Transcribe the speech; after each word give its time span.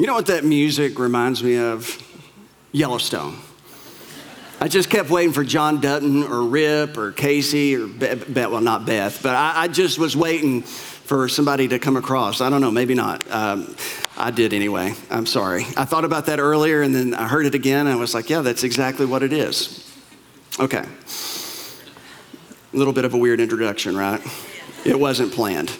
You 0.00 0.06
know 0.06 0.14
what 0.14 0.28
that 0.28 0.44
music 0.44 0.98
reminds 0.98 1.44
me 1.44 1.58
of? 1.58 2.02
Yellowstone. 2.72 3.36
I 4.58 4.66
just 4.66 4.88
kept 4.88 5.10
waiting 5.10 5.34
for 5.34 5.44
John 5.44 5.78
Dutton 5.78 6.22
or 6.22 6.42
Rip 6.44 6.96
or 6.96 7.12
Kayce 7.12 7.78
or 7.78 7.86
Beth, 7.86 8.50
well, 8.50 8.62
not 8.62 8.86
Beth, 8.86 9.22
but 9.22 9.34
I, 9.34 9.64
I, 9.64 9.68
just 9.68 9.98
was 9.98 10.16
waiting 10.16 10.62
for 10.62 11.28
somebody 11.28 11.68
to 11.68 11.78
come 11.78 11.98
across. 11.98 12.40
I 12.40 12.48
don't 12.48 12.62
know, 12.62 12.70
maybe 12.70 12.94
not. 12.94 13.30
Um, 13.30 13.76
I 14.16 14.30
did 14.30 14.54
anyway. 14.54 14.94
I'm 15.10 15.26
sorry. 15.26 15.64
I 15.76 15.84
thought 15.84 16.06
about 16.06 16.24
that 16.26 16.38
earlier 16.40 16.80
and 16.80 16.94
then 16.94 17.12
I 17.12 17.28
heard 17.28 17.44
it 17.44 17.54
again 17.54 17.86
and 17.86 17.90
I 17.94 17.96
was 17.96 18.14
like, 18.14 18.30
yeah, 18.30 18.40
that's 18.40 18.64
exactly 18.64 19.04
what 19.04 19.22
it 19.22 19.34
is. 19.34 19.86
Okay. 20.58 20.82
A 22.72 22.76
little 22.76 22.94
bit 22.94 23.04
of 23.04 23.12
a 23.12 23.18
weird 23.18 23.38
introduction, 23.38 23.98
right? 23.98 24.22
It 24.86 24.98
wasn't 24.98 25.34
planned. 25.34 25.70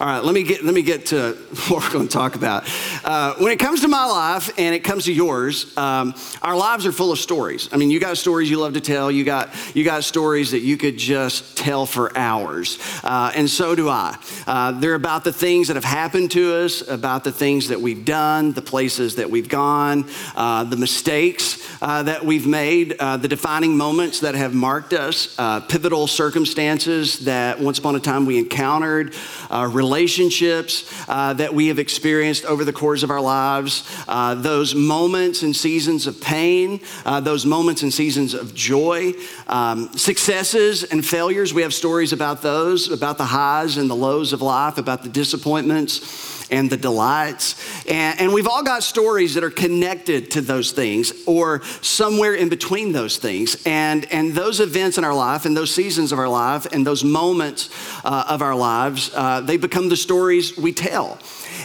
All 0.00 0.06
right, 0.06 0.24
let 0.24 0.32
me 0.32 0.42
get, 0.42 0.64
let 0.64 0.72
me 0.72 0.80
get 0.80 1.06
to 1.06 1.32
what 1.68 1.84
we're 1.84 1.92
going 1.92 2.08
to 2.08 2.12
talk 2.12 2.34
about. 2.34 2.66
Uh, 3.04 3.34
when 3.36 3.50
it 3.50 3.58
comes 3.58 3.80
to 3.80 3.88
my 3.88 4.04
life 4.04 4.50
and 4.58 4.74
it 4.74 4.80
comes 4.80 5.04
to 5.04 5.12
yours, 5.12 5.76
um, 5.76 6.14
our 6.42 6.56
lives 6.56 6.84
are 6.84 6.92
full 6.92 7.12
of 7.12 7.18
stories. 7.18 7.68
I 7.72 7.76
mean, 7.76 7.90
you 7.90 7.98
got 7.98 8.18
stories 8.18 8.50
you 8.50 8.58
love 8.58 8.74
to 8.74 8.80
tell. 8.80 9.10
You 9.10 9.24
got, 9.24 9.50
you 9.74 9.84
got 9.84 10.04
stories 10.04 10.50
that 10.50 10.60
you 10.60 10.76
could 10.76 10.98
just 10.98 11.56
tell 11.56 11.86
for 11.86 12.16
hours. 12.16 12.78
Uh, 13.02 13.32
and 13.34 13.48
so 13.48 13.74
do 13.74 13.88
I. 13.88 14.18
Uh, 14.46 14.72
they're 14.72 14.94
about 14.94 15.24
the 15.24 15.32
things 15.32 15.68
that 15.68 15.76
have 15.76 15.84
happened 15.84 16.30
to 16.32 16.54
us, 16.56 16.86
about 16.88 17.24
the 17.24 17.32
things 17.32 17.68
that 17.68 17.80
we've 17.80 18.04
done, 18.04 18.52
the 18.52 18.62
places 18.62 19.16
that 19.16 19.30
we've 19.30 19.48
gone, 19.48 20.08
uh, 20.36 20.64
the 20.64 20.76
mistakes 20.76 21.66
uh, 21.82 22.02
that 22.02 22.24
we've 22.24 22.46
made, 22.46 22.98
the 22.98 23.28
defining 23.28 23.76
moments 23.76 24.20
that 24.20 24.34
have 24.34 24.54
marked 24.54 24.92
us, 24.92 25.36
pivotal 25.68 26.06
circumstances 26.06 27.20
that 27.20 27.58
once 27.58 27.78
upon 27.78 27.96
a 27.96 28.00
time 28.00 28.26
we 28.26 28.38
encountered, 28.38 29.14
relationships 29.50 30.90
that 31.06 31.54
we 31.54 31.68
have 31.68 31.78
experienced 31.78 32.44
over 32.44 32.64
the 32.64 32.72
course 32.72 32.89
of 33.02 33.10
our 33.10 33.20
lives, 33.20 33.88
uh, 34.08 34.34
those 34.34 34.74
moments 34.74 35.42
and 35.42 35.54
seasons 35.54 36.06
of 36.06 36.20
pain, 36.20 36.80
uh, 37.06 37.20
those 37.20 37.46
moments 37.46 37.82
and 37.82 37.92
seasons 37.92 38.34
of 38.34 38.54
joy, 38.54 39.12
um, 39.46 39.92
successes 39.96 40.84
and 40.84 41.04
failures. 41.06 41.54
We 41.54 41.62
have 41.62 41.72
stories 41.72 42.12
about 42.12 42.42
those, 42.42 42.90
about 42.90 43.16
the 43.18 43.24
highs 43.24 43.76
and 43.76 43.88
the 43.88 43.96
lows 43.96 44.32
of 44.32 44.42
life, 44.42 44.78
about 44.78 45.02
the 45.02 45.08
disappointments 45.08 46.40
and 46.50 46.68
the 46.68 46.76
delights. 46.76 47.54
And, 47.86 48.20
and, 48.20 48.32
we've 48.32 48.48
all 48.48 48.62
got 48.62 48.82
stories 48.82 49.34
that 49.34 49.44
are 49.44 49.50
connected 49.50 50.32
to 50.32 50.40
those 50.40 50.72
things 50.72 51.12
or 51.26 51.62
somewhere 51.80 52.34
in 52.34 52.48
between 52.48 52.92
those 52.92 53.16
things. 53.16 53.62
And, 53.66 54.10
and 54.12 54.34
those 54.34 54.60
events 54.60 54.98
in 54.98 55.04
our 55.04 55.14
life 55.14 55.44
and 55.44 55.56
those 55.56 55.72
seasons 55.72 56.12
of 56.12 56.18
our 56.18 56.28
life 56.28 56.66
and 56.72 56.86
those 56.86 57.04
moments 57.04 57.70
uh, 58.04 58.24
of 58.28 58.42
our 58.42 58.54
lives, 58.54 59.10
uh, 59.14 59.40
they 59.40 59.56
become 59.56 59.88
the 59.88 59.96
stories 59.96 60.56
we 60.56 60.72
tell. 60.72 61.18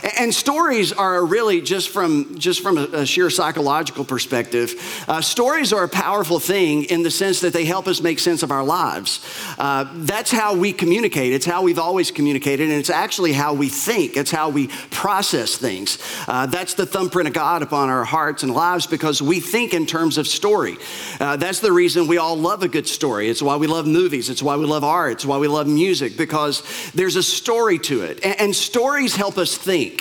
And 0.05 0.33
stories 0.33 0.93
are 0.93 1.25
really 1.25 1.61
just 1.61 1.89
from 1.89 2.37
just 2.37 2.61
from 2.61 2.77
a, 2.77 3.05
sheer 3.07 3.31
psychological 3.31 4.05
perspective. 4.05 5.03
Uh, 5.07 5.19
stories 5.19 5.73
are 5.73 5.83
a 5.83 5.89
powerful 5.89 6.39
thing 6.39 6.83
in 6.85 7.01
the 7.01 7.09
sense 7.09 7.39
that 7.39 7.53
they 7.53 7.65
help 7.65 7.87
us 7.87 8.01
make 8.01 8.19
sense 8.19 8.43
of 8.43 8.51
our 8.51 8.63
lives. 8.63 9.25
Uh, 9.57 9.89
that's 9.95 10.29
how 10.29 10.55
we 10.55 10.73
communicate. 10.73 11.33
It's 11.33 11.45
how 11.45 11.63
we've 11.63 11.79
always 11.79 12.11
communicated, 12.11 12.69
and 12.69 12.77
it's 12.77 12.91
actually 12.91 13.33
how 13.33 13.55
we 13.55 13.67
think. 13.67 14.15
It's 14.15 14.29
how 14.29 14.49
we 14.49 14.67
process 14.91 15.57
things. 15.57 15.97
Uh, 16.27 16.45
that's 16.45 16.75
the 16.75 16.85
thumbprint 16.85 17.27
of 17.27 17.33
God 17.33 17.63
upon 17.63 17.89
our 17.89 18.03
hearts 18.03 18.43
and 18.43 18.53
lives 18.53 18.85
because 18.85 19.23
we 19.23 19.39
think 19.39 19.73
in 19.73 19.87
terms 19.87 20.19
of 20.19 20.27
story. 20.27 20.77
Uh, 21.19 21.35
that's 21.37 21.61
the 21.61 21.71
reason 21.71 22.07
we 22.07 22.19
all 22.19 22.37
love 22.37 22.61
a 22.61 22.67
good 22.67 22.87
story. 22.87 23.27
It's 23.27 23.41
why 23.41 23.55
we 23.55 23.65
love 23.65 23.87
movies. 23.87 24.29
It's 24.29 24.43
why 24.43 24.55
we 24.55 24.65
love 24.65 24.83
art. 24.83 25.13
It's 25.13 25.25
why 25.25 25.39
we 25.39 25.47
love 25.47 25.67
music 25.67 26.15
because 26.15 26.61
there's 26.93 27.15
a 27.15 27.23
story 27.23 27.79
to 27.79 28.03
it, 28.03 28.23
and, 28.23 28.39
and 28.39 28.55
stories 28.55 29.15
help 29.15 29.39
us 29.39 29.57
think. 29.57 29.94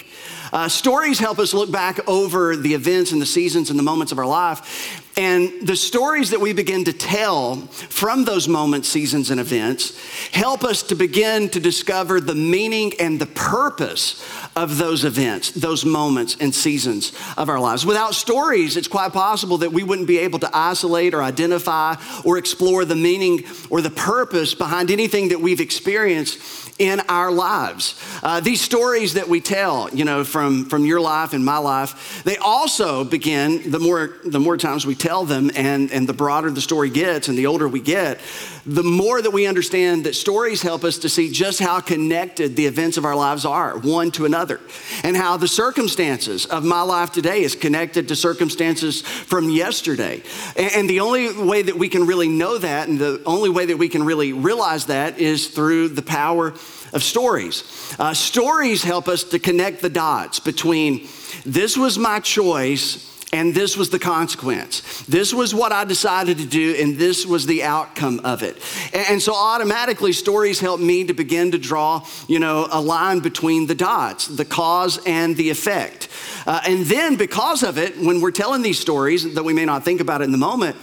Uh, 0.55 0.69
stories 0.69 1.19
help 1.19 1.41
us 1.41 1.53
look 1.53 1.69
back 1.73 1.99
over 2.09 2.55
the 2.55 2.75
events 2.75 3.11
and 3.11 3.21
the 3.21 3.27
seasons 3.27 3.71
and 3.71 3.79
the 3.79 3.83
moments 3.83 4.13
of 4.13 4.21
our 4.21 4.27
life. 4.27 5.03
And 5.17 5.67
the 5.67 5.75
stories 5.75 6.31
that 6.31 6.41
we 6.41 6.53
begin 6.53 6.85
to 6.85 6.93
tell 6.93 7.57
from 7.57 8.25
those 8.25 8.47
moments, 8.47 8.89
seasons, 8.89 9.31
and 9.31 9.41
events 9.41 9.99
help 10.33 10.63
us 10.63 10.85
to 10.85 10.95
begin 10.95 11.49
to 11.51 11.61
discover 11.61 12.21
the 12.21 12.37
meaning 12.37 12.93
and 13.01 13.21
the 13.21 13.27
purpose 13.27 14.25
of 14.55 14.79
those 14.79 15.05
events, 15.05 15.51
those 15.51 15.85
moments 15.85 16.37
and 16.39 16.55
seasons 16.55 17.13
of 17.37 17.49
our 17.49 17.59
lives. 17.59 17.85
Without 17.85 18.15
stories, 18.15 18.77
it's 18.77 18.89
quite 18.89 19.13
possible 19.13 19.59
that 19.59 19.73
we 19.73 19.83
wouldn't 19.83 20.09
be 20.09 20.19
able 20.19 20.39
to 20.39 20.51
isolate 20.53 21.15
or 21.15 21.23
identify 21.23 21.97
or 22.25 22.39
explore 22.39 22.85
the 22.85 22.97
meaning 22.97 23.45
or 23.71 23.81
the 23.81 23.91
purpose 23.91 24.55
behind 24.55 24.93
anything 24.93 25.29
that 25.29 25.41
we've 25.41 25.61
experienced 25.61 26.64
in 26.79 27.01
our 27.09 27.31
lives. 27.31 28.01
Uh, 28.23 28.41
these 28.41 28.61
stories 28.61 29.15
that 29.15 29.29
we 29.29 29.41
tell, 29.41 29.89
you 29.91 30.05
know, 30.05 30.25
from, 30.25 30.65
from 30.65 30.85
your 30.85 31.01
life 31.01 31.33
and 31.33 31.45
my 31.45 31.59
life, 31.59 32.23
they 32.25 32.37
also 32.37 33.05
begin, 33.05 33.71
the 33.71 33.79
more, 33.79 34.17
the 34.25 34.41
more 34.41 34.57
times 34.57 34.85
we 34.85 34.95
tell 34.95 35.25
them 35.25 35.51
and, 35.55 35.93
and 35.93 36.09
the 36.09 36.13
broader 36.13 36.51
the 36.51 36.61
story 36.61 36.91
gets 36.91 37.29
and 37.29 37.39
the 37.39 37.47
older 37.47 37.69
we 37.69 37.81
get, 37.81 38.19
the 38.67 38.83
more 38.83 39.21
that 39.21 39.31
we 39.31 39.47
understand 39.47 40.05
that 40.05 40.15
stories 40.15 40.63
help 40.63 40.85
us 40.85 40.99
to 40.99 41.09
see 41.09 41.31
just 41.31 41.61
how 41.61 41.81
connected 41.81 42.57
the 42.57 42.67
events 42.67 42.97
of 42.97 43.05
our 43.05 43.15
lives 43.15 43.45
are, 43.45 43.79
one 43.79 44.11
to 44.13 44.25
another, 44.25 44.61
and 45.03 45.17
how 45.17 45.37
the 45.37 45.49
circumstances 45.49 46.47
of 46.47 46.65
my 46.65 46.81
life 46.81 47.13
today 47.13 47.43
is 47.43 47.55
connected 47.55 48.09
to 48.09 48.17
circumstances 48.17 49.03
from 49.03 49.51
yesterday. 49.51 50.23
And 50.57 50.89
the 50.89 51.01
only 51.01 51.33
way 51.33 51.63
that 51.63 51.77
we 51.77 51.89
can 51.89 52.07
really 52.07 52.29
know 52.29 52.57
that, 52.59 52.89
and 52.89 52.99
the 52.99 53.23
only 53.27 53.51
way 53.51 53.67
that 53.67 53.77
we 53.77 53.89
can 53.89 54.03
really 54.03 54.33
realize 54.33 54.87
that, 54.87 55.19
is 55.19 55.49
through 55.49 55.89
the 55.89 56.03
power 56.03 56.55
of 56.93 57.03
stories. 57.03 57.65
Uh, 57.99 58.15
stories 58.15 58.83
help 58.83 59.09
us 59.09 59.25
to 59.25 59.39
connect 59.39 59.83
the 59.83 59.91
dots 59.91 60.41
between 60.41 61.07
this 61.45 61.77
was 61.77 61.99
my 61.99 62.21
choice 62.21 63.14
and 63.35 63.53
this 63.53 63.77
was 63.77 63.91
the 63.91 63.99
consequence. 63.99 65.03
This 65.07 65.35
was 65.35 65.53
what 65.53 65.73
I 65.73 65.85
decided 65.85 66.39
to 66.39 66.47
do, 66.47 66.77
and 66.79 66.97
this 66.97 67.27
was 67.27 67.47
the 67.47 67.65
outcome 67.65 68.21
of 68.23 68.45
it. 68.45 68.57
And 68.95 69.21
so 69.21 69.35
automatically, 69.35 70.13
stories 70.13 70.61
help 70.61 70.81
me 70.81 71.03
to 71.05 71.15
begin 71.15 71.51
to 71.51 71.59
draw, 71.59 72.07
you 72.29 72.39
know, 72.39 72.69
a 72.71 72.81
line 72.81 73.19
between 73.19 73.67
the 73.67 73.75
dots, 73.75 74.29
the 74.29 74.45
cause 74.45 75.01
and 75.05 75.37
the 75.37 75.51
effect. 75.51 76.09
Uh, 76.47 76.61
and 76.65 76.87
then, 76.87 77.17
because 77.17 77.65
of 77.65 77.77
it, 77.77 77.99
when 77.99 78.21
we're 78.21 78.31
telling 78.31 78.63
these 78.63 78.79
stories, 78.79 79.35
that 79.35 79.43
we 79.43 79.53
may 79.53 79.65
not 79.65 79.85
think 79.85 80.01
about 80.01 80.21
it 80.21 80.25
in 80.25 80.33
the 80.33 80.39
moment, 80.39 80.77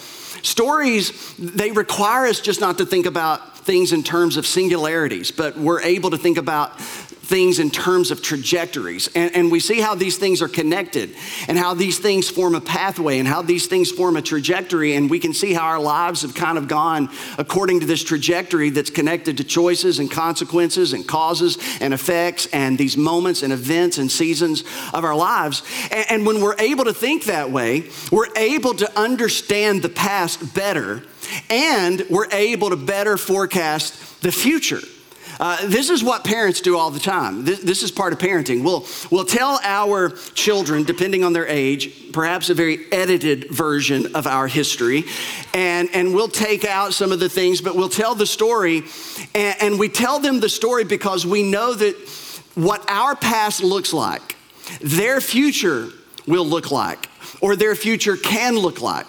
stories, 0.44 1.34
they 1.38 1.72
require 1.72 2.26
us 2.26 2.42
just 2.42 2.60
not 2.60 2.78
to 2.80 2.86
think 2.86 3.06
about 3.06 3.60
things 3.60 3.94
in 3.94 4.04
terms 4.04 4.36
of 4.36 4.46
singularities, 4.46 5.32
but 5.32 5.56
we're 5.56 5.82
able 5.84 6.10
to 6.10 6.18
think 6.18 6.38
about 6.38 6.82
things 7.22 7.60
in 7.60 7.70
terms 7.70 8.12
of 8.12 8.22
trajectories. 8.22 9.08
And, 9.16 9.36
and, 9.36 9.52
we 9.52 9.60
see 9.60 9.80
how 9.80 9.96
these 9.96 10.18
things 10.18 10.42
are 10.42 10.48
connected 10.48 11.14
and 11.48 11.58
how 11.58 11.74
these 11.74 12.00
things 12.00 12.30
form 12.30 12.56
a 12.56 12.62
pathway 12.62 13.20
and 13.20 13.28
how 13.28 13.42
these 13.42 13.68
things 13.68 13.92
form 13.92 14.18
a 14.18 14.22
trajectory. 14.22 14.96
And 14.96 15.10
we 15.10 15.20
can 15.20 15.34
see 15.34 15.54
how 15.54 15.66
our 15.66 15.80
lives 15.80 16.24
have 16.24 16.34
kind 16.34 16.58
of 16.58 16.68
gone 16.68 17.10
according 17.38 17.82
to 17.82 17.86
this 17.86 18.04
trajectory 18.04 18.70
that's 18.70 18.90
connected 18.90 19.38
to 19.38 19.44
choices 19.44 20.00
and 20.00 20.10
consequences 20.10 20.94
and 20.94 21.08
causes 21.08 21.58
and 21.80 21.94
effects 21.94 22.48
and 22.48 22.78
these 22.78 22.98
moments 22.98 23.44
and 23.44 23.54
events 23.54 23.98
and 23.98 24.12
seasons 24.12 24.64
of 24.94 25.04
our 25.04 25.16
lives. 25.16 25.64
And, 25.92 26.06
and 26.10 26.26
when 26.26 26.42
we're 26.42 26.60
able 26.60 26.86
to 26.86 26.94
think 26.94 27.26
that 27.26 27.52
way, 27.52 27.90
we're 28.12 28.34
able 28.36 28.74
to 28.76 29.00
understand 29.00 29.84
the 29.84 29.90
past 29.90 30.56
better 30.56 31.04
and 31.50 32.04
we're 32.10 32.32
able 32.32 32.72
to 32.72 32.76
better 32.76 33.16
forecast 33.16 34.22
the 34.22 34.32
future. 34.32 34.82
Uh, 35.42 35.58
this 35.66 35.90
is 35.90 36.04
what 36.04 36.24
parents 36.24 36.62
do 36.62 36.78
all 36.78 36.92
the 36.92 37.00
time. 37.00 37.44
This, 37.44 37.62
this, 37.62 37.82
is 37.82 37.90
part 37.90 38.14
of 38.14 38.20
parenting. 38.20 38.64
We'll, 38.64 38.86
we'll 39.10 39.26
tell 39.26 39.60
our 39.64 40.10
children, 40.36 40.84
depending 40.84 41.24
on 41.24 41.34
their 41.34 41.48
age, 41.48 42.12
perhaps 42.14 42.52
a 42.52 42.54
very 42.54 42.86
edited 42.92 43.50
version 43.50 44.16
of 44.16 44.28
our 44.28 44.48
history, 44.48 45.06
and, 45.56 45.90
and 45.94 46.14
we'll 46.14 46.28
take 46.28 46.64
out 46.64 46.94
some 46.94 47.12
of 47.12 47.20
the 47.20 47.28
things, 47.28 47.60
but 47.60 47.76
we'll 47.76 47.90
tell 47.90 48.14
the 48.14 48.28
story. 48.28 48.84
And, 49.34 49.56
and 49.62 49.80
we 49.80 49.90
tell 49.90 50.20
them 50.20 50.42
the 50.42 50.50
story 50.50 50.84
because 50.84 51.26
we 51.26 51.42
know 51.42 51.74
that 51.74 51.96
what 52.54 52.88
our 52.88 53.16
past 53.16 53.64
looks 53.64 53.94
like, 53.94 54.36
their 54.80 55.20
future 55.20 55.90
will 56.28 56.46
look 56.46 56.70
like, 56.70 57.10
or 57.42 57.56
their 57.56 57.74
future 57.74 58.16
can 58.16 58.60
look 58.60 58.80
like 58.80 59.08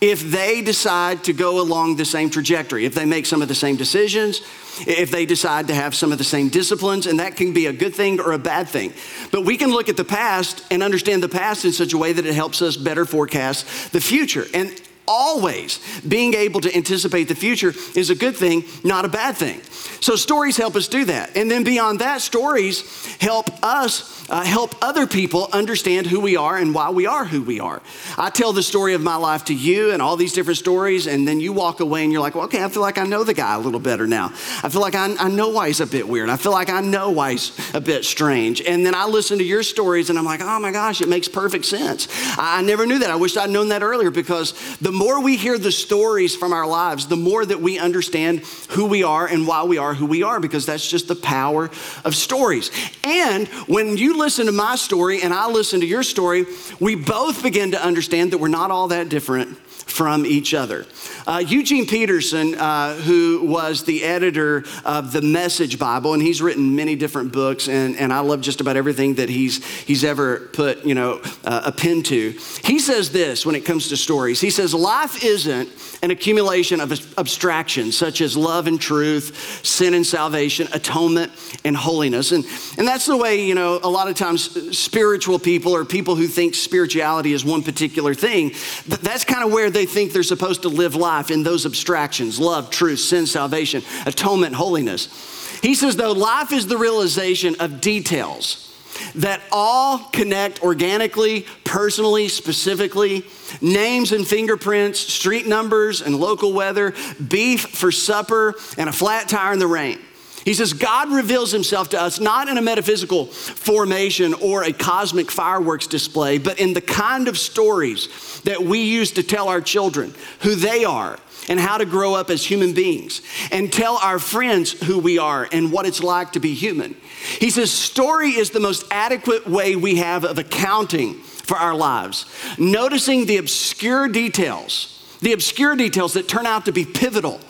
if 0.00 0.30
they 0.30 0.62
decide 0.62 1.24
to 1.24 1.32
go 1.32 1.60
along 1.60 1.96
the 1.96 2.04
same 2.04 2.30
trajectory, 2.30 2.84
if 2.84 2.94
they 2.94 3.04
make 3.04 3.26
some 3.26 3.42
of 3.42 3.48
the 3.48 3.54
same 3.54 3.76
decisions, 3.76 4.42
if 4.86 5.10
they 5.10 5.26
decide 5.26 5.68
to 5.68 5.74
have 5.74 5.94
some 5.94 6.12
of 6.12 6.18
the 6.18 6.24
same 6.24 6.48
disciplines, 6.48 7.06
and 7.06 7.20
that 7.20 7.36
can 7.36 7.52
be 7.52 7.66
a 7.66 7.72
good 7.72 7.94
thing 7.94 8.20
or 8.20 8.32
a 8.32 8.38
bad 8.38 8.68
thing. 8.68 8.92
But 9.30 9.44
we 9.44 9.56
can 9.56 9.70
look 9.70 9.88
at 9.88 9.96
the 9.96 10.04
past 10.04 10.64
and 10.70 10.82
understand 10.82 11.22
the 11.22 11.28
past 11.28 11.64
in 11.64 11.72
such 11.72 11.92
a 11.92 11.98
way 11.98 12.12
that 12.12 12.26
it 12.26 12.34
helps 12.34 12.62
us 12.62 12.76
better 12.76 13.04
forecast 13.04 13.92
the 13.92 14.00
future. 14.00 14.46
And 14.54 14.80
always 15.10 15.80
being 16.06 16.34
able 16.34 16.60
to 16.60 16.74
anticipate 16.74 17.24
the 17.24 17.34
future 17.34 17.74
is 17.96 18.10
a 18.10 18.14
good 18.14 18.36
thing, 18.36 18.64
not 18.84 19.04
a 19.04 19.08
bad 19.08 19.36
thing. 19.36 19.60
So 20.00 20.14
stories 20.14 20.56
help 20.56 20.76
us 20.76 20.86
do 20.86 21.04
that. 21.06 21.36
And 21.36 21.50
then 21.50 21.64
beyond 21.64 21.98
that, 21.98 22.20
stories 22.20 23.06
help 23.16 23.50
us 23.62 24.20
uh, 24.30 24.42
help 24.42 24.76
other 24.80 25.06
people 25.06 25.48
understand 25.52 26.06
who 26.06 26.20
we 26.20 26.36
are 26.36 26.56
and 26.56 26.72
why 26.72 26.90
we 26.90 27.06
are 27.06 27.24
who 27.24 27.42
we 27.42 27.58
are. 27.60 27.82
I 28.16 28.30
tell 28.30 28.52
the 28.52 28.62
story 28.62 28.94
of 28.94 29.02
my 29.02 29.16
life 29.16 29.46
to 29.46 29.54
you 29.54 29.90
and 29.90 30.00
all 30.00 30.16
these 30.16 30.32
different 30.32 30.58
stories, 30.58 31.06
and 31.06 31.26
then 31.26 31.40
you 31.40 31.52
walk 31.52 31.80
away 31.80 32.04
and 32.04 32.12
you're 32.12 32.20
like, 32.20 32.34
well, 32.36 32.44
okay, 32.44 32.62
I 32.62 32.68
feel 32.68 32.82
like 32.82 32.96
I 32.96 33.04
know 33.04 33.24
the 33.24 33.34
guy 33.34 33.56
a 33.56 33.58
little 33.58 33.80
better 33.80 34.06
now. 34.06 34.26
I 34.62 34.68
feel 34.68 34.80
like 34.80 34.94
I, 34.94 35.14
I 35.18 35.28
know 35.28 35.48
why 35.48 35.66
he's 35.66 35.80
a 35.80 35.86
bit 35.86 36.08
weird. 36.08 36.30
I 36.30 36.36
feel 36.36 36.52
like 36.52 36.70
I 36.70 36.80
know 36.80 37.10
why 37.10 37.32
he's 37.32 37.74
a 37.74 37.80
bit 37.80 38.04
strange. 38.04 38.62
And 38.62 38.86
then 38.86 38.94
I 38.94 39.06
listen 39.06 39.38
to 39.38 39.44
your 39.44 39.64
stories 39.64 40.08
and 40.08 40.18
I'm 40.18 40.24
like, 40.24 40.40
oh 40.40 40.60
my 40.60 40.70
gosh, 40.70 41.00
it 41.00 41.08
makes 41.08 41.26
perfect 41.28 41.64
sense. 41.64 42.08
I, 42.38 42.60
I 42.60 42.62
never 42.62 42.86
knew 42.86 43.00
that. 43.00 43.10
I 43.10 43.16
wish 43.16 43.36
I'd 43.36 43.50
known 43.50 43.68
that 43.70 43.82
earlier 43.82 44.10
because 44.10 44.54
the 44.78 44.92
more 45.00 45.22
we 45.22 45.38
hear 45.38 45.56
the 45.56 45.72
stories 45.72 46.36
from 46.36 46.52
our 46.52 46.66
lives, 46.66 47.06
the 47.06 47.16
more 47.16 47.42
that 47.42 47.58
we 47.58 47.78
understand 47.78 48.40
who 48.68 48.84
we 48.84 49.02
are 49.02 49.26
and 49.26 49.46
why 49.46 49.64
we 49.64 49.78
are 49.78 49.94
who 49.94 50.04
we 50.04 50.22
are, 50.22 50.38
because 50.38 50.66
that's 50.66 50.86
just 50.86 51.08
the 51.08 51.16
power 51.16 51.70
of 52.04 52.14
stories. 52.14 52.70
And 53.02 53.48
when 53.66 53.96
you 53.96 54.18
listen 54.18 54.44
to 54.44 54.52
my 54.52 54.76
story 54.76 55.22
and 55.22 55.32
I 55.32 55.48
listen 55.48 55.80
to 55.80 55.86
your 55.86 56.02
story, 56.02 56.44
we 56.80 56.96
both 56.96 57.42
begin 57.42 57.70
to 57.70 57.82
understand 57.82 58.32
that 58.32 58.38
we're 58.38 58.48
not 58.48 58.70
all 58.70 58.88
that 58.88 59.08
different 59.08 59.56
from 59.56 60.26
each 60.26 60.52
other. 60.52 60.84
Uh, 61.26 61.42
Eugene 61.46 61.86
Peterson, 61.86 62.54
uh, 62.54 62.94
who 62.94 63.44
was 63.44 63.84
the 63.84 64.04
editor 64.04 64.64
of 64.84 65.12
the 65.12 65.22
Message 65.22 65.78
Bible, 65.78 66.14
and 66.14 66.22
he's 66.22 66.40
written 66.40 66.74
many 66.74 66.96
different 66.96 67.32
books, 67.32 67.68
and, 67.68 67.96
and 67.96 68.12
I 68.12 68.20
love 68.20 68.40
just 68.40 68.60
about 68.60 68.76
everything 68.76 69.14
that 69.14 69.28
he's, 69.28 69.64
he's 69.82 70.04
ever 70.04 70.48
put, 70.52 70.84
you 70.84 70.94
know, 70.94 71.20
uh, 71.44 71.62
a 71.66 71.72
pen 71.72 72.02
to. 72.04 72.30
He 72.64 72.78
says 72.78 73.10
this 73.10 73.44
when 73.44 73.54
it 73.54 73.64
comes 73.64 73.88
to 73.88 73.96
stories. 73.96 74.40
He 74.40 74.50
says, 74.50 74.72
life 74.72 75.22
isn't 75.22 75.68
an 76.02 76.10
accumulation 76.10 76.80
of 76.80 76.90
abstractions 77.18 77.96
such 77.96 78.22
as 78.22 78.36
love 78.36 78.66
and 78.66 78.80
truth, 78.80 79.60
sin 79.64 79.92
and 79.92 80.06
salvation, 80.06 80.66
atonement 80.72 81.30
and 81.64 81.76
holiness. 81.76 82.32
And, 82.32 82.44
and 82.78 82.88
that's 82.88 83.04
the 83.04 83.16
way, 83.16 83.44
you 83.44 83.54
know, 83.54 83.78
a 83.82 83.90
lot 83.90 84.08
of 84.08 84.14
times 84.14 84.76
spiritual 84.76 85.38
people 85.38 85.74
or 85.74 85.84
people 85.84 86.16
who 86.16 86.26
think 86.26 86.54
spirituality 86.54 87.32
is 87.34 87.44
one 87.44 87.62
particular 87.62 88.14
thing, 88.14 88.52
that's 88.86 89.24
kind 89.24 89.44
of 89.44 89.52
where 89.52 89.70
they 89.70 89.84
think 89.84 90.12
they're 90.12 90.22
supposed 90.22 90.62
to 90.62 90.68
live 90.68 90.94
life 90.94 91.19
in 91.28 91.42
those 91.42 91.66
abstractions 91.66 92.38
love, 92.40 92.70
truth, 92.70 93.00
sin, 93.00 93.26
salvation, 93.26 93.82
atonement, 94.06 94.54
holiness. 94.54 95.58
He 95.60 95.74
says, 95.74 95.96
though, 95.96 96.12
life 96.12 96.52
is 96.52 96.66
the 96.66 96.78
realization 96.78 97.56
of 97.60 97.80
details 97.80 98.68
that 99.14 99.42
all 99.50 99.98
connect 99.98 100.62
organically, 100.62 101.46
personally, 101.64 102.28
specifically. 102.28 103.24
Names 103.60 104.12
and 104.12 104.26
fingerprints, 104.26 105.00
street 105.00 105.46
numbers 105.46 106.02
and 106.02 106.16
local 106.16 106.52
weather, 106.52 106.94
beef 107.28 107.62
for 107.62 107.90
supper, 107.90 108.54
and 108.78 108.88
a 108.88 108.92
flat 108.92 109.28
tire 109.28 109.52
in 109.52 109.58
the 109.58 109.66
rain. 109.66 109.98
He 110.44 110.54
says, 110.54 110.72
God 110.72 111.12
reveals 111.12 111.52
himself 111.52 111.90
to 111.90 112.00
us 112.00 112.18
not 112.18 112.48
in 112.48 112.56
a 112.56 112.62
metaphysical 112.62 113.26
formation 113.26 114.34
or 114.34 114.62
a 114.62 114.72
cosmic 114.72 115.30
fireworks 115.30 115.86
display, 115.86 116.38
but 116.38 116.58
in 116.58 116.72
the 116.72 116.80
kind 116.80 117.28
of 117.28 117.36
stories 117.36 118.40
that 118.44 118.62
we 118.62 118.80
use 118.80 119.12
to 119.12 119.22
tell 119.22 119.48
our 119.48 119.60
children 119.60 120.14
who 120.40 120.54
they 120.54 120.84
are 120.84 121.18
and 121.48 121.58
how 121.58 121.78
to 121.78 121.84
grow 121.84 122.14
up 122.14 122.30
as 122.30 122.44
human 122.44 122.72
beings 122.72 123.22
and 123.50 123.72
tell 123.72 123.96
our 123.98 124.18
friends 124.18 124.72
who 124.72 124.98
we 124.98 125.18
are 125.18 125.48
and 125.52 125.72
what 125.72 125.86
it's 125.86 126.02
like 126.02 126.32
to 126.32 126.40
be 126.40 126.54
human. 126.54 126.96
He 127.38 127.50
says, 127.50 127.70
story 127.70 128.30
is 128.30 128.50
the 128.50 128.60
most 128.60 128.84
adequate 128.90 129.46
way 129.46 129.76
we 129.76 129.96
have 129.96 130.24
of 130.24 130.38
accounting 130.38 131.14
for 131.14 131.56
our 131.56 131.74
lives, 131.74 132.26
noticing 132.58 133.26
the 133.26 133.38
obscure 133.38 134.08
details, 134.08 135.16
the 135.20 135.32
obscure 135.32 135.74
details 135.76 136.14
that 136.14 136.28
turn 136.28 136.46
out 136.46 136.66
to 136.66 136.72
be 136.72 136.84
pivotal, 136.84 137.40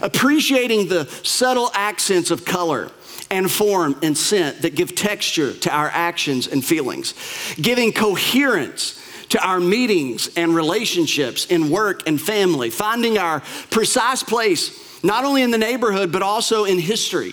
appreciating 0.00 0.88
the 0.88 1.06
subtle 1.22 1.70
accents 1.74 2.30
of 2.30 2.44
color 2.44 2.90
and 3.30 3.50
form 3.50 3.96
and 4.02 4.16
scent 4.16 4.62
that 4.62 4.74
give 4.74 4.94
texture 4.94 5.52
to 5.54 5.74
our 5.74 5.88
actions 5.88 6.46
and 6.46 6.64
feelings, 6.64 7.14
giving 7.60 7.92
coherence 7.92 8.98
to 9.30 9.42
our 9.44 9.58
meetings 9.58 10.28
and 10.36 10.54
relationships 10.54 11.46
in 11.46 11.70
work 11.70 12.06
and 12.06 12.20
family, 12.20 12.68
finding 12.68 13.16
our 13.16 13.40
precise 13.70 14.22
place, 14.22 15.02
not 15.02 15.24
only 15.24 15.42
in 15.42 15.50
the 15.50 15.58
neighborhood, 15.58 16.12
but 16.12 16.20
also 16.20 16.64
in 16.64 16.78
history. 16.78 17.32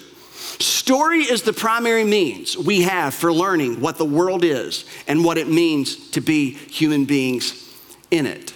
Story 0.59 1.19
is 1.19 1.41
the 1.41 1.53
primary 1.53 2.05
means 2.05 2.57
we 2.57 2.81
have 2.81 3.13
for 3.13 3.31
learning 3.31 3.81
what 3.81 3.97
the 3.97 4.05
world 4.05 4.43
is 4.43 4.85
and 5.07 5.23
what 5.23 5.37
it 5.37 5.49
means 5.49 6.09
to 6.11 6.21
be 6.21 6.51
human 6.51 7.05
beings 7.05 7.69
in 8.11 8.25
it. 8.25 8.53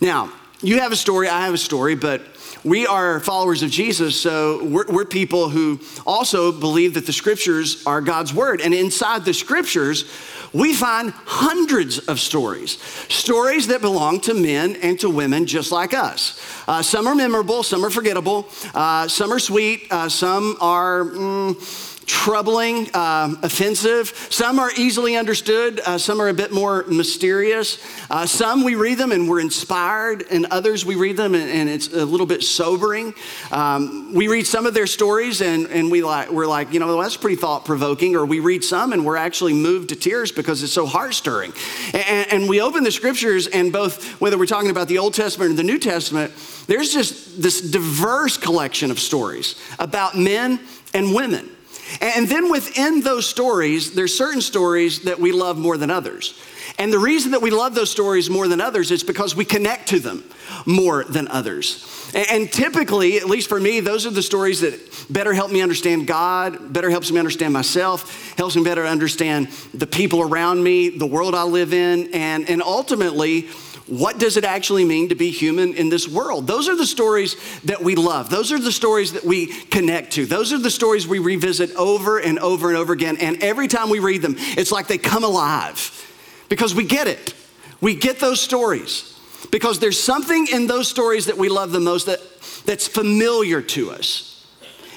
Now, 0.00 0.32
you 0.62 0.80
have 0.80 0.92
a 0.92 0.96
story, 0.96 1.28
I 1.28 1.44
have 1.44 1.54
a 1.54 1.58
story, 1.58 1.94
but 1.94 2.22
we 2.64 2.86
are 2.86 3.20
followers 3.20 3.62
of 3.62 3.70
Jesus, 3.70 4.18
so 4.18 4.64
we're, 4.64 4.86
we're, 4.86 5.04
people 5.04 5.50
who 5.50 5.78
also 6.06 6.50
believe 6.50 6.94
that 6.94 7.04
the 7.04 7.12
scriptures 7.12 7.84
are 7.86 8.00
God's 8.00 8.32
word. 8.32 8.62
And 8.62 8.72
inside 8.72 9.26
the 9.26 9.34
scriptures, 9.34 10.10
we 10.54 10.72
find 10.72 11.10
hundreds 11.26 11.98
of 12.08 12.18
stories, 12.18 12.78
stories 13.08 13.66
that 13.66 13.82
belong 13.82 14.20
to 14.20 14.34
men 14.34 14.76
and 14.76 14.98
to 15.00 15.10
women 15.10 15.44
just 15.44 15.72
like 15.72 15.92
us. 15.92 16.40
Uh, 16.66 16.80
some 16.80 17.06
are 17.06 17.14
memorable, 17.14 17.62
some 17.62 17.84
are 17.84 17.90
forgettable, 17.90 18.48
uh, 18.74 19.08
some 19.08 19.30
are 19.30 19.38
sweet, 19.38 19.86
uh, 19.90 20.08
some 20.08 20.56
are. 20.60 21.04
Mm, 21.04 21.90
troubling, 22.06 22.88
uh, 22.94 23.34
offensive. 23.42 24.08
Some 24.30 24.58
are 24.58 24.70
easily 24.76 25.16
understood, 25.16 25.80
uh, 25.80 25.98
some 25.98 26.20
are 26.20 26.28
a 26.28 26.34
bit 26.34 26.52
more 26.52 26.84
mysterious. 26.84 27.78
Uh, 28.10 28.26
some 28.26 28.64
we 28.64 28.74
read 28.74 28.98
them 28.98 29.12
and 29.12 29.28
we're 29.28 29.40
inspired, 29.40 30.24
and 30.30 30.46
others 30.46 30.84
we 30.84 30.94
read 30.94 31.16
them 31.16 31.34
and, 31.34 31.50
and 31.50 31.68
it's 31.68 31.88
a 31.92 32.04
little 32.04 32.26
bit 32.26 32.42
sobering. 32.42 33.14
Um, 33.50 34.14
we 34.14 34.28
read 34.28 34.46
some 34.46 34.66
of 34.66 34.74
their 34.74 34.86
stories 34.86 35.40
and, 35.40 35.66
and 35.68 35.90
we 35.90 36.02
like, 36.02 36.30
we're 36.30 36.46
like, 36.46 36.72
you 36.72 36.80
know, 36.80 36.86
well, 36.86 36.98
that's 36.98 37.16
pretty 37.16 37.36
thought 37.36 37.64
provoking, 37.64 38.16
or 38.16 38.26
we 38.26 38.40
read 38.40 38.64
some 38.64 38.92
and 38.92 39.04
we're 39.04 39.16
actually 39.16 39.54
moved 39.54 39.90
to 39.90 39.96
tears 39.96 40.32
because 40.32 40.62
it's 40.62 40.72
so 40.72 40.86
heart 40.86 41.14
stirring. 41.14 41.52
And, 41.92 42.32
and 42.32 42.48
we 42.48 42.60
open 42.60 42.84
the 42.84 42.92
scriptures, 42.92 43.46
and 43.46 43.72
both, 43.72 44.20
whether 44.20 44.38
we're 44.38 44.46
talking 44.46 44.70
about 44.70 44.88
the 44.88 44.98
Old 44.98 45.14
Testament 45.14 45.52
or 45.52 45.54
the 45.54 45.62
New 45.62 45.78
Testament, 45.78 46.32
there's 46.66 46.92
just 46.92 47.40
this 47.40 47.60
diverse 47.60 48.36
collection 48.36 48.90
of 48.90 48.98
stories 48.98 49.60
about 49.78 50.16
men 50.16 50.60
and 50.92 51.14
women. 51.14 51.53
And 52.00 52.28
then 52.28 52.50
within 52.50 53.00
those 53.00 53.26
stories, 53.26 53.94
there's 53.94 54.16
certain 54.16 54.40
stories 54.40 55.02
that 55.02 55.18
we 55.18 55.32
love 55.32 55.58
more 55.58 55.76
than 55.76 55.90
others. 55.90 56.38
And 56.78 56.92
the 56.92 56.98
reason 56.98 57.32
that 57.32 57.42
we 57.42 57.50
love 57.50 57.74
those 57.74 57.90
stories 57.90 58.28
more 58.28 58.48
than 58.48 58.60
others 58.60 58.90
is 58.90 59.04
because 59.04 59.36
we 59.36 59.44
connect 59.44 59.88
to 59.90 60.00
them 60.00 60.24
more 60.66 61.04
than 61.04 61.28
others. 61.28 62.10
And 62.14 62.50
typically, 62.50 63.16
at 63.16 63.26
least 63.26 63.48
for 63.48 63.60
me, 63.60 63.80
those 63.80 64.06
are 64.06 64.10
the 64.10 64.22
stories 64.22 64.60
that 64.60 65.06
better 65.10 65.34
help 65.34 65.50
me 65.50 65.60
understand 65.62 66.06
God, 66.06 66.72
better 66.72 66.90
helps 66.90 67.10
me 67.10 67.18
understand 67.18 67.52
myself, 67.52 68.34
helps 68.36 68.56
me 68.56 68.64
better 68.64 68.86
understand 68.86 69.48
the 69.72 69.86
people 69.86 70.22
around 70.22 70.62
me, 70.62 70.90
the 70.90 71.06
world 71.06 71.34
I 71.34 71.44
live 71.44 71.72
in, 71.72 72.12
and, 72.14 72.48
and 72.48 72.62
ultimately, 72.62 73.48
what 73.86 74.18
does 74.18 74.38
it 74.38 74.44
actually 74.44 74.84
mean 74.84 75.10
to 75.10 75.14
be 75.14 75.30
human 75.30 75.74
in 75.74 75.90
this 75.90 76.08
world? 76.08 76.46
Those 76.46 76.68
are 76.68 76.76
the 76.76 76.86
stories 76.86 77.36
that 77.64 77.82
we 77.82 77.96
love. 77.96 78.30
Those 78.30 78.50
are 78.50 78.58
the 78.58 78.72
stories 78.72 79.12
that 79.12 79.24
we 79.24 79.46
connect 79.46 80.12
to. 80.14 80.24
Those 80.24 80.54
are 80.54 80.58
the 80.58 80.70
stories 80.70 81.06
we 81.06 81.18
revisit 81.18 81.74
over 81.76 82.18
and 82.18 82.38
over 82.38 82.68
and 82.68 82.78
over 82.78 82.94
again. 82.94 83.18
And 83.18 83.42
every 83.42 83.68
time 83.68 83.90
we 83.90 83.98
read 83.98 84.22
them, 84.22 84.36
it's 84.38 84.72
like 84.72 84.86
they 84.86 84.96
come 84.96 85.22
alive 85.22 86.00
because 86.48 86.74
we 86.74 86.84
get 86.86 87.08
it. 87.08 87.34
We 87.82 87.94
get 87.94 88.20
those 88.20 88.40
stories 88.40 89.20
because 89.50 89.80
there's 89.80 90.02
something 90.02 90.46
in 90.50 90.66
those 90.66 90.88
stories 90.88 91.26
that 91.26 91.36
we 91.36 91.50
love 91.50 91.70
the 91.70 91.80
most 91.80 92.06
that, 92.06 92.20
that's 92.64 92.88
familiar 92.88 93.60
to 93.60 93.90
us. 93.90 94.46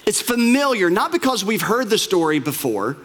It's 0.06 0.22
familiar, 0.22 0.90
not 0.90 1.12
because 1.12 1.44
we've 1.44 1.62
heard 1.62 1.90
the 1.90 1.98
story 1.98 2.40
before, 2.40 2.96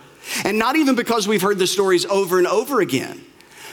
and 0.44 0.56
not 0.60 0.76
even 0.76 0.94
because 0.94 1.26
we've 1.26 1.42
heard 1.42 1.58
the 1.58 1.66
stories 1.66 2.06
over 2.06 2.38
and 2.38 2.46
over 2.46 2.80
again 2.80 3.24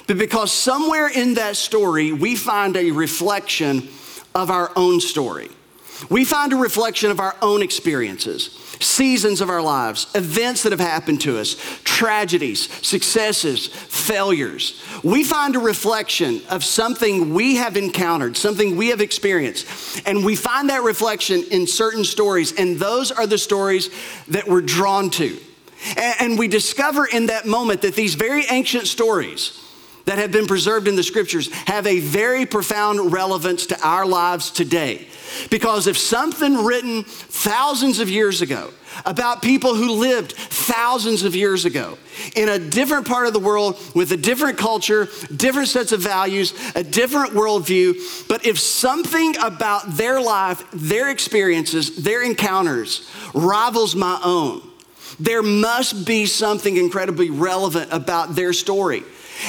but 0.09 0.17
because 0.17 0.51
somewhere 0.51 1.07
in 1.07 1.35
that 1.35 1.55
story 1.55 2.11
we 2.11 2.35
find 2.35 2.75
a 2.75 2.89
reflection 2.89 3.87
of 4.33 4.49
our 4.49 4.71
own 4.75 4.99
story. 4.99 5.49
We 6.09 6.25
find 6.25 6.51
a 6.51 6.55
reflection 6.55 7.11
of 7.11 7.19
our 7.19 7.35
own 7.43 7.61
experiences, 7.61 8.45
seasons 8.79 9.39
of 9.39 9.51
our 9.51 9.61
lives, 9.61 10.07
events 10.15 10.63
that 10.63 10.71
have 10.71 10.79
happened 10.79 11.21
to 11.21 11.37
us, 11.37 11.55
tragedies, 11.83 12.71
successes, 12.83 13.67
failures. 13.67 14.83
We 15.03 15.23
find 15.23 15.55
a 15.55 15.59
reflection 15.59 16.41
of 16.49 16.63
something 16.63 17.31
we 17.35 17.57
have 17.57 17.77
encountered, 17.77 18.35
something 18.35 18.77
we 18.77 18.87
have 18.87 19.01
experienced. 19.01 20.01
And 20.07 20.25
we 20.25 20.35
find 20.35 20.71
that 20.71 20.81
reflection 20.81 21.43
in 21.51 21.67
certain 21.67 22.03
stories, 22.03 22.51
and 22.53 22.79
those 22.79 23.11
are 23.11 23.27
the 23.27 23.37
stories 23.37 23.91
that 24.29 24.47
we're 24.47 24.61
drawn 24.61 25.11
to. 25.11 25.37
And 25.95 26.39
we 26.39 26.47
discover 26.47 27.05
in 27.05 27.27
that 27.27 27.45
moment 27.45 27.83
that 27.83 27.93
these 27.93 28.15
very 28.15 28.45
ancient 28.49 28.87
stories, 28.87 29.65
that 30.09 30.17
have 30.17 30.31
been 30.31 30.47
preserved 30.47 30.87
in 30.87 30.95
the 30.95 31.03
scriptures 31.03 31.53
have 31.67 31.85
a 31.85 31.99
very 31.99 32.43
profound 32.43 33.13
relevance 33.13 33.67
to 33.67 33.79
our 33.87 34.07
lives 34.07 34.49
today. 34.49 35.05
Because 35.51 35.85
if 35.85 35.99
something 35.99 36.65
written 36.65 37.03
thousands 37.03 37.99
of 37.99 38.09
years 38.09 38.41
ago 38.41 38.71
about 39.05 39.43
people 39.43 39.75
who 39.75 39.91
lived 39.91 40.31
thousands 40.31 41.21
of 41.21 41.35
years 41.35 41.63
ago 41.63 41.95
in 42.35 42.49
a 42.49 42.57
different 42.57 43.07
part 43.07 43.27
of 43.27 43.33
the 43.33 43.39
world 43.39 43.79
with 43.93 44.11
a 44.11 44.17
different 44.17 44.57
culture, 44.57 45.07
different 45.35 45.67
sets 45.67 45.91
of 45.91 46.01
values, 46.01 46.55
a 46.73 46.83
different 46.83 47.33
worldview. 47.33 48.27
But 48.27 48.47
if 48.47 48.57
something 48.57 49.35
about 49.37 49.95
their 49.95 50.19
life, 50.19 50.63
their 50.73 51.11
experiences, 51.11 51.97
their 51.97 52.23
encounters 52.23 53.07
rivals 53.35 53.95
my 53.95 54.19
own, 54.23 54.67
there 55.19 55.43
must 55.43 56.07
be 56.07 56.25
something 56.25 56.77
incredibly 56.77 57.29
relevant 57.29 57.93
about 57.93 58.33
their 58.33 58.53
story. 58.53 59.03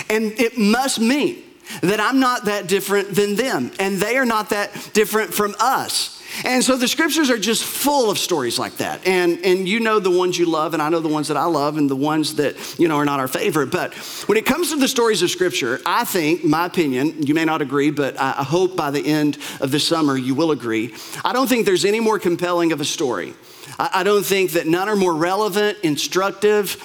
And 0.08 0.32
it 0.40 0.58
must 0.58 1.00
mean 1.00 1.42
that 1.82 2.00
I'm 2.00 2.18
not 2.18 2.46
that 2.46 2.66
different 2.66 3.14
than 3.14 3.36
them, 3.36 3.70
and 3.78 3.98
they 3.98 4.16
are 4.16 4.26
not 4.26 4.50
that 4.50 4.90
different 4.92 5.32
from 5.32 5.54
us. 5.60 6.20
And 6.44 6.62
so 6.64 6.76
the 6.76 6.88
scriptures 6.88 7.28
are 7.28 7.38
just 7.38 7.64
full 7.64 8.10
of 8.10 8.18
stories 8.18 8.58
like 8.58 8.76
that. 8.76 9.06
And, 9.06 9.44
and 9.44 9.68
you 9.68 9.80
know 9.80 9.98
the 9.98 10.10
ones 10.10 10.38
you 10.38 10.46
love, 10.46 10.74
and 10.74 10.82
I 10.82 10.88
know 10.88 11.00
the 11.00 11.08
ones 11.08 11.28
that 11.28 11.36
I 11.36 11.44
love, 11.44 11.76
and 11.76 11.90
the 11.90 11.96
ones 11.96 12.36
that, 12.36 12.78
you 12.78 12.88
know, 12.88 12.96
are 12.96 13.04
not 13.04 13.20
our 13.20 13.28
favorite. 13.28 13.70
But 13.70 13.94
when 14.26 14.38
it 14.38 14.46
comes 14.46 14.70
to 14.70 14.76
the 14.76 14.88
stories 14.88 15.22
of 15.22 15.30
scripture, 15.30 15.80
I 15.84 16.04
think, 16.04 16.44
my 16.44 16.66
opinion, 16.66 17.26
you 17.26 17.34
may 17.34 17.44
not 17.44 17.62
agree, 17.62 17.90
but 17.90 18.18
I 18.18 18.44
hope 18.44 18.76
by 18.76 18.90
the 18.90 19.04
end 19.04 19.38
of 19.60 19.70
the 19.72 19.80
summer 19.80 20.16
you 20.16 20.34
will 20.34 20.52
agree. 20.52 20.94
I 21.24 21.32
don't 21.32 21.48
think 21.48 21.66
there's 21.66 21.84
any 21.84 22.00
more 22.00 22.18
compelling 22.18 22.72
of 22.72 22.80
a 22.80 22.84
story. 22.84 23.34
I, 23.78 23.90
I 23.94 24.02
don't 24.04 24.24
think 24.24 24.52
that 24.52 24.66
none 24.66 24.88
are 24.88 24.96
more 24.96 25.14
relevant, 25.14 25.78
instructive, 25.82 26.76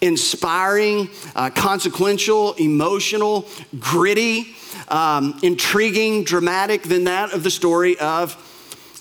inspiring, 0.00 1.08
uh, 1.34 1.50
consequential, 1.50 2.54
emotional, 2.54 3.48
gritty, 3.78 4.54
um, 4.88 5.38
intriguing, 5.42 6.24
dramatic 6.24 6.82
than 6.82 7.04
that 7.04 7.32
of 7.32 7.42
the 7.42 7.50
story 7.50 7.98
of 7.98 8.36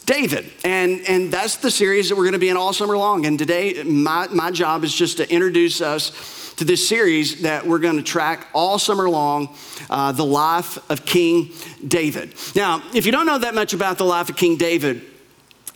David. 0.06 0.52
And, 0.64 1.02
and 1.08 1.32
that's 1.32 1.58
the 1.58 1.72
series 1.72 2.10
that 2.10 2.16
we're 2.16 2.24
going 2.24 2.34
to 2.34 2.40
be 2.40 2.50
in 2.50 2.58
all 2.58 2.74
summer 2.74 2.98
long. 2.98 3.26
And 3.26 3.40
today, 3.40 3.84
my, 3.84 4.28
my 4.28 4.52
job 4.52 4.84
is 4.84 4.94
just 4.94 5.18
to 5.18 5.32
introduce 5.32 5.82
us 5.82 6.54
to 6.58 6.64
this 6.64 6.88
series 6.88 7.42
that 7.42 7.66
we're 7.66 7.80
going 7.80 7.98
to 7.98 8.04
track 8.04 8.48
all 8.54 8.80
summer 8.80 9.10
long 9.10 9.54
uh, 9.90 10.12
the 10.12 10.26
life 10.26 10.78
of 10.90 11.06
King 11.06 11.52
David. 11.86 12.34
Now, 12.56 12.82
if 12.94 13.06
you 13.06 13.12
don't 13.12 13.26
know 13.26 13.40
that 13.40 13.54
much 13.54 13.74
about 13.74 13.98
the 13.98 14.06
life 14.06 14.30
of 14.30 14.38
King 14.38 14.58
David, 14.58 15.02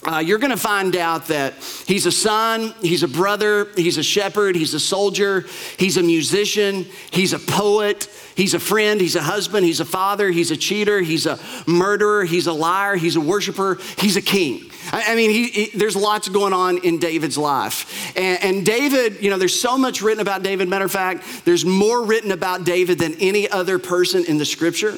uh, 0.07 0.19
you're 0.19 0.39
going 0.39 0.51
to 0.51 0.57
find 0.57 0.95
out 0.95 1.27
that 1.27 1.53
he's 1.85 2.05
a 2.05 2.11
son, 2.11 2.73
he's 2.81 3.03
a 3.03 3.07
brother, 3.07 3.67
he's 3.75 3.97
a 3.97 4.03
shepherd, 4.03 4.55
he's 4.55 4.73
a 4.73 4.79
soldier, 4.79 5.45
he's 5.77 5.97
a 5.97 6.03
musician, 6.03 6.85
he's 7.11 7.33
a 7.33 7.39
poet, 7.39 8.09
he's 8.33 8.53
a 8.53 8.59
friend, 8.59 9.01
he's 9.01 9.17
a 9.17 9.21
husband, 9.21 9.65
he's 9.65 9.81
a 9.81 9.85
father, 9.85 10.31
he's 10.31 10.51
a 10.51 10.57
cheater, 10.57 11.01
he's 11.01 11.25
a 11.25 11.37
murderer, 11.67 12.23
he's 12.23 12.47
a 12.47 12.53
liar, 12.53 12.95
he's 12.95 13.17
a 13.17 13.21
worshiper, 13.21 13.77
he's 13.97 14.15
a 14.15 14.21
king. 14.21 14.71
I, 14.93 15.11
I 15.11 15.15
mean, 15.15 15.31
he, 15.31 15.47
he, 15.47 15.77
there's 15.77 15.97
lots 15.97 16.29
going 16.29 16.53
on 16.53 16.77
in 16.77 16.99
David's 16.99 17.37
life. 17.37 18.15
And, 18.15 18.41
and 18.41 18.65
David, 18.65 19.21
you 19.21 19.29
know, 19.29 19.37
there's 19.37 19.59
so 19.59 19.77
much 19.77 20.01
written 20.01 20.21
about 20.21 20.43
David. 20.43 20.69
Matter 20.69 20.85
of 20.85 20.91
fact, 20.93 21.43
there's 21.43 21.65
more 21.65 22.05
written 22.05 22.31
about 22.31 22.63
David 22.63 22.99
than 22.99 23.15
any 23.15 23.49
other 23.49 23.77
person 23.77 24.23
in 24.23 24.37
the 24.37 24.45
scripture. 24.45 24.97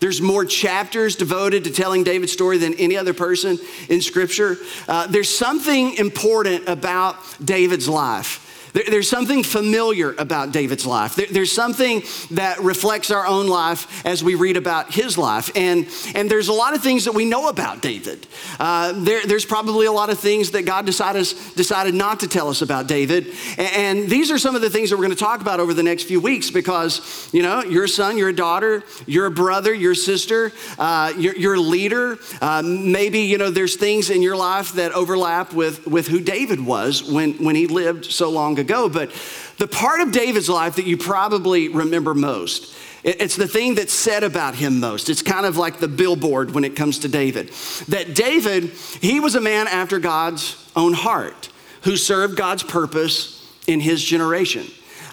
There's 0.00 0.20
more 0.20 0.44
chapters 0.44 1.14
devoted 1.14 1.64
to 1.64 1.70
telling 1.70 2.04
David's 2.04 2.32
story 2.32 2.58
than 2.58 2.74
any 2.74 2.96
other 2.96 3.14
person 3.14 3.58
in 3.88 4.00
Scripture. 4.00 4.56
Uh, 4.88 5.06
there's 5.06 5.28
something 5.28 5.94
important 5.96 6.68
about 6.68 7.16
David's 7.44 7.88
life. 7.88 8.46
There's 8.72 9.08
something 9.08 9.42
familiar 9.42 10.14
about 10.18 10.52
David's 10.52 10.86
life. 10.86 11.16
There's 11.16 11.52
something 11.52 12.02
that 12.32 12.60
reflects 12.60 13.10
our 13.10 13.26
own 13.26 13.46
life 13.46 14.04
as 14.06 14.22
we 14.22 14.34
read 14.34 14.56
about 14.56 14.92
his 14.92 15.16
life. 15.18 15.50
And, 15.56 15.88
and 16.14 16.30
there's 16.30 16.48
a 16.48 16.52
lot 16.52 16.74
of 16.74 16.82
things 16.82 17.04
that 17.04 17.12
we 17.12 17.24
know 17.24 17.48
about 17.48 17.82
David. 17.82 18.26
Uh, 18.58 18.92
there, 18.92 19.26
there's 19.26 19.44
probably 19.44 19.86
a 19.86 19.92
lot 19.92 20.10
of 20.10 20.18
things 20.18 20.52
that 20.52 20.66
God 20.66 20.86
decided, 20.86 21.26
decided 21.56 21.94
not 21.94 22.20
to 22.20 22.28
tell 22.28 22.48
us 22.48 22.62
about 22.62 22.86
David. 22.86 23.28
And, 23.58 24.10
these 24.10 24.30
are 24.30 24.38
some 24.38 24.54
of 24.56 24.62
the 24.62 24.70
things 24.70 24.90
that 24.90 24.96
we're 24.96 25.04
going 25.04 25.16
to 25.16 25.24
talk 25.24 25.40
about 25.40 25.60
over 25.60 25.74
the 25.74 25.82
next 25.82 26.04
few 26.04 26.20
weeks 26.20 26.50
because, 26.50 27.28
you 27.32 27.42
know, 27.42 27.62
you're 27.62 27.86
son, 27.86 28.16
you're 28.16 28.32
daughter, 28.32 28.82
you're 29.06 29.30
brother, 29.30 29.72
you're 29.72 29.94
sister, 29.94 30.52
uh, 30.78 31.12
you're, 31.16 31.36
you're, 31.36 31.58
leader. 31.58 32.18
Uh, 32.40 32.62
maybe, 32.64 33.20
you 33.20 33.36
know, 33.36 33.50
there's 33.50 33.76
things 33.76 34.10
in 34.10 34.22
your 34.22 34.36
life 34.36 34.72
that 34.72 34.92
overlap 34.92 35.52
with, 35.52 35.86
with 35.86 36.08
who 36.08 36.20
David 36.20 36.64
was 36.64 37.02
when, 37.02 37.34
when 37.34 37.54
he 37.54 37.66
lived 37.66 38.04
so 38.06 38.30
long 38.30 38.58
ago. 38.60 38.88
But 38.88 39.10
the 39.58 39.66
part 39.66 40.00
of 40.00 40.12
David's 40.12 40.48
life 40.48 40.76
that 40.76 40.86
you 40.86 40.96
probably 40.96 41.68
remember 41.68 42.14
most, 42.14 42.76
it's 43.02 43.36
the 43.36 43.48
thing 43.48 43.74
that's 43.74 43.92
said 43.92 44.22
about 44.22 44.54
him 44.54 44.78
most. 44.78 45.08
It's 45.08 45.22
kind 45.22 45.46
of 45.46 45.56
like 45.56 45.78
the 45.80 45.88
billboard 45.88 46.52
when 46.52 46.64
it 46.64 46.76
comes 46.76 47.00
to 47.00 47.08
David. 47.08 47.48
That 47.88 48.14
David, 48.14 48.64
he 49.00 49.20
was 49.20 49.34
a 49.34 49.40
man 49.40 49.66
after 49.66 49.98
God's 49.98 50.70
own 50.76 50.92
heart 50.92 51.48
who 51.82 51.96
served 51.96 52.36
God's 52.36 52.62
purpose 52.62 53.38
in 53.66 53.80
his 53.80 54.04
generation. 54.04 54.66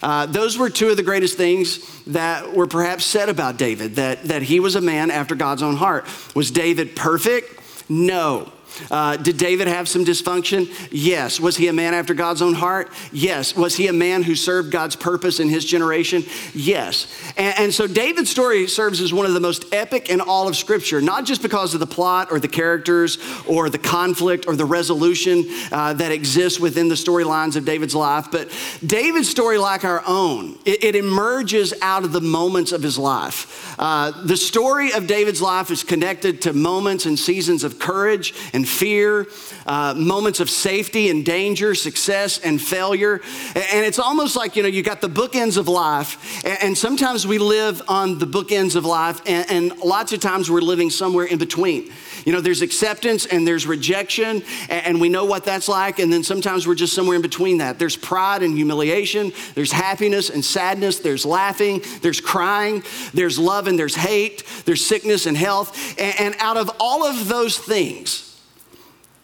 Uh, 0.03 0.25
those 0.25 0.57
were 0.57 0.69
two 0.69 0.89
of 0.89 0.97
the 0.97 1.03
greatest 1.03 1.37
things 1.37 2.03
that 2.05 2.53
were 2.53 2.67
perhaps 2.67 3.05
said 3.05 3.29
about 3.29 3.57
David, 3.57 3.95
that, 3.95 4.23
that 4.25 4.43
he 4.43 4.59
was 4.59 4.75
a 4.75 4.81
man 4.81 5.09
after 5.09 5.33
God's 5.33 5.63
own 5.63 5.75
heart. 5.75 6.05
Was 6.35 6.51
David 6.51 6.95
perfect? 6.95 7.89
No. 7.89 8.51
Uh, 8.91 9.17
did 9.17 9.37
David 9.37 9.67
have 9.67 9.87
some 9.87 10.05
dysfunction? 10.05 10.67
Yes. 10.91 11.39
Was 11.39 11.57
he 11.57 11.67
a 11.67 11.73
man 11.73 11.93
after 11.93 12.13
God's 12.13 12.41
own 12.41 12.53
heart? 12.53 12.91
Yes. 13.11 13.55
Was 13.55 13.75
he 13.75 13.87
a 13.87 13.93
man 13.93 14.23
who 14.23 14.35
served 14.35 14.71
God's 14.71 14.95
purpose 14.95 15.39
in 15.39 15.49
his 15.49 15.65
generation? 15.65 16.23
Yes. 16.53 17.07
And, 17.37 17.57
and, 17.57 17.73
so 17.73 17.85
David's 17.85 18.29
story 18.29 18.67
serves 18.67 19.01
as 19.01 19.13
one 19.13 19.25
of 19.25 19.33
the 19.33 19.39
most 19.39 19.65
epic 19.73 20.09
in 20.09 20.21
all 20.21 20.47
of 20.47 20.55
Scripture, 20.55 21.01
not 21.01 21.25
just 21.25 21.41
because 21.41 21.73
of 21.73 21.79
the 21.79 21.87
plot 21.87 22.29
or 22.31 22.39
the 22.39 22.47
characters 22.47 23.17
or 23.45 23.69
the 23.69 23.77
conflict 23.77 24.47
or 24.47 24.55
the 24.55 24.65
resolution 24.65 25.45
uh, 25.71 25.93
that 25.93 26.11
exists 26.11 26.59
within 26.59 26.87
the 26.87 26.95
storylines 26.95 27.55
of 27.55 27.65
David's 27.65 27.95
life, 27.95 28.27
but 28.31 28.49
David's 28.85 29.29
story, 29.29 29.57
like 29.57 29.83
our 29.83 30.03
own, 30.07 30.57
it, 30.65 30.83
it 30.83 30.95
emerges 30.95 31.73
out 31.81 32.03
of 32.03 32.11
the 32.11 32.21
moments 32.21 32.71
of 32.71 32.81
his 32.81 32.97
life. 32.97 33.75
Uh, 33.79 34.11
the 34.23 34.37
story 34.37 34.91
of 34.93 35.07
David's 35.07 35.41
life 35.41 35.69
is 35.69 35.83
connected 35.83 36.41
to 36.43 36.53
moments 36.53 37.05
and 37.05 37.17
seasons 37.17 37.63
of 37.63 37.79
courage 37.79 38.33
and 38.57 38.67
fear, 38.67 39.27
uh, 39.67 39.93
moments 39.95 40.39
of 40.39 40.49
safety 40.49 41.09
and 41.09 41.23
danger, 41.23 41.75
success 41.75 42.39
and 42.39 42.59
failure. 42.59 43.21
And 43.53 43.85
it's 43.85 43.99
almost 43.99 44.35
like, 44.35 44.55
you 44.55 44.63
know, 44.63 44.67
you 44.67 44.81
got 44.81 44.99
the 44.99 45.09
bookends 45.09 45.57
of 45.57 45.67
life, 45.67 46.43
and 46.43 46.75
sometimes 46.75 47.27
we 47.27 47.37
live 47.37 47.83
on 47.87 48.17
the 48.17 48.25
bookends 48.25 48.75
of 48.75 48.83
life, 48.83 49.21
and, 49.27 49.49
and 49.51 49.77
lots 49.79 50.11
of 50.11 50.19
times 50.19 50.49
we're 50.49 50.61
living 50.61 50.89
somewhere 50.89 51.25
in 51.25 51.37
between. 51.37 51.91
You 52.25 52.33
know, 52.33 52.41
there's 52.41 52.63
acceptance 52.63 53.27
and 53.27 53.47
there's 53.47 53.67
rejection, 53.67 54.43
and 54.69 54.99
we 54.99 55.07
know 55.07 55.23
what 55.23 55.45
that's 55.45 55.69
like, 55.69 55.99
and 55.99 56.11
then 56.11 56.23
sometimes 56.23 56.67
we're 56.67 56.75
just 56.75 56.93
somewhere 56.93 57.15
in 57.15 57.21
between 57.21 57.59
that. 57.59 57.77
There's 57.77 57.95
pride 57.95 58.41
and 58.41 58.55
humiliation, 58.55 59.31
there's 59.53 59.71
happiness 59.71 60.31
and 60.31 60.43
sadness, 60.43 60.97
there's 60.99 61.25
laughing, 61.25 61.83
there's 62.01 62.19
crying, 62.19 62.83
there's 63.13 63.37
love 63.37 63.67
and 63.67 63.77
there's 63.77 63.95
hate, 63.95 64.43
there's 64.65 64.83
sickness 64.83 65.27
and 65.27 65.37
health. 65.37 65.95
And 65.99 66.35
out 66.39 66.57
of 66.57 66.71
all 66.79 67.05
of 67.05 67.27
those 67.27 67.57
things, 67.57 68.26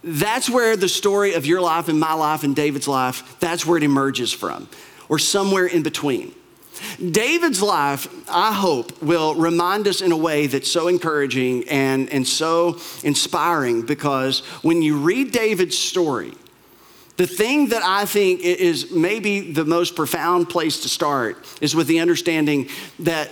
that's 0.04 0.50
where 0.50 0.76
the 0.76 0.90
story 0.90 1.34
of 1.34 1.46
your 1.46 1.62
life 1.62 1.88
and 1.88 2.00
my 2.00 2.14
life 2.14 2.44
and 2.44 2.56
David's 2.56 2.88
life, 2.88 3.38
that's 3.40 3.66
where 3.66 3.78
it 3.78 3.84
emerges 3.84 4.32
from, 4.32 4.68
or 5.10 5.18
somewhere 5.20 5.66
in 5.66 5.84
between. 5.84 6.34
David's 7.12 7.62
life, 7.62 8.08
I 8.30 8.52
hope, 8.52 9.02
will 9.02 9.36
remind 9.36 9.88
us 9.88 10.02
in 10.02 10.12
a 10.12 10.18
way 10.18 10.48
that's 10.48 10.70
so 10.70 10.88
encouraging 10.88 11.68
and, 11.70 12.10
and 12.10 12.28
so 12.28 12.80
inspiring 13.04 13.84
because 13.84 14.40
when 14.64 14.82
you 14.82 14.98
read 14.98 15.32
David's 15.32 15.78
story, 15.78 16.34
the 17.18 17.28
thing 17.28 17.70
that 17.70 17.84
I 17.84 18.06
think 18.06 18.42
is 18.42 18.92
maybe 18.92 19.52
the 19.52 19.66
most 19.66 19.96
profound 19.96 20.50
place 20.50 20.82
to 20.82 20.90
start 20.90 21.46
is 21.62 21.76
with 21.76 21.88
the 21.88 22.00
understanding 22.00 22.70
that 23.00 23.30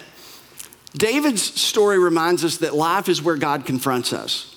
David's 0.93 1.41
story 1.41 1.97
reminds 1.97 2.45
us 2.45 2.57
that 2.57 2.75
life 2.75 3.09
is 3.09 3.21
where 3.21 3.37
God 3.37 3.65
confronts 3.65 4.13
us. 4.13 4.50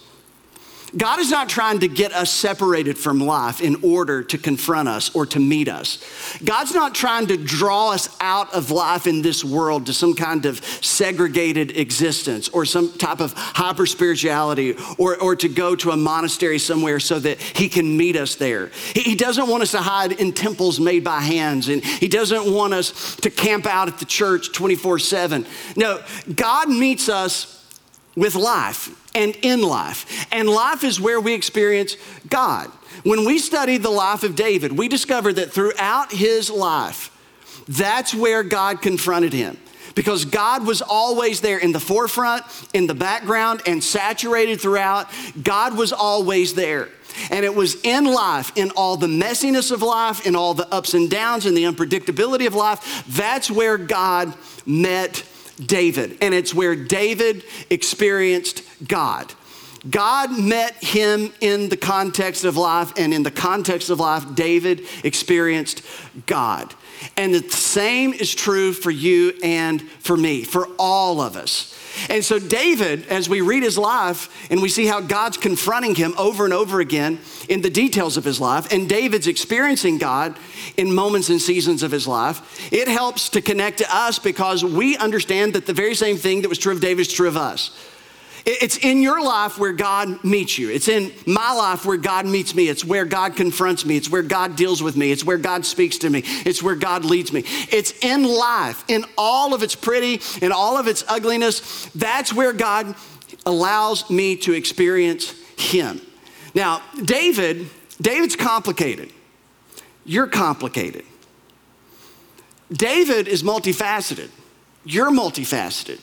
God 0.97 1.19
is 1.19 1.31
not 1.31 1.49
trying 1.49 1.81
to 1.81 1.89
get 1.89 2.13
us 2.13 2.31
separated 2.31 2.97
from 2.97 3.19
life 3.19 3.61
in 3.61 3.77
order 3.83 4.23
to 4.23 4.39
confront 4.39 4.89
us 4.89 5.15
or 5.15 5.27
to 5.27 5.41
meet 5.41 5.69
us. 5.69 5.99
God's 6.45 6.75
not 6.75 6.95
trying 6.95 7.27
to 7.29 7.37
draw 7.37 7.91
us 7.91 8.15
out 8.21 8.53
of 8.55 8.71
life 8.71 9.07
in 9.07 9.23
this 9.23 9.45
world 9.45 9.87
to 9.87 9.93
some 9.93 10.15
kind 10.15 10.47
of 10.47 10.65
segregated 10.65 11.77
existence 11.77 12.49
or 12.49 12.65
some 12.65 12.93
type 12.93 13.21
of 13.21 13.33
hyper 13.35 13.87
spirituality 13.87 14.77
or, 14.99 15.21
or 15.21 15.35
to 15.37 15.49
go 15.49 15.75
to 15.75 15.91
a 15.91 15.97
monastery 15.97 16.59
somewhere 16.59 17.01
so 17.01 17.19
that 17.19 17.41
He 17.41 17.69
can 17.69 17.97
meet 17.97 18.17
us 18.17 18.37
there. 18.37 18.71
He 18.95 19.17
doesn't 19.17 19.49
want 19.49 19.63
us 19.63 19.73
to 19.73 19.81
hide 19.81 20.13
in 20.13 20.33
temples 20.33 20.79
made 20.79 21.03
by 21.03 21.21
hands 21.21 21.69
and 21.69 21.85
He 21.85 22.09
doesn't 22.09 22.53
want 22.53 22.73
us 22.73 23.17
to 23.17 23.31
camp 23.31 23.67
out 23.67 23.89
at 23.89 23.99
the 23.99 24.05
church 24.05 24.53
24 24.53 25.01
7. 25.01 25.47
No, 25.77 26.03
God 26.35 26.69
meets 26.69 27.09
us 27.09 27.51
with 28.17 28.37
life 28.37 29.01
and 29.15 29.37
in 29.43 29.63
life. 29.63 30.27
And 30.33 30.49
life 30.49 30.85
is 30.85 31.01
where 31.01 31.21
we 31.21 31.35
experience 31.35 31.97
God. 32.29 32.71
When 33.03 33.25
we 33.25 33.39
study 33.39 33.79
the 33.79 33.91
life 33.91 34.23
of 34.23 34.35
David, 34.35 34.73
we 34.73 34.89
discover 34.89 35.33
that 35.33 35.53
throughout 35.53 36.13
his 36.13 36.51
life, 36.51 37.11
that's 37.69 38.15
where 38.15 38.43
God 38.43 38.83
confronted 38.83 39.33
him. 39.33 39.59
because 39.95 40.25
God 40.25 40.67
was 40.67 40.83
always 40.83 41.41
there 41.41 41.59
in 41.59 41.73
the 41.73 41.81
forefront, 41.81 42.45
in 42.73 42.87
the 42.87 42.95
background, 42.95 43.63
and 43.67 43.83
saturated 43.83 44.61
throughout. 44.61 45.09
God 45.43 45.77
was 45.77 45.93
always 45.93 46.55
there. 46.55 46.89
And 47.31 47.45
it 47.45 47.55
was 47.55 47.77
in 47.85 48.07
life, 48.07 48.53
in 48.57 48.71
all 48.73 48.97
the 48.97 49.07
messiness 49.07 49.71
of 49.71 49.83
life, 49.83 50.27
in 50.27 50.35
all 50.35 50.53
the 50.53 50.67
ups 50.75 50.95
and 50.95 51.09
downs, 51.09 51.47
and 51.47 51.57
the 51.57 51.65
unpredictability 51.65 52.47
of 52.47 52.55
life, 52.55 53.05
that's 53.09 53.51
where 53.51 53.79
God 53.79 54.35
met 54.67 55.23
David. 55.57 56.19
And 56.21 56.35
it's 56.35 56.55
where 56.55 56.77
David 56.77 57.45
experienced 57.71 58.63
God. 58.87 59.33
God 59.89 60.39
met 60.39 60.83
him 60.83 61.33
in 61.41 61.69
the 61.69 61.77
context 61.77 62.45
of 62.45 62.57
life, 62.57 62.93
and 62.97 63.13
in 63.13 63.23
the 63.23 63.31
context 63.31 63.91
of 63.91 64.01
life, 64.01 64.35
David 64.35 64.87
experienced 65.05 65.83
God. 66.27 66.75
And 67.17 67.35
the 67.35 67.49
same 67.51 68.13
is 68.13 68.35
true 68.35 68.73
for 68.73 68.91
you 68.91 69.35
and 69.43 69.83
for 69.83 70.17
me, 70.17 70.45
for 70.45 70.69
all 70.79 71.21
of 71.21 71.37
us. 71.37 71.79
And 72.09 72.25
so, 72.25 72.39
David, 72.39 73.07
as 73.07 73.29
we 73.29 73.41
read 73.41 73.63
his 73.63 73.79
life 73.79 74.29
and 74.51 74.61
we 74.61 74.69
see 74.69 74.87
how 74.87 75.01
God's 75.01 75.37
confronting 75.37 75.95
him 75.95 76.15
over 76.19 76.45
and 76.45 76.53
over 76.53 76.81
again 76.81 77.21
in 77.49 77.63
the 77.63 77.71
details 77.71 78.17
of 78.17 78.25
his 78.25 78.41
life, 78.41 78.73
and 78.73 78.89
David's 78.89 79.29
experiencing 79.29 79.99
God 79.99 80.37
in 80.77 80.93
moments 80.93 81.31
and 81.31 81.41
seasons 81.41 81.83
of 81.83 81.93
his 81.93 82.09
life, 82.09 82.73
it 82.73 82.89
helps 82.89 83.29
to 83.31 83.41
connect 83.41 83.79
to 83.79 83.97
us 83.97 84.19
because 84.19 84.65
we 84.65 84.97
understand 84.97 85.53
that 85.55 85.67
the 85.67 85.73
very 85.73 85.95
same 85.95 86.17
thing 86.17 86.43
that 86.43 86.49
was 86.49 86.59
true 86.59 86.73
of 86.73 86.81
David 86.81 87.03
is 87.03 87.13
true 87.13 87.29
of 87.29 87.37
us. 87.37 87.71
It's 88.47 88.77
in 88.77 89.01
your 89.01 89.23
life 89.25 89.59
where 89.59 89.73
God 89.73 90.23
meets 90.23 90.59
you. 90.59 90.71
It's 90.71 90.89
in 90.89 91.13
my 91.27 91.53
life 91.53 91.87
where 91.87 91.97
God 91.97 92.27
meets 92.27 92.55
me. 92.55 92.69
It's 92.69 92.85
where 92.85 93.07
God 93.07 93.37
confronts 93.37 93.87
me. 93.87 93.97
It's 93.97 94.11
where 94.11 94.23
God 94.23 94.55
deals 94.55 94.83
with 94.83 94.97
me. 94.97 95.11
It's 95.11 95.25
where 95.25 95.39
God 95.39 95.65
speaks 95.65 95.97
to 95.99 96.11
me. 96.11 96.23
It's 96.45 96.63
where 96.63 96.75
God 96.75 97.07
leads 97.07 97.33
me. 97.33 97.45
It's 97.47 97.93
in 98.05 98.25
life, 98.25 98.85
in 98.87 99.07
all 99.17 99.55
of 99.55 99.63
its 99.63 99.75
pretty, 99.75 100.21
in 100.45 100.53
all 100.53 100.77
of 100.77 100.89
its 100.89 101.05
ugliness. 101.09 101.87
That's 101.95 102.35
where 102.35 102.53
God 102.53 102.95
allows 103.47 104.11
me 104.11 104.37
to 104.37 104.53
experience 104.53 105.35
Him. 105.57 106.03
Now, 106.55 106.83
David, 107.03 107.71
David's 108.01 108.37
complicated. 108.37 109.11
You're 110.05 110.27
complicated. 110.27 111.05
David 112.71 113.27
is 113.27 113.43
multifaceted. 113.43 114.29
You're 114.85 115.11
multifaceted. 115.11 116.01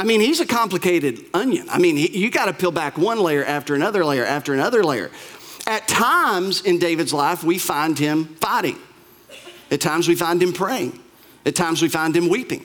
I 0.00 0.04
mean, 0.04 0.22
he's 0.22 0.40
a 0.40 0.46
complicated 0.46 1.26
onion. 1.34 1.68
I 1.68 1.78
mean, 1.78 1.94
he, 1.94 2.16
you 2.16 2.30
got 2.30 2.46
to 2.46 2.54
peel 2.54 2.70
back 2.70 2.96
one 2.96 3.20
layer 3.20 3.44
after 3.44 3.74
another 3.74 4.02
layer 4.02 4.24
after 4.24 4.54
another 4.54 4.82
layer. 4.82 5.10
At 5.66 5.88
times 5.88 6.62
in 6.62 6.78
David's 6.78 7.12
life, 7.12 7.44
we 7.44 7.58
find 7.58 7.98
him 7.98 8.24
fighting. 8.36 8.78
At 9.70 9.82
times, 9.82 10.08
we 10.08 10.14
find 10.14 10.42
him 10.42 10.54
praying. 10.54 10.98
At 11.44 11.54
times, 11.54 11.82
we 11.82 11.90
find 11.90 12.16
him 12.16 12.30
weeping. 12.30 12.64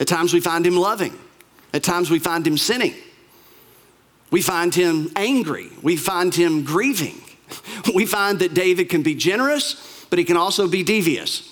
At 0.00 0.08
times, 0.08 0.34
we 0.34 0.40
find 0.40 0.66
him 0.66 0.74
loving. 0.74 1.16
At 1.72 1.84
times, 1.84 2.10
we 2.10 2.18
find 2.18 2.44
him 2.44 2.58
sinning. 2.58 2.94
We 4.32 4.42
find 4.42 4.74
him 4.74 5.12
angry. 5.14 5.68
We 5.82 5.94
find 5.96 6.34
him 6.34 6.64
grieving. 6.64 7.14
We 7.94 8.06
find 8.06 8.40
that 8.40 8.54
David 8.54 8.88
can 8.88 9.02
be 9.02 9.14
generous, 9.14 10.04
but 10.10 10.18
he 10.18 10.24
can 10.24 10.36
also 10.36 10.66
be 10.66 10.82
devious. 10.82 11.48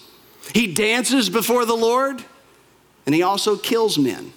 He 0.52 0.72
dances 0.72 1.30
before 1.30 1.64
the 1.64 1.76
Lord, 1.76 2.22
and 3.06 3.14
he 3.14 3.22
also 3.22 3.56
kills 3.56 3.96
men. 3.96 4.32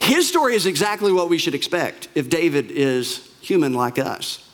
His 0.00 0.28
story 0.28 0.54
is 0.54 0.66
exactly 0.66 1.12
what 1.12 1.28
we 1.28 1.38
should 1.38 1.54
expect 1.54 2.08
if 2.14 2.28
David 2.28 2.70
is 2.70 3.32
human 3.40 3.74
like 3.74 3.98
us. 3.98 4.44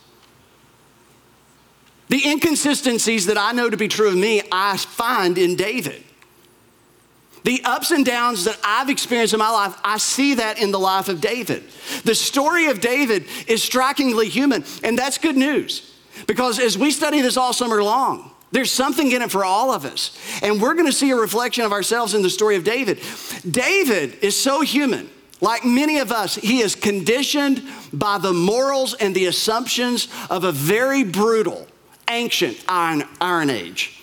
The 2.08 2.22
inconsistencies 2.26 3.26
that 3.26 3.38
I 3.38 3.52
know 3.52 3.70
to 3.70 3.76
be 3.76 3.88
true 3.88 4.08
of 4.08 4.16
me, 4.16 4.42
I 4.52 4.76
find 4.76 5.38
in 5.38 5.56
David. 5.56 6.02
The 7.44 7.60
ups 7.64 7.90
and 7.90 8.06
downs 8.06 8.44
that 8.44 8.58
I've 8.64 8.88
experienced 8.88 9.34
in 9.34 9.38
my 9.38 9.50
life, 9.50 9.78
I 9.84 9.98
see 9.98 10.34
that 10.34 10.60
in 10.60 10.70
the 10.70 10.78
life 10.78 11.08
of 11.08 11.20
David. 11.20 11.64
The 12.04 12.14
story 12.14 12.66
of 12.66 12.80
David 12.80 13.26
is 13.46 13.62
strikingly 13.62 14.28
human, 14.28 14.64
and 14.82 14.98
that's 14.98 15.18
good 15.18 15.36
news 15.36 15.94
because 16.26 16.58
as 16.58 16.78
we 16.78 16.90
study 16.90 17.20
this 17.20 17.36
all 17.36 17.52
summer 17.52 17.82
long, 17.82 18.30
there's 18.52 18.70
something 18.70 19.10
in 19.10 19.20
it 19.20 19.30
for 19.30 19.44
all 19.44 19.72
of 19.72 19.84
us. 19.84 20.16
And 20.42 20.62
we're 20.62 20.74
going 20.74 20.86
to 20.86 20.92
see 20.92 21.10
a 21.10 21.16
reflection 21.16 21.64
of 21.64 21.72
ourselves 21.72 22.14
in 22.14 22.22
the 22.22 22.30
story 22.30 22.56
of 22.56 22.64
David. 22.64 23.00
David 23.48 24.18
is 24.22 24.40
so 24.40 24.60
human 24.60 25.10
like 25.40 25.64
many 25.64 25.98
of 25.98 26.12
us, 26.12 26.36
he 26.36 26.60
is 26.60 26.74
conditioned 26.74 27.62
by 27.92 28.18
the 28.18 28.32
morals 28.32 28.94
and 28.94 29.14
the 29.14 29.26
assumptions 29.26 30.08
of 30.30 30.44
a 30.44 30.52
very 30.52 31.04
brutal, 31.04 31.66
ancient 32.08 32.62
Iron, 32.68 33.04
iron 33.20 33.50
Age. 33.50 34.00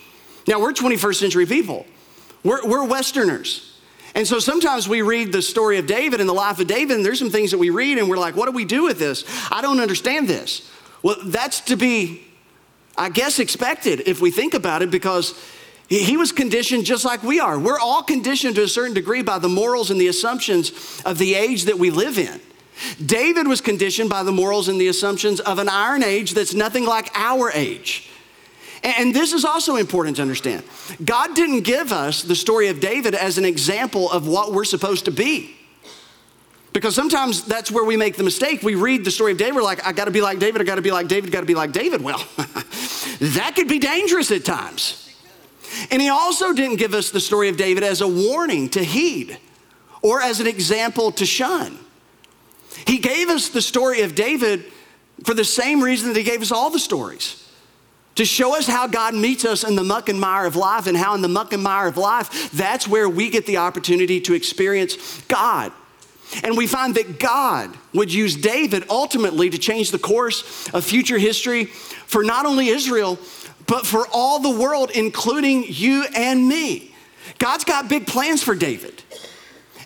Now, 0.47 0.59
we're 0.59 0.73
21st 0.73 1.15
century 1.15 1.45
people, 1.45 1.85
we're, 2.43 2.67
we're 2.67 2.85
Westerners. 2.85 3.67
And 4.13 4.27
so 4.27 4.39
sometimes 4.39 4.89
we 4.89 5.01
read 5.01 5.31
the 5.31 5.41
story 5.41 5.77
of 5.77 5.87
David 5.87 6.19
and 6.19 6.27
the 6.27 6.33
life 6.33 6.59
of 6.59 6.67
David, 6.67 6.97
and 6.97 7.05
there's 7.05 7.19
some 7.19 7.29
things 7.29 7.51
that 7.51 7.57
we 7.57 7.69
read 7.69 7.97
and 7.97 8.09
we're 8.09 8.17
like, 8.17 8.35
what 8.35 8.45
do 8.45 8.51
we 8.51 8.65
do 8.65 8.83
with 8.83 8.99
this? 8.99 9.23
I 9.49 9.61
don't 9.61 9.79
understand 9.79 10.27
this. 10.27 10.69
Well, 11.01 11.15
that's 11.23 11.61
to 11.61 11.77
be, 11.77 12.21
I 12.97 13.09
guess, 13.09 13.39
expected 13.39 14.01
if 14.07 14.19
we 14.19 14.29
think 14.29 14.53
about 14.53 14.81
it 14.81 14.91
because 14.91 15.39
he 15.99 16.15
was 16.15 16.31
conditioned 16.31 16.85
just 16.85 17.03
like 17.03 17.21
we 17.21 17.41
are. 17.41 17.59
We're 17.59 17.79
all 17.79 18.01
conditioned 18.01 18.55
to 18.55 18.63
a 18.63 18.67
certain 18.67 18.93
degree 18.93 19.21
by 19.21 19.39
the 19.39 19.49
morals 19.49 19.91
and 19.91 19.99
the 19.99 20.07
assumptions 20.07 21.01
of 21.05 21.17
the 21.17 21.35
age 21.35 21.65
that 21.65 21.77
we 21.77 21.89
live 21.89 22.17
in. 22.17 22.39
David 23.05 23.45
was 23.45 23.59
conditioned 23.59 24.09
by 24.09 24.23
the 24.23 24.31
morals 24.31 24.69
and 24.69 24.79
the 24.79 24.87
assumptions 24.87 25.41
of 25.41 25.59
an 25.59 25.67
iron 25.67 26.01
age 26.01 26.33
that's 26.33 26.53
nothing 26.53 26.85
like 26.85 27.09
our 27.13 27.51
age. 27.51 28.09
And 28.83 29.13
this 29.13 29.33
is 29.33 29.43
also 29.43 29.75
important 29.75 30.15
to 30.15 30.21
understand. 30.21 30.63
God 31.03 31.35
didn't 31.35 31.61
give 31.61 31.91
us 31.91 32.23
the 32.23 32.35
story 32.35 32.69
of 32.69 32.79
David 32.79 33.13
as 33.13 33.37
an 33.37 33.45
example 33.45 34.09
of 34.09 34.27
what 34.27 34.53
we're 34.53 34.63
supposed 34.63 35.05
to 35.05 35.11
be. 35.11 35.55
Because 36.73 36.95
sometimes 36.95 37.43
that's 37.43 37.69
where 37.69 37.83
we 37.83 37.97
make 37.97 38.15
the 38.15 38.23
mistake. 38.23 38.63
We 38.63 38.75
read 38.75 39.03
the 39.03 39.11
story 39.11 39.33
of 39.33 39.37
David, 39.37 39.55
we're 39.55 39.63
like, 39.63 39.85
I 39.85 39.91
gotta 39.91 40.09
be 40.09 40.21
like 40.21 40.39
David, 40.39 40.61
I 40.61 40.63
gotta 40.63 40.81
be 40.81 40.91
like 40.91 41.09
David, 41.09 41.31
gotta 41.31 41.45
be 41.45 41.53
like 41.53 41.73
David. 41.73 42.01
Well, 42.01 42.25
that 43.19 43.53
could 43.55 43.67
be 43.67 43.77
dangerous 43.77 44.31
at 44.31 44.45
times. 44.45 45.10
And 45.89 46.01
he 46.01 46.09
also 46.09 46.53
didn't 46.53 46.77
give 46.77 46.93
us 46.93 47.11
the 47.11 47.19
story 47.19 47.49
of 47.49 47.57
David 47.57 47.83
as 47.83 48.01
a 48.01 48.07
warning 48.07 48.69
to 48.69 48.83
heed 48.83 49.37
or 50.01 50.21
as 50.21 50.39
an 50.39 50.47
example 50.47 51.11
to 51.13 51.25
shun. 51.25 51.77
He 52.87 52.97
gave 52.97 53.29
us 53.29 53.49
the 53.49 53.61
story 53.61 54.01
of 54.01 54.15
David 54.15 54.65
for 55.23 55.33
the 55.33 55.45
same 55.45 55.81
reason 55.81 56.09
that 56.09 56.17
he 56.17 56.23
gave 56.23 56.41
us 56.41 56.51
all 56.51 56.69
the 56.69 56.79
stories 56.79 57.37
to 58.15 58.25
show 58.25 58.57
us 58.57 58.67
how 58.67 58.87
God 58.87 59.15
meets 59.15 59.45
us 59.45 59.63
in 59.63 59.75
the 59.75 59.83
muck 59.83 60.09
and 60.09 60.19
mire 60.19 60.45
of 60.45 60.55
life, 60.55 60.87
and 60.87 60.97
how 60.97 61.15
in 61.15 61.21
the 61.21 61.29
muck 61.29 61.53
and 61.53 61.63
mire 61.63 61.87
of 61.87 61.97
life, 61.97 62.51
that's 62.51 62.87
where 62.87 63.07
we 63.07 63.29
get 63.29 63.45
the 63.45 63.57
opportunity 63.57 64.19
to 64.21 64.33
experience 64.33 65.21
God. 65.23 65.71
And 66.43 66.57
we 66.57 66.67
find 66.67 66.95
that 66.95 67.19
God 67.19 67.75
would 67.93 68.13
use 68.13 68.35
David 68.35 68.85
ultimately 68.89 69.49
to 69.49 69.57
change 69.57 69.91
the 69.91 69.99
course 69.99 70.69
of 70.73 70.83
future 70.83 71.17
history 71.17 71.65
for 71.65 72.23
not 72.23 72.45
only 72.45 72.67
Israel, 72.69 73.17
but 73.67 73.85
for 73.85 74.07
all 74.11 74.39
the 74.39 74.49
world, 74.49 74.91
including 74.91 75.65
you 75.67 76.05
and 76.15 76.47
me. 76.47 76.93
God's 77.37 77.63
got 77.63 77.89
big 77.89 78.07
plans 78.07 78.43
for 78.43 78.55
David. 78.55 79.03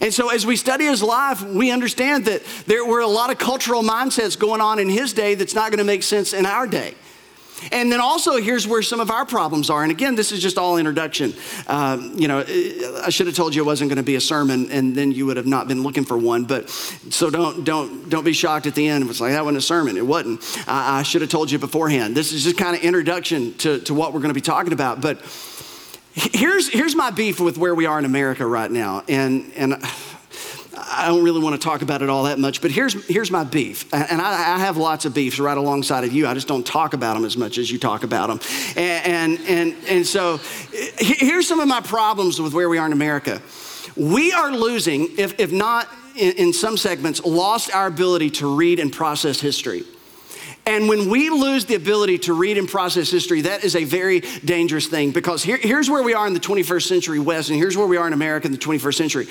And 0.02 0.14
so, 0.14 0.30
as 0.30 0.46
we 0.46 0.56
study 0.56 0.86
his 0.86 1.02
life, 1.02 1.42
we 1.42 1.72
understand 1.72 2.26
that 2.26 2.44
there 2.68 2.86
were 2.86 3.00
a 3.00 3.08
lot 3.08 3.32
of 3.32 3.38
cultural 3.38 3.82
mindsets 3.82 4.38
going 4.38 4.62
on 4.62 4.80
in 4.80 4.90
his 4.90 5.14
day 5.14 5.36
that's 5.36 5.56
not 5.56 5.72
going 5.72 5.78
to 5.78 5.86
make 5.86 6.04
sense 6.04 6.34
in 6.34 6.46
our 6.46 6.68
day. 6.68 6.96
And 7.72 7.92
then 7.92 8.00
also, 8.00 8.38
here's 8.38 8.68
where 8.68 8.82
some 8.82 9.00
of 9.00 9.10
our 9.10 9.26
problems 9.26 9.70
are. 9.70 9.84
And 9.84 9.92
again, 9.92 10.16
this 10.16 10.32
is 10.32 10.42
just 10.42 10.58
all 10.58 10.78
introduction. 10.78 11.34
Um, 11.68 12.14
you 12.16 12.28
know, 12.28 12.40
I 13.04 13.10
should 13.10 13.28
have 13.28 13.36
told 13.36 13.56
you 13.56 13.64
it 13.64 13.66
wasn't 13.66 13.90
going 13.90 13.98
to 13.98 14.04
be 14.04 14.16
a 14.16 14.22
sermon, 14.22 14.70
and 14.72 14.96
then 14.96 15.12
you 15.12 15.26
would 15.26 15.38
have 15.38 15.46
not 15.46 15.68
been 15.68 15.84
looking 15.84 16.06
for 16.06 16.18
one. 16.18 16.46
But 16.46 16.70
so 16.70 17.30
don't 17.30 17.64
don't 17.64 18.10
don't 18.10 18.24
be 18.24 18.34
shocked 18.34 18.68
at 18.68 18.76
the 18.76 18.88
end. 18.88 19.04
It 19.04 19.08
was 19.08 19.22
like 19.22 19.32
that 19.32 19.44
wasn't 19.44 19.60
a 19.60 19.62
sermon. 19.62 19.98
It 19.98 20.06
wasn't. 20.06 20.42
I, 20.68 21.00
I 21.00 21.04
should 21.04 21.22
have 21.22 21.30
told 21.30 21.50
you 21.50 21.60
beforehand. 21.60 22.16
This 22.16 22.34
is 22.34 22.44
just 22.44 22.58
kind 22.58 22.76
of 22.76 22.84
introduction 22.84 23.54
to, 23.60 23.80
to 23.82 23.94
what 23.94 24.14
we're 24.14 24.20
going 24.20 24.30
to 24.30 24.36
be 24.36 24.42
talking 24.42 24.74
about. 24.74 25.02
But 25.02 25.22
here's 26.14 26.70
here's 26.70 26.96
my 26.96 27.12
beef 27.12 27.40
with 27.40 27.58
where 27.58 27.76
we 27.76 27.86
are 27.86 28.00
in 28.00 28.06
America 28.06 28.46
right 28.46 28.72
now, 28.72 29.04
and 29.08 29.52
and 29.56 29.84
I 30.78 31.08
don't 31.08 31.24
really 31.24 31.42
want 31.42 31.60
to 31.60 31.66
talk 31.66 31.82
about 31.82 32.02
it 32.02 32.10
all 32.10 32.24
that 32.24 32.40
much, 32.40 32.62
but 32.62 32.72
here's, 32.72 32.94
here's 33.08 33.32
my 33.32 33.44
beef. 33.44 33.92
And 33.94 34.22
I, 34.22 34.56
I, 34.56 34.60
have 34.60 34.78
lots 34.78 35.06
of 35.06 35.14
beefs 35.14 35.40
right 35.40 35.58
alongside 35.58 36.04
of 36.04 36.14
you. 36.14 36.28
I 36.28 36.34
just 36.34 36.48
don't 36.48 36.66
talk 36.66 36.94
about 36.94 37.14
them 37.14 37.26
as 37.26 37.38
much 37.38 37.58
as 37.58 37.72
you 37.72 37.80
talk 37.80 38.04
about 38.04 38.28
them. 38.28 38.40
And, 38.76 39.40
and, 39.40 39.40
and, 39.48 39.76
and 39.88 40.06
so 40.06 40.38
here's 40.98 41.48
some 41.48 41.60
of 41.60 41.68
my 41.68 41.82
problems 41.82 42.40
with 42.42 42.54
where 42.54 42.70
we 42.70 42.78
are 42.78 42.86
in 42.86 42.94
America. 42.94 43.42
We 43.96 44.34
are 44.34 44.52
losing, 44.52 45.18
if, 45.18 45.40
if 45.40 45.52
not 45.52 45.88
in, 46.16 46.34
in 46.34 46.54
some 46.54 46.78
segments, 46.78 47.24
lost 47.24 47.74
our 47.74 47.88
ability 47.88 48.32
to 48.32 48.56
read 48.56 48.80
and 48.80 48.92
process 48.92 49.40
history. 49.40 49.84
And 50.68 50.90
when 50.90 51.12
we 51.12 51.30
lose 51.30 51.66
the 51.66 51.76
ability 51.76 52.18
to 52.20 52.34
read 52.34 52.58
and 52.58 52.68
process 52.68 53.12
history, 53.12 53.42
that 53.42 53.64
is 53.64 53.76
a 53.76 53.84
very 53.84 54.22
dangerous 54.44 54.88
thing 54.88 55.12
because 55.12 55.44
here, 55.44 55.58
here's 55.58 55.92
where 55.92 56.02
we 56.02 56.16
are 56.16 56.26
in 56.26 56.34
the 56.34 56.40
21st 56.40 56.88
century 56.88 57.20
West, 57.20 57.50
and 57.50 57.58
here's 57.60 57.78
where 57.78 57.86
we 57.86 57.98
are 57.98 58.08
in 58.08 58.14
America 58.14 58.48
in 58.48 58.52
the 58.52 58.58
21st 58.58 58.96
century. 58.96 59.28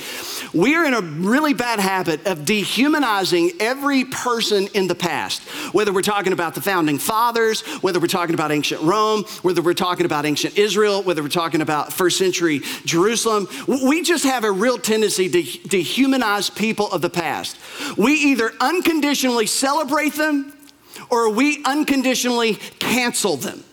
We 0.53 0.77
are 0.77 0.85
in 0.85 0.95
a 0.95 1.01
really 1.01 1.53
bad 1.53 1.81
habit 1.81 2.25
of 2.29 2.45
dehumanizing 2.45 3.51
every 3.59 4.05
person 4.05 4.69
in 4.75 4.87
the 4.87 4.95
past, 4.95 5.43
whether 5.75 5.93
we're 5.93 6.03
talking 6.03 6.33
about 6.33 6.55
the 6.55 6.61
founding 6.61 6.99
fathers, 6.99 7.63
whether 7.83 7.99
we're 7.99 8.07
talking 8.07 8.35
about 8.35 8.53
ancient 8.53 8.81
Rome, 8.83 9.25
whether 9.43 9.61
we're 9.61 9.75
talking 9.75 10.07
about 10.07 10.27
ancient 10.27 10.57
Israel, 10.57 11.03
whether 11.03 11.21
we're 11.21 11.29
talking 11.29 11.63
about 11.63 11.93
first 11.93 12.17
century 12.17 12.61
Jerusalem. 12.85 13.49
We 13.67 14.03
just 14.03 14.25
have 14.25 14.45
a 14.45 14.53
real 14.53 14.79
tendency 14.79 15.29
to 15.29 15.43
dehumanize 15.43 16.55
people 16.55 16.93
of 16.93 17.03
the 17.03 17.11
past. 17.11 17.59
We 17.97 18.15
either 18.15 18.53
unconditionally 18.61 19.47
celebrate 19.47 20.15
them 20.15 20.53
or 21.11 21.31
we 21.31 21.63
unconditionally 21.65 22.55
cancel 22.79 23.37
them. 23.37 23.65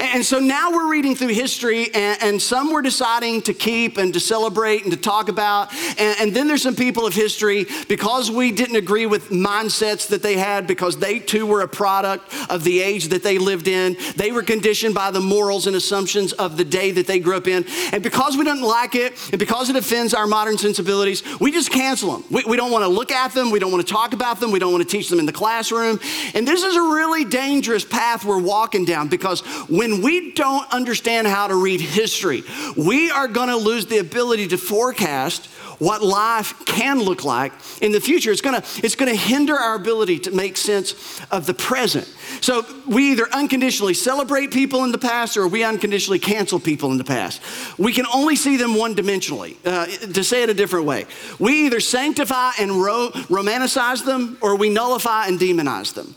And 0.00 0.24
so 0.24 0.38
now 0.38 0.70
we're 0.70 0.90
reading 0.90 1.14
through 1.14 1.28
history, 1.28 1.92
and, 1.94 2.22
and, 2.22 2.42
some 2.42 2.72
we're 2.72 2.82
deciding 2.82 3.42
to 3.42 3.54
keep 3.54 3.98
and 3.98 4.12
to 4.14 4.20
celebrate 4.20 4.82
and 4.82 4.92
to 4.92 4.96
talk 4.96 5.28
about. 5.28 5.72
And, 5.98 6.16
and, 6.20 6.34
then 6.34 6.46
there's 6.46 6.62
some 6.62 6.76
people 6.76 7.06
of 7.06 7.14
history, 7.14 7.66
because 7.88 8.30
we 8.30 8.52
didn't 8.52 8.76
agree 8.76 9.06
with 9.06 9.30
mindsets 9.30 10.08
that 10.08 10.22
they 10.22 10.36
had, 10.36 10.66
because 10.66 10.98
they 10.98 11.18
too 11.18 11.46
were 11.46 11.62
a 11.62 11.68
product 11.68 12.32
of 12.48 12.64
the 12.64 12.80
age 12.80 13.08
that 13.08 13.22
they 13.22 13.38
lived 13.38 13.68
in. 13.68 13.96
They 14.16 14.32
were 14.32 14.42
conditioned 14.42 14.94
by 14.94 15.10
the 15.10 15.20
morals 15.20 15.66
and 15.66 15.76
assumptions 15.76 16.32
of 16.32 16.56
the 16.56 16.64
day 16.64 16.90
that 16.92 17.06
they 17.06 17.18
grew 17.18 17.36
up 17.36 17.48
in. 17.48 17.64
And 17.92 18.02
because 18.02 18.36
we 18.36 18.44
don't 18.44 18.62
like 18.62 18.94
it, 18.94 19.12
and 19.30 19.38
because 19.38 19.70
it 19.70 19.76
offends 19.76 20.14
our 20.14 20.26
modern 20.26 20.58
sensibilities, 20.58 21.22
we 21.40 21.52
just 21.52 21.70
cancel 21.70 22.12
them. 22.12 22.24
We, 22.30 22.44
we 22.44 22.56
don't 22.56 22.70
want 22.70 22.84
to 22.84 22.88
look 22.88 23.12
at 23.12 23.32
them, 23.32 23.50
we 23.50 23.58
don't 23.58 23.72
want 23.72 23.86
to 23.86 23.92
talk 23.92 24.12
about 24.12 24.40
them, 24.40 24.50
we 24.50 24.58
don't 24.58 24.72
want 24.72 24.88
to 24.88 24.96
teach 24.96 25.08
them 25.08 25.18
in 25.18 25.26
the 25.26 25.32
classroom. 25.32 26.00
And 26.34 26.46
this 26.46 26.62
is 26.62 26.76
a 26.76 26.82
really 26.82 27.24
dangerous 27.24 27.84
path 27.84 28.24
we're 28.24 28.40
walking 28.40 28.84
down 28.84 29.08
because 29.08 29.42
when 29.68 30.02
we 30.02 30.32
don't 30.32 30.70
understand 30.72 31.26
how 31.26 31.46
to 31.46 31.54
read 31.54 31.80
history, 31.80 32.42
we 32.76 33.10
are 33.10 33.28
going 33.28 33.48
to 33.48 33.56
lose 33.56 33.86
the 33.86 33.98
ability 33.98 34.48
to 34.48 34.58
forecast 34.58 35.48
what 35.78 36.02
life 36.02 36.64
can 36.66 37.00
look 37.00 37.24
like 37.24 37.52
in 37.80 37.92
the 37.92 38.00
future. 38.00 38.30
It's 38.32 38.40
gonna, 38.40 38.62
it's 38.78 38.94
gonna 38.94 39.14
hinder 39.14 39.54
our 39.54 39.74
ability 39.74 40.18
to 40.20 40.30
make 40.30 40.56
sense 40.56 41.20
of 41.30 41.46
the 41.46 41.54
present. 41.54 42.06
So 42.40 42.66
we 42.86 43.12
either 43.12 43.28
unconditionally 43.32 43.94
celebrate 43.94 44.50
people 44.50 44.84
in 44.84 44.92
the 44.92 44.98
past 44.98 45.36
or 45.36 45.46
we 45.46 45.64
unconditionally 45.64 46.18
cancel 46.18 46.58
people 46.58 46.90
in 46.90 46.98
the 46.98 47.04
past. 47.04 47.40
We 47.78 47.92
can 47.92 48.06
only 48.12 48.36
see 48.36 48.56
them 48.56 48.74
one 48.74 48.94
dimensionally. 48.94 49.56
Uh, 49.64 49.86
to 50.12 50.24
say 50.24 50.42
it 50.42 50.50
a 50.50 50.54
different 50.54 50.86
way, 50.86 51.06
we 51.38 51.66
either 51.66 51.80
sanctify 51.80 52.52
and 52.58 52.72
ro- 52.82 53.10
romanticize 53.28 54.04
them 54.04 54.36
or 54.40 54.56
we 54.56 54.70
nullify 54.70 55.26
and 55.26 55.38
demonize 55.38 55.94
them. 55.94 56.14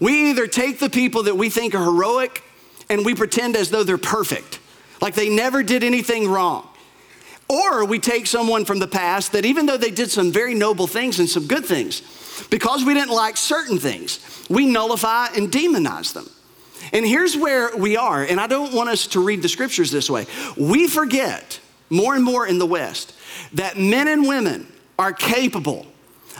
We 0.00 0.30
either 0.30 0.46
take 0.46 0.78
the 0.78 0.90
people 0.90 1.24
that 1.24 1.36
we 1.36 1.50
think 1.50 1.74
are 1.74 1.84
heroic 1.84 2.42
and 2.90 3.06
we 3.06 3.14
pretend 3.14 3.56
as 3.56 3.70
though 3.70 3.84
they're 3.84 3.96
perfect, 3.96 4.58
like 5.00 5.14
they 5.14 5.30
never 5.30 5.62
did 5.62 5.82
anything 5.82 6.28
wrong. 6.28 6.68
Or 7.48 7.84
we 7.84 7.98
take 7.98 8.26
someone 8.26 8.64
from 8.64 8.80
the 8.80 8.86
past 8.86 9.32
that 9.32 9.44
even 9.44 9.66
though 9.66 9.76
they 9.76 9.90
did 9.90 10.10
some 10.10 10.30
very 10.30 10.54
noble 10.54 10.86
things 10.86 11.18
and 11.18 11.28
some 11.28 11.46
good 11.46 11.64
things, 11.64 12.02
because 12.50 12.84
we 12.84 12.92
didn't 12.94 13.14
like 13.14 13.36
certain 13.36 13.78
things, 13.78 14.44
we 14.50 14.66
nullify 14.66 15.28
and 15.36 15.50
demonize 15.50 16.12
them. 16.12 16.28
And 16.92 17.06
here's 17.06 17.36
where 17.36 17.76
we 17.76 17.96
are, 17.96 18.22
and 18.22 18.40
I 18.40 18.46
don't 18.46 18.72
want 18.74 18.88
us 18.88 19.06
to 19.08 19.24
read 19.24 19.42
the 19.42 19.48
scriptures 19.48 19.90
this 19.90 20.10
way. 20.10 20.26
We 20.56 20.88
forget 20.88 21.60
more 21.88 22.14
and 22.14 22.24
more 22.24 22.46
in 22.46 22.58
the 22.58 22.66
West 22.66 23.14
that 23.54 23.78
men 23.78 24.08
and 24.08 24.26
women 24.26 24.66
are 24.98 25.12
capable 25.12 25.86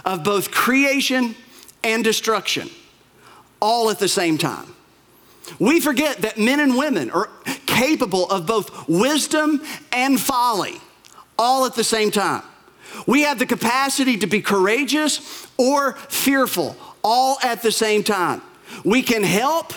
of 0.04 0.24
both 0.24 0.50
creation 0.50 1.34
and 1.84 2.02
destruction 2.02 2.68
all 3.60 3.90
at 3.90 3.98
the 3.98 4.08
same 4.08 4.38
time. 4.38 4.74
We 5.58 5.80
forget 5.80 6.18
that 6.18 6.38
men 6.38 6.60
and 6.60 6.76
women 6.76 7.10
are 7.10 7.30
capable 7.66 8.28
of 8.30 8.46
both 8.46 8.88
wisdom 8.88 9.62
and 9.92 10.20
folly 10.20 10.80
all 11.38 11.64
at 11.64 11.74
the 11.74 11.84
same 11.84 12.10
time. 12.10 12.42
We 13.06 13.22
have 13.22 13.38
the 13.38 13.46
capacity 13.46 14.18
to 14.18 14.26
be 14.26 14.42
courageous 14.42 15.46
or 15.56 15.94
fearful 15.94 16.76
all 17.02 17.38
at 17.42 17.62
the 17.62 17.72
same 17.72 18.02
time. 18.04 18.42
We 18.84 19.02
can 19.02 19.22
help 19.22 19.72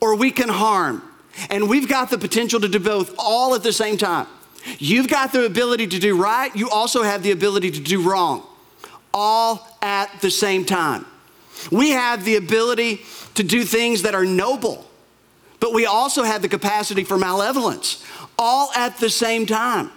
or 0.00 0.16
we 0.16 0.30
can 0.30 0.48
harm. 0.48 1.02
And 1.48 1.68
we've 1.68 1.88
got 1.88 2.10
the 2.10 2.18
potential 2.18 2.60
to 2.60 2.68
do 2.68 2.78
both 2.78 3.14
all 3.18 3.54
at 3.54 3.62
the 3.62 3.72
same 3.72 3.96
time. 3.96 4.26
You've 4.78 5.08
got 5.08 5.32
the 5.32 5.46
ability 5.46 5.86
to 5.88 5.98
do 5.98 6.20
right, 6.20 6.54
you 6.54 6.70
also 6.70 7.02
have 7.02 7.22
the 7.22 7.32
ability 7.32 7.70
to 7.72 7.80
do 7.80 8.08
wrong, 8.08 8.46
all 9.12 9.66
at 9.82 10.20
the 10.20 10.30
same 10.30 10.64
time. 10.64 11.04
We 11.70 11.90
have 11.90 12.24
the 12.24 12.36
ability 12.36 13.00
to 13.34 13.42
do 13.42 13.64
things 13.64 14.02
that 14.02 14.14
are 14.14 14.24
noble 14.24 14.86
but 15.62 15.72
we 15.72 15.86
also 15.86 16.24
have 16.24 16.42
the 16.42 16.48
capacity 16.48 17.04
for 17.04 17.16
malevolence, 17.16 18.04
all 18.36 18.72
at 18.74 18.98
the 18.98 19.08
same 19.08 19.46
time. 19.46 19.92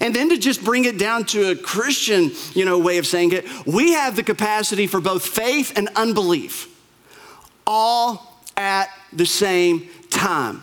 And 0.00 0.14
then 0.14 0.28
to 0.28 0.38
just 0.38 0.64
bring 0.64 0.84
it 0.84 0.96
down 0.96 1.24
to 1.26 1.50
a 1.50 1.56
Christian, 1.56 2.30
you 2.54 2.64
know, 2.64 2.78
way 2.78 2.98
of 2.98 3.06
saying 3.06 3.32
it, 3.32 3.44
we 3.66 3.94
have 3.94 4.14
the 4.14 4.22
capacity 4.22 4.86
for 4.86 5.00
both 5.00 5.26
faith 5.26 5.76
and 5.76 5.88
unbelief, 5.96 6.72
all 7.66 8.40
at 8.56 8.90
the 9.12 9.26
same 9.26 9.88
time. 10.08 10.62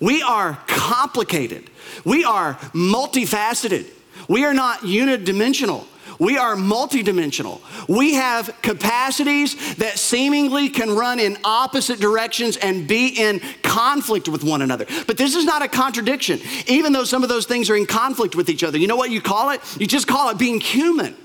We 0.00 0.20
are 0.20 0.58
complicated. 0.66 1.70
We 2.04 2.24
are 2.24 2.54
multifaceted. 2.74 3.86
We 4.26 4.44
are 4.44 4.54
not 4.54 4.80
unidimensional. 4.80 5.86
We 6.18 6.38
are 6.38 6.56
multidimensional. 6.56 7.60
We 7.88 8.14
have 8.14 8.54
capacities 8.62 9.76
that 9.76 9.98
seemingly 9.98 10.68
can 10.68 10.94
run 10.94 11.18
in 11.18 11.38
opposite 11.44 12.00
directions 12.00 12.56
and 12.56 12.86
be 12.86 13.08
in 13.08 13.40
conflict 13.62 14.28
with 14.28 14.44
one 14.44 14.62
another. 14.62 14.86
But 15.06 15.16
this 15.16 15.34
is 15.34 15.44
not 15.44 15.62
a 15.62 15.68
contradiction, 15.68 16.40
even 16.66 16.92
though 16.92 17.04
some 17.04 17.22
of 17.22 17.28
those 17.28 17.46
things 17.46 17.70
are 17.70 17.76
in 17.76 17.86
conflict 17.86 18.36
with 18.36 18.48
each 18.48 18.62
other. 18.62 18.78
You 18.78 18.86
know 18.86 18.96
what 18.96 19.10
you 19.10 19.20
call 19.20 19.50
it? 19.50 19.60
You 19.80 19.86
just 19.86 20.06
call 20.06 20.30
it 20.30 20.38
being 20.38 20.60
human. 20.60 21.16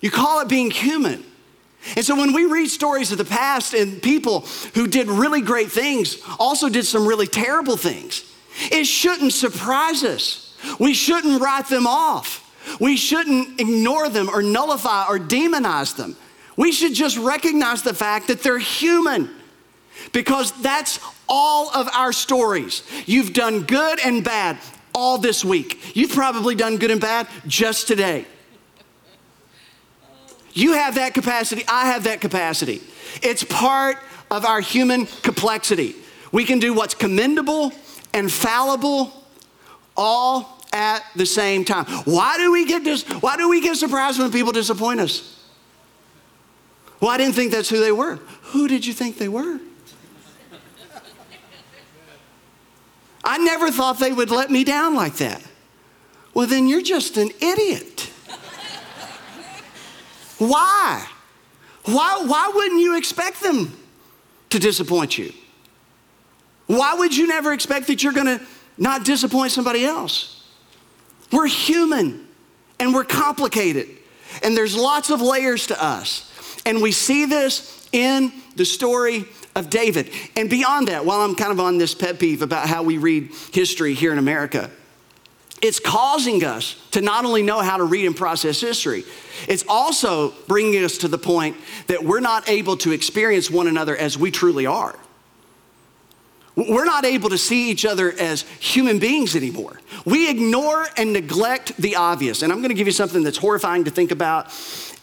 You 0.00 0.10
call 0.10 0.40
it 0.40 0.48
being 0.48 0.70
human. 0.70 1.24
And 1.96 2.04
so 2.04 2.16
when 2.16 2.32
we 2.32 2.44
read 2.46 2.68
stories 2.68 3.12
of 3.12 3.18
the 3.18 3.24
past 3.24 3.74
and 3.74 4.02
people 4.02 4.40
who 4.74 4.86
did 4.86 5.08
really 5.08 5.40
great 5.40 5.70
things 5.70 6.18
also 6.38 6.68
did 6.68 6.86
some 6.86 7.06
really 7.06 7.26
terrible 7.26 7.76
things, 7.76 8.24
it 8.70 8.84
shouldn't 8.84 9.32
surprise 9.32 10.02
us. 10.02 10.56
We 10.78 10.92
shouldn't 10.92 11.40
write 11.40 11.68
them 11.68 11.86
off. 11.86 12.44
We 12.80 12.96
shouldn't 12.96 13.60
ignore 13.60 14.08
them 14.08 14.28
or 14.28 14.42
nullify 14.42 15.06
or 15.08 15.18
demonize 15.18 15.96
them. 15.96 16.16
We 16.56 16.72
should 16.72 16.94
just 16.94 17.16
recognize 17.16 17.82
the 17.82 17.94
fact 17.94 18.28
that 18.28 18.42
they're 18.42 18.58
human 18.58 19.30
because 20.12 20.52
that's 20.60 20.98
all 21.28 21.70
of 21.74 21.88
our 21.94 22.12
stories. 22.12 22.82
You've 23.06 23.32
done 23.32 23.62
good 23.62 24.00
and 24.04 24.24
bad 24.24 24.58
all 24.94 25.18
this 25.18 25.44
week. 25.44 25.96
You've 25.96 26.10
probably 26.12 26.54
done 26.54 26.76
good 26.78 26.90
and 26.90 27.00
bad 27.00 27.28
just 27.46 27.86
today. 27.86 28.26
You 30.52 30.72
have 30.72 30.96
that 30.96 31.14
capacity, 31.14 31.62
I 31.68 31.86
have 31.86 32.04
that 32.04 32.20
capacity. 32.20 32.82
It's 33.22 33.44
part 33.44 33.98
of 34.30 34.44
our 34.44 34.60
human 34.60 35.06
complexity. 35.06 35.94
We 36.32 36.44
can 36.44 36.58
do 36.58 36.74
what's 36.74 36.94
commendable 36.94 37.72
and 38.12 38.30
fallible 38.30 39.12
all 39.96 40.57
at 40.72 41.04
the 41.16 41.26
same 41.26 41.64
time. 41.64 41.84
Why 42.04 42.36
do 42.36 42.52
we 42.52 42.66
get 42.66 42.84
dis- 42.84 43.04
why 43.20 43.36
do 43.36 43.48
we 43.48 43.60
get 43.60 43.76
surprised 43.76 44.18
when 44.18 44.30
people 44.30 44.52
disappoint 44.52 45.00
us? 45.00 45.34
Well, 47.00 47.10
I 47.10 47.16
didn't 47.16 47.34
think 47.34 47.52
that's 47.52 47.68
who 47.68 47.80
they 47.80 47.92
were. 47.92 48.16
Who 48.42 48.68
did 48.68 48.84
you 48.84 48.92
think 48.92 49.18
they 49.18 49.28
were? 49.28 49.60
I 53.24 53.38
never 53.38 53.70
thought 53.70 53.98
they 53.98 54.12
would 54.12 54.30
let 54.30 54.50
me 54.50 54.64
down 54.64 54.94
like 54.94 55.16
that. 55.16 55.42
Well, 56.34 56.46
then 56.46 56.66
you're 56.66 56.82
just 56.82 57.16
an 57.16 57.30
idiot. 57.40 58.10
why? 60.38 61.06
Why, 61.84 62.22
why 62.24 62.50
wouldn't 62.54 62.80
you 62.80 62.96
expect 62.96 63.42
them 63.42 63.76
to 64.50 64.58
disappoint 64.58 65.18
you? 65.18 65.32
Why 66.66 66.94
would 66.94 67.16
you 67.16 67.26
never 67.26 67.52
expect 67.52 67.86
that 67.88 68.02
you're 68.02 68.12
going 68.12 68.38
to 68.38 68.40
not 68.76 69.04
disappoint 69.04 69.52
somebody 69.52 69.84
else? 69.84 70.37
We're 71.32 71.46
human 71.46 72.26
and 72.80 72.94
we're 72.94 73.04
complicated, 73.04 73.88
and 74.42 74.56
there's 74.56 74.76
lots 74.76 75.10
of 75.10 75.20
layers 75.20 75.66
to 75.68 75.82
us. 75.82 76.24
And 76.64 76.80
we 76.80 76.92
see 76.92 77.24
this 77.24 77.88
in 77.92 78.32
the 78.56 78.64
story 78.64 79.24
of 79.56 79.70
David. 79.70 80.10
And 80.36 80.48
beyond 80.48 80.88
that, 80.88 81.04
while 81.04 81.20
I'm 81.20 81.34
kind 81.34 81.50
of 81.50 81.60
on 81.60 81.78
this 81.78 81.94
pet 81.94 82.18
peeve 82.18 82.42
about 82.42 82.68
how 82.68 82.82
we 82.82 82.98
read 82.98 83.30
history 83.52 83.94
here 83.94 84.12
in 84.12 84.18
America, 84.18 84.70
it's 85.60 85.80
causing 85.80 86.44
us 86.44 86.76
to 86.92 87.00
not 87.00 87.24
only 87.24 87.42
know 87.42 87.60
how 87.60 87.78
to 87.78 87.84
read 87.84 88.06
and 88.06 88.16
process 88.16 88.60
history, 88.60 89.04
it's 89.48 89.64
also 89.68 90.30
bringing 90.46 90.84
us 90.84 90.98
to 90.98 91.08
the 91.08 91.18
point 91.18 91.56
that 91.88 92.04
we're 92.04 92.20
not 92.20 92.48
able 92.48 92.76
to 92.78 92.92
experience 92.92 93.50
one 93.50 93.66
another 93.66 93.96
as 93.96 94.16
we 94.16 94.30
truly 94.30 94.66
are. 94.66 94.96
We're 96.58 96.84
not 96.84 97.04
able 97.04 97.30
to 97.30 97.38
see 97.38 97.70
each 97.70 97.84
other 97.86 98.10
as 98.18 98.42
human 98.58 98.98
beings 98.98 99.36
anymore. 99.36 99.80
We 100.04 100.28
ignore 100.28 100.86
and 100.96 101.12
neglect 101.12 101.76
the 101.76 101.94
obvious. 101.94 102.42
And 102.42 102.52
I'm 102.52 102.58
going 102.58 102.70
to 102.70 102.74
give 102.74 102.88
you 102.88 102.92
something 102.92 103.22
that's 103.22 103.38
horrifying 103.38 103.84
to 103.84 103.92
think 103.92 104.10
about. 104.10 104.52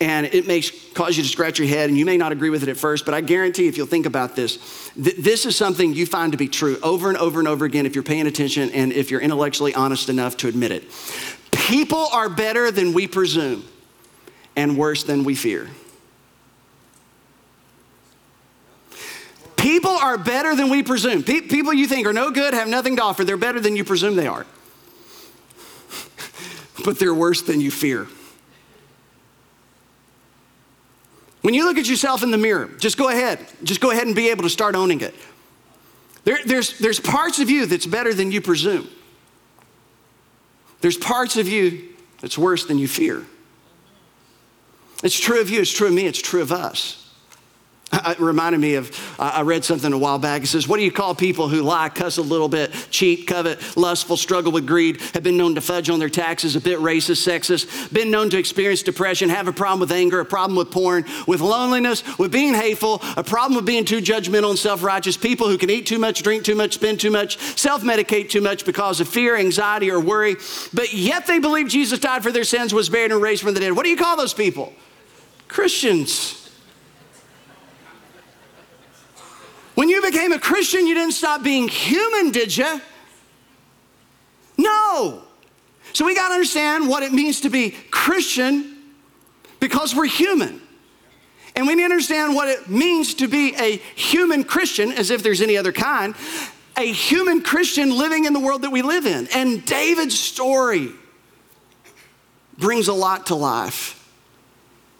and 0.01 0.25
it 0.25 0.45
may 0.45 0.61
cause 0.93 1.15
you 1.15 1.23
to 1.23 1.29
scratch 1.29 1.57
your 1.57 1.69
head, 1.69 1.87
and 1.89 1.97
you 1.97 2.05
may 2.05 2.17
not 2.17 2.33
agree 2.33 2.49
with 2.49 2.63
it 2.63 2.67
at 2.67 2.75
first, 2.75 3.05
but 3.05 3.13
I 3.13 3.21
guarantee 3.21 3.67
if 3.67 3.77
you'll 3.77 3.87
think 3.87 4.05
about 4.05 4.35
this, 4.35 4.91
th- 5.01 5.15
this 5.15 5.45
is 5.45 5.55
something 5.55 5.93
you 5.93 6.05
find 6.05 6.33
to 6.33 6.37
be 6.37 6.49
true 6.49 6.77
over 6.83 7.07
and 7.07 7.17
over 7.17 7.39
and 7.39 7.47
over 7.47 7.63
again 7.63 7.85
if 7.85 7.95
you're 7.95 8.03
paying 8.03 8.27
attention 8.27 8.69
and 8.71 8.91
if 8.91 9.09
you're 9.09 9.21
intellectually 9.21 9.73
honest 9.73 10.09
enough 10.09 10.35
to 10.37 10.49
admit 10.49 10.71
it. 10.71 10.83
People 11.51 12.07
are 12.11 12.27
better 12.27 12.71
than 12.71 12.91
we 12.91 13.07
presume 13.07 13.63
and 14.57 14.77
worse 14.77 15.05
than 15.05 15.23
we 15.23 15.35
fear. 15.35 15.69
People 19.85 19.99
are 19.99 20.17
better 20.17 20.55
than 20.55 20.71
we 20.71 20.81
presume. 20.81 21.21
Pe- 21.21 21.41
people 21.41 21.71
you 21.71 21.85
think 21.85 22.07
are 22.07 22.13
no 22.13 22.31
good, 22.31 22.55
have 22.55 22.67
nothing 22.67 22.95
to 22.95 23.03
offer, 23.03 23.23
they're 23.23 23.37
better 23.37 23.59
than 23.59 23.75
you 23.75 23.83
presume 23.83 24.15
they 24.15 24.25
are. 24.25 24.47
but 26.83 26.97
they're 26.97 27.13
worse 27.13 27.43
than 27.43 27.61
you 27.61 27.69
fear. 27.69 28.07
When 31.43 31.53
you 31.53 31.65
look 31.65 31.77
at 31.77 31.87
yourself 31.87 32.23
in 32.23 32.31
the 32.31 32.37
mirror, 32.39 32.65
just 32.79 32.97
go 32.97 33.09
ahead. 33.09 33.45
Just 33.63 33.79
go 33.79 33.91
ahead 33.91 34.07
and 34.07 34.15
be 34.15 34.29
able 34.29 34.41
to 34.41 34.49
start 34.49 34.73
owning 34.73 35.01
it. 35.01 35.13
There, 36.23 36.39
there's, 36.43 36.79
there's 36.79 36.99
parts 36.99 37.37
of 37.37 37.51
you 37.51 37.67
that's 37.67 37.85
better 37.85 38.11
than 38.11 38.31
you 38.31 38.41
presume. 38.41 38.87
There's 40.81 40.97
parts 40.97 41.37
of 41.37 41.47
you 41.47 41.89
that's 42.21 42.39
worse 42.39 42.65
than 42.65 42.79
you 42.79 42.87
fear. 42.87 43.23
It's 45.03 45.19
true 45.19 45.41
of 45.41 45.51
you, 45.51 45.61
it's 45.61 45.71
true 45.71 45.89
of 45.89 45.93
me, 45.93 46.07
it's 46.07 46.23
true 46.23 46.41
of 46.41 46.51
us. 46.51 47.04
It 48.05 48.19
reminded 48.19 48.59
me 48.59 48.75
of, 48.75 48.91
I 49.19 49.41
read 49.41 49.63
something 49.63 49.91
a 49.91 49.97
while 49.97 50.19
back. 50.19 50.43
It 50.43 50.47
says, 50.47 50.67
What 50.67 50.77
do 50.77 50.83
you 50.83 50.91
call 50.91 51.15
people 51.15 51.47
who 51.47 51.61
lie, 51.61 51.89
cuss 51.89 52.17
a 52.17 52.21
little 52.21 52.49
bit, 52.49 52.73
cheat, 52.89 53.27
covet, 53.27 53.77
lustful, 53.77 54.17
struggle 54.17 54.51
with 54.51 54.67
greed, 54.67 55.01
have 55.13 55.23
been 55.23 55.37
known 55.37 55.55
to 55.55 55.61
fudge 55.61 55.89
on 55.89 55.99
their 55.99 56.09
taxes, 56.09 56.55
a 56.55 56.61
bit 56.61 56.79
racist, 56.79 57.25
sexist, 57.25 57.93
been 57.93 58.11
known 58.11 58.29
to 58.29 58.37
experience 58.37 58.83
depression, 58.83 59.29
have 59.29 59.47
a 59.47 59.53
problem 59.53 59.79
with 59.79 59.91
anger, 59.91 60.19
a 60.19 60.25
problem 60.25 60.57
with 60.57 60.71
porn, 60.71 61.05
with 61.27 61.41
loneliness, 61.41 62.03
with 62.17 62.31
being 62.31 62.53
hateful, 62.53 63.01
a 63.17 63.23
problem 63.23 63.55
with 63.55 63.65
being 63.65 63.85
too 63.85 63.99
judgmental 63.99 64.49
and 64.49 64.59
self 64.59 64.83
righteous, 64.83 65.17
people 65.17 65.47
who 65.47 65.57
can 65.57 65.69
eat 65.69 65.85
too 65.85 65.99
much, 65.99 66.23
drink 66.23 66.43
too 66.43 66.55
much, 66.55 66.73
spend 66.73 66.99
too 66.99 67.11
much, 67.11 67.37
self 67.57 67.81
medicate 67.81 68.29
too 68.29 68.41
much 68.41 68.65
because 68.65 68.99
of 68.99 69.07
fear, 69.07 69.35
anxiety, 69.35 69.89
or 69.89 69.99
worry, 69.99 70.35
but 70.73 70.93
yet 70.93 71.27
they 71.27 71.39
believe 71.39 71.67
Jesus 71.67 71.99
died 71.99 72.23
for 72.23 72.31
their 72.31 72.43
sins, 72.43 72.73
was 72.73 72.89
buried, 72.89 73.11
and 73.11 73.21
raised 73.21 73.43
from 73.43 73.53
the 73.53 73.59
dead. 73.59 73.73
What 73.73 73.83
do 73.83 73.89
you 73.89 73.97
call 73.97 74.17
those 74.17 74.33
people? 74.33 74.73
Christians. 75.47 76.44
When 79.75 79.89
you 79.89 80.01
became 80.01 80.31
a 80.31 80.39
Christian, 80.39 80.87
you 80.87 80.93
didn't 80.93 81.13
stop 81.13 81.43
being 81.43 81.67
human, 81.67 82.31
did 82.31 82.55
you? 82.55 82.81
No. 84.57 85.21
So 85.93 86.05
we 86.05 86.15
got 86.15 86.29
to 86.29 86.33
understand 86.33 86.89
what 86.89 87.03
it 87.03 87.13
means 87.13 87.41
to 87.41 87.49
be 87.49 87.71
Christian 87.91 88.77
because 89.59 89.93
we're 89.95 90.05
human. 90.05 90.61
And 91.55 91.67
we 91.67 91.75
need 91.75 91.83
to 91.83 91.91
understand 91.91 92.35
what 92.35 92.49
it 92.49 92.69
means 92.69 93.13
to 93.15 93.27
be 93.27 93.55
a 93.55 93.77
human 93.95 94.43
Christian, 94.43 94.91
as 94.91 95.11
if 95.11 95.23
there's 95.23 95.41
any 95.41 95.55
other 95.55 95.71
kind, 95.71 96.15
a 96.77 96.91
human 96.91 97.41
Christian 97.41 97.97
living 97.97 98.25
in 98.25 98.33
the 98.33 98.39
world 98.39 98.63
that 98.63 98.71
we 98.71 98.81
live 98.81 99.05
in. 99.05 99.27
And 99.33 99.63
David's 99.65 100.19
story 100.19 100.91
brings 102.57 102.87
a 102.87 102.93
lot 102.93 103.27
to 103.27 103.35
life, 103.35 104.09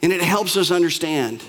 and 0.02 0.14
it 0.14 0.22
helps 0.22 0.56
us 0.56 0.72
understand 0.72 1.44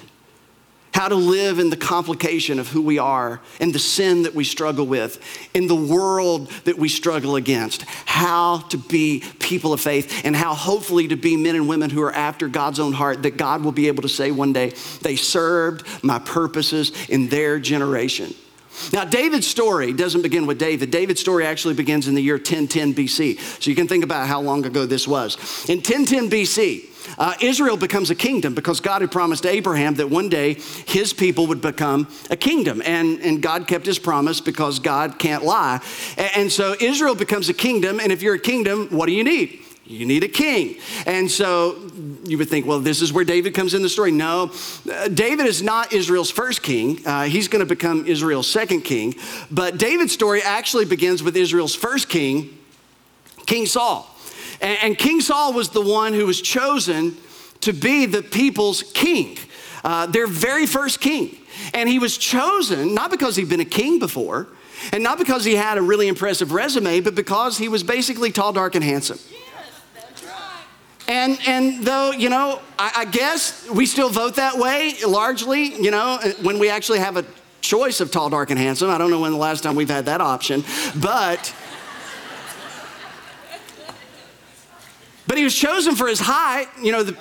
how 0.96 1.08
to 1.08 1.14
live 1.14 1.58
in 1.58 1.68
the 1.68 1.76
complication 1.76 2.58
of 2.58 2.68
who 2.68 2.80
we 2.80 2.98
are 2.98 3.38
and 3.60 3.70
the 3.74 3.78
sin 3.78 4.22
that 4.22 4.34
we 4.34 4.42
struggle 4.42 4.86
with, 4.86 5.20
in 5.52 5.66
the 5.66 5.74
world 5.74 6.48
that 6.64 6.78
we 6.78 6.88
struggle 6.88 7.36
against, 7.36 7.82
how 8.06 8.60
to 8.60 8.78
be 8.78 9.22
people 9.38 9.74
of 9.74 9.80
faith, 9.82 10.24
and 10.24 10.34
how 10.34 10.54
hopefully 10.54 11.06
to 11.06 11.14
be 11.14 11.36
men 11.36 11.54
and 11.54 11.68
women 11.68 11.90
who 11.90 12.00
are 12.00 12.14
after 12.14 12.48
God's 12.48 12.80
own 12.80 12.94
heart, 12.94 13.24
that 13.24 13.36
God 13.36 13.62
will 13.62 13.72
be 13.72 13.88
able 13.88 14.04
to 14.04 14.08
say 14.08 14.30
one 14.30 14.54
day, 14.54 14.72
they 15.02 15.16
served 15.16 15.86
my 16.02 16.18
purposes 16.18 16.92
in 17.10 17.28
their 17.28 17.60
generation. 17.60 18.34
Now, 18.90 19.04
David's 19.04 19.46
story 19.46 19.92
doesn't 19.92 20.22
begin 20.22 20.46
with 20.46 20.58
David. 20.58 20.90
David's 20.90 21.20
story 21.20 21.44
actually 21.44 21.74
begins 21.74 22.08
in 22.08 22.14
the 22.14 22.22
year 22.22 22.36
1010 22.36 22.94
BC. 22.94 23.38
So 23.62 23.68
you 23.68 23.76
can 23.76 23.86
think 23.86 24.02
about 24.02 24.28
how 24.28 24.40
long 24.40 24.64
ago 24.64 24.86
this 24.86 25.06
was. 25.06 25.36
In 25.68 25.76
1010 25.76 26.30
BC, 26.30 26.95
uh, 27.18 27.34
Israel 27.40 27.76
becomes 27.76 28.10
a 28.10 28.14
kingdom 28.14 28.54
because 28.54 28.80
God 28.80 29.00
had 29.02 29.10
promised 29.10 29.46
Abraham 29.46 29.94
that 29.94 30.10
one 30.10 30.28
day 30.28 30.54
his 30.86 31.12
people 31.12 31.46
would 31.46 31.60
become 31.60 32.08
a 32.30 32.36
kingdom. 32.36 32.82
And, 32.84 33.20
and 33.20 33.42
God 33.42 33.66
kept 33.66 33.86
his 33.86 33.98
promise 33.98 34.40
because 34.40 34.78
God 34.78 35.18
can't 35.18 35.44
lie. 35.44 35.80
And, 36.16 36.30
and 36.36 36.52
so 36.52 36.74
Israel 36.80 37.14
becomes 37.14 37.48
a 37.48 37.54
kingdom. 37.54 38.00
And 38.00 38.12
if 38.12 38.22
you're 38.22 38.34
a 38.34 38.38
kingdom, 38.38 38.88
what 38.88 39.06
do 39.06 39.12
you 39.12 39.24
need? 39.24 39.62
You 39.88 40.04
need 40.04 40.24
a 40.24 40.28
king. 40.28 40.76
And 41.06 41.30
so 41.30 41.76
you 42.24 42.38
would 42.38 42.48
think, 42.48 42.66
well, 42.66 42.80
this 42.80 43.00
is 43.02 43.12
where 43.12 43.24
David 43.24 43.54
comes 43.54 43.72
in 43.72 43.82
the 43.82 43.88
story. 43.88 44.10
No, 44.10 44.50
uh, 44.90 45.08
David 45.08 45.46
is 45.46 45.62
not 45.62 45.92
Israel's 45.92 46.30
first 46.30 46.62
king. 46.62 47.06
Uh, 47.06 47.24
he's 47.24 47.46
going 47.46 47.60
to 47.60 47.66
become 47.66 48.04
Israel's 48.06 48.50
second 48.50 48.80
king. 48.80 49.14
But 49.50 49.78
David's 49.78 50.12
story 50.12 50.42
actually 50.42 50.86
begins 50.86 51.22
with 51.22 51.36
Israel's 51.36 51.74
first 51.74 52.08
king, 52.08 52.58
King 53.46 53.66
Saul. 53.66 54.12
And, 54.60 54.78
and 54.82 54.98
King 54.98 55.20
Saul 55.20 55.52
was 55.52 55.70
the 55.70 55.80
one 55.80 56.12
who 56.12 56.26
was 56.26 56.40
chosen 56.40 57.16
to 57.60 57.72
be 57.72 58.06
the 58.06 58.22
people's 58.22 58.82
king, 58.82 59.38
uh, 59.84 60.06
their 60.06 60.26
very 60.26 60.66
first 60.66 61.00
king. 61.00 61.36
And 61.74 61.88
he 61.88 61.98
was 61.98 62.18
chosen 62.18 62.94
not 62.94 63.10
because 63.10 63.36
he'd 63.36 63.48
been 63.48 63.60
a 63.60 63.64
king 63.64 63.98
before, 63.98 64.48
and 64.92 65.02
not 65.02 65.18
because 65.18 65.44
he 65.44 65.54
had 65.54 65.78
a 65.78 65.82
really 65.82 66.08
impressive 66.08 66.52
resume, 66.52 67.00
but 67.00 67.14
because 67.14 67.58
he 67.58 67.68
was 67.68 67.82
basically 67.82 68.30
tall, 68.30 68.52
dark, 68.52 68.74
and 68.74 68.84
handsome. 68.84 69.18
And, 71.08 71.38
and 71.46 71.84
though, 71.84 72.10
you 72.10 72.28
know, 72.28 72.60
I, 72.78 72.92
I, 72.96 73.04
guess 73.04 73.68
we 73.70 73.86
still 73.86 74.08
vote 74.08 74.36
that 74.36 74.58
way 74.58 74.94
largely, 75.06 75.74
you 75.80 75.92
know, 75.92 76.18
when 76.42 76.58
we 76.58 76.68
actually 76.68 76.98
have 76.98 77.16
a 77.16 77.24
choice 77.60 78.00
of 78.00 78.10
tall, 78.10 78.28
dark, 78.28 78.50
and 78.50 78.58
handsome. 78.58 78.90
I 78.90 78.98
don't 78.98 79.10
know 79.10 79.20
when 79.20 79.30
the 79.30 79.38
last 79.38 79.62
time 79.62 79.76
we've 79.76 79.90
had 79.90 80.06
that 80.06 80.20
option, 80.20 80.64
but. 81.00 81.54
But 85.26 85.38
he 85.38 85.44
was 85.44 85.54
chosen 85.54 85.96
for 85.96 86.06
his 86.06 86.20
height. 86.20 86.68
You 86.80 86.92
know, 86.92 87.02
the, 87.02 87.16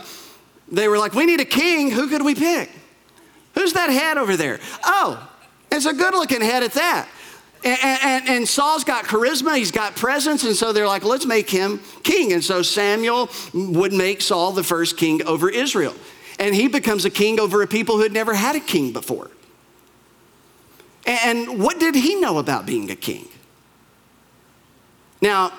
they 0.72 0.88
were 0.88 0.98
like, 0.98 1.14
we 1.14 1.26
need 1.26 1.40
a 1.40 1.46
king. 1.46 1.92
Who 1.92 2.08
could 2.08 2.24
we 2.24 2.36
pick? 2.36 2.70
Who's 3.54 3.74
that 3.74 3.90
head 3.90 4.18
over 4.18 4.36
there? 4.36 4.60
Oh, 4.84 5.30
it's 5.72 5.86
a 5.86 5.94
good 5.94 6.14
looking 6.14 6.42
head 6.42 6.64
at 6.64 6.74
that. 6.74 7.08
And, 7.64 7.80
and, 7.82 8.30
and, 8.30 8.48
Saul's 8.48 8.84
got 8.84 9.06
charisma, 9.06 9.58
he's 9.58 9.72
got 9.72 9.96
presence, 9.96 10.44
and 10.44 10.56
so 10.56 10.72
they're 10.72 10.88
like, 10.88 11.04
let's 11.04 11.26
make 11.26 11.50
him 11.50 11.80
king. 12.04 12.32
And 12.32 12.44
so 12.44 12.62
Samuel 12.62 13.28
would 13.56 13.92
make 13.92 14.22
Saul 14.22 14.52
the 14.52 14.64
first 14.64 14.98
king 14.98 15.26
over 15.26 15.50
Israel. 15.50 15.96
And 16.38 16.54
he 16.54 16.68
becomes 16.68 17.06
a 17.06 17.10
king 17.10 17.40
over 17.40 17.64
a 17.64 17.68
people 17.68 17.96
who 17.96 18.04
had 18.04 18.12
never 18.12 18.36
had 18.36 18.56
a 18.56 18.60
king 18.60 18.94
before. 18.94 19.32
And 21.08 21.60
what 21.60 21.80
did 21.80 21.96
he 21.96 22.20
know 22.20 22.38
about 22.38 22.68
being 22.68 22.92
a 22.92 22.96
king? 22.96 23.28
Now, 25.22 25.52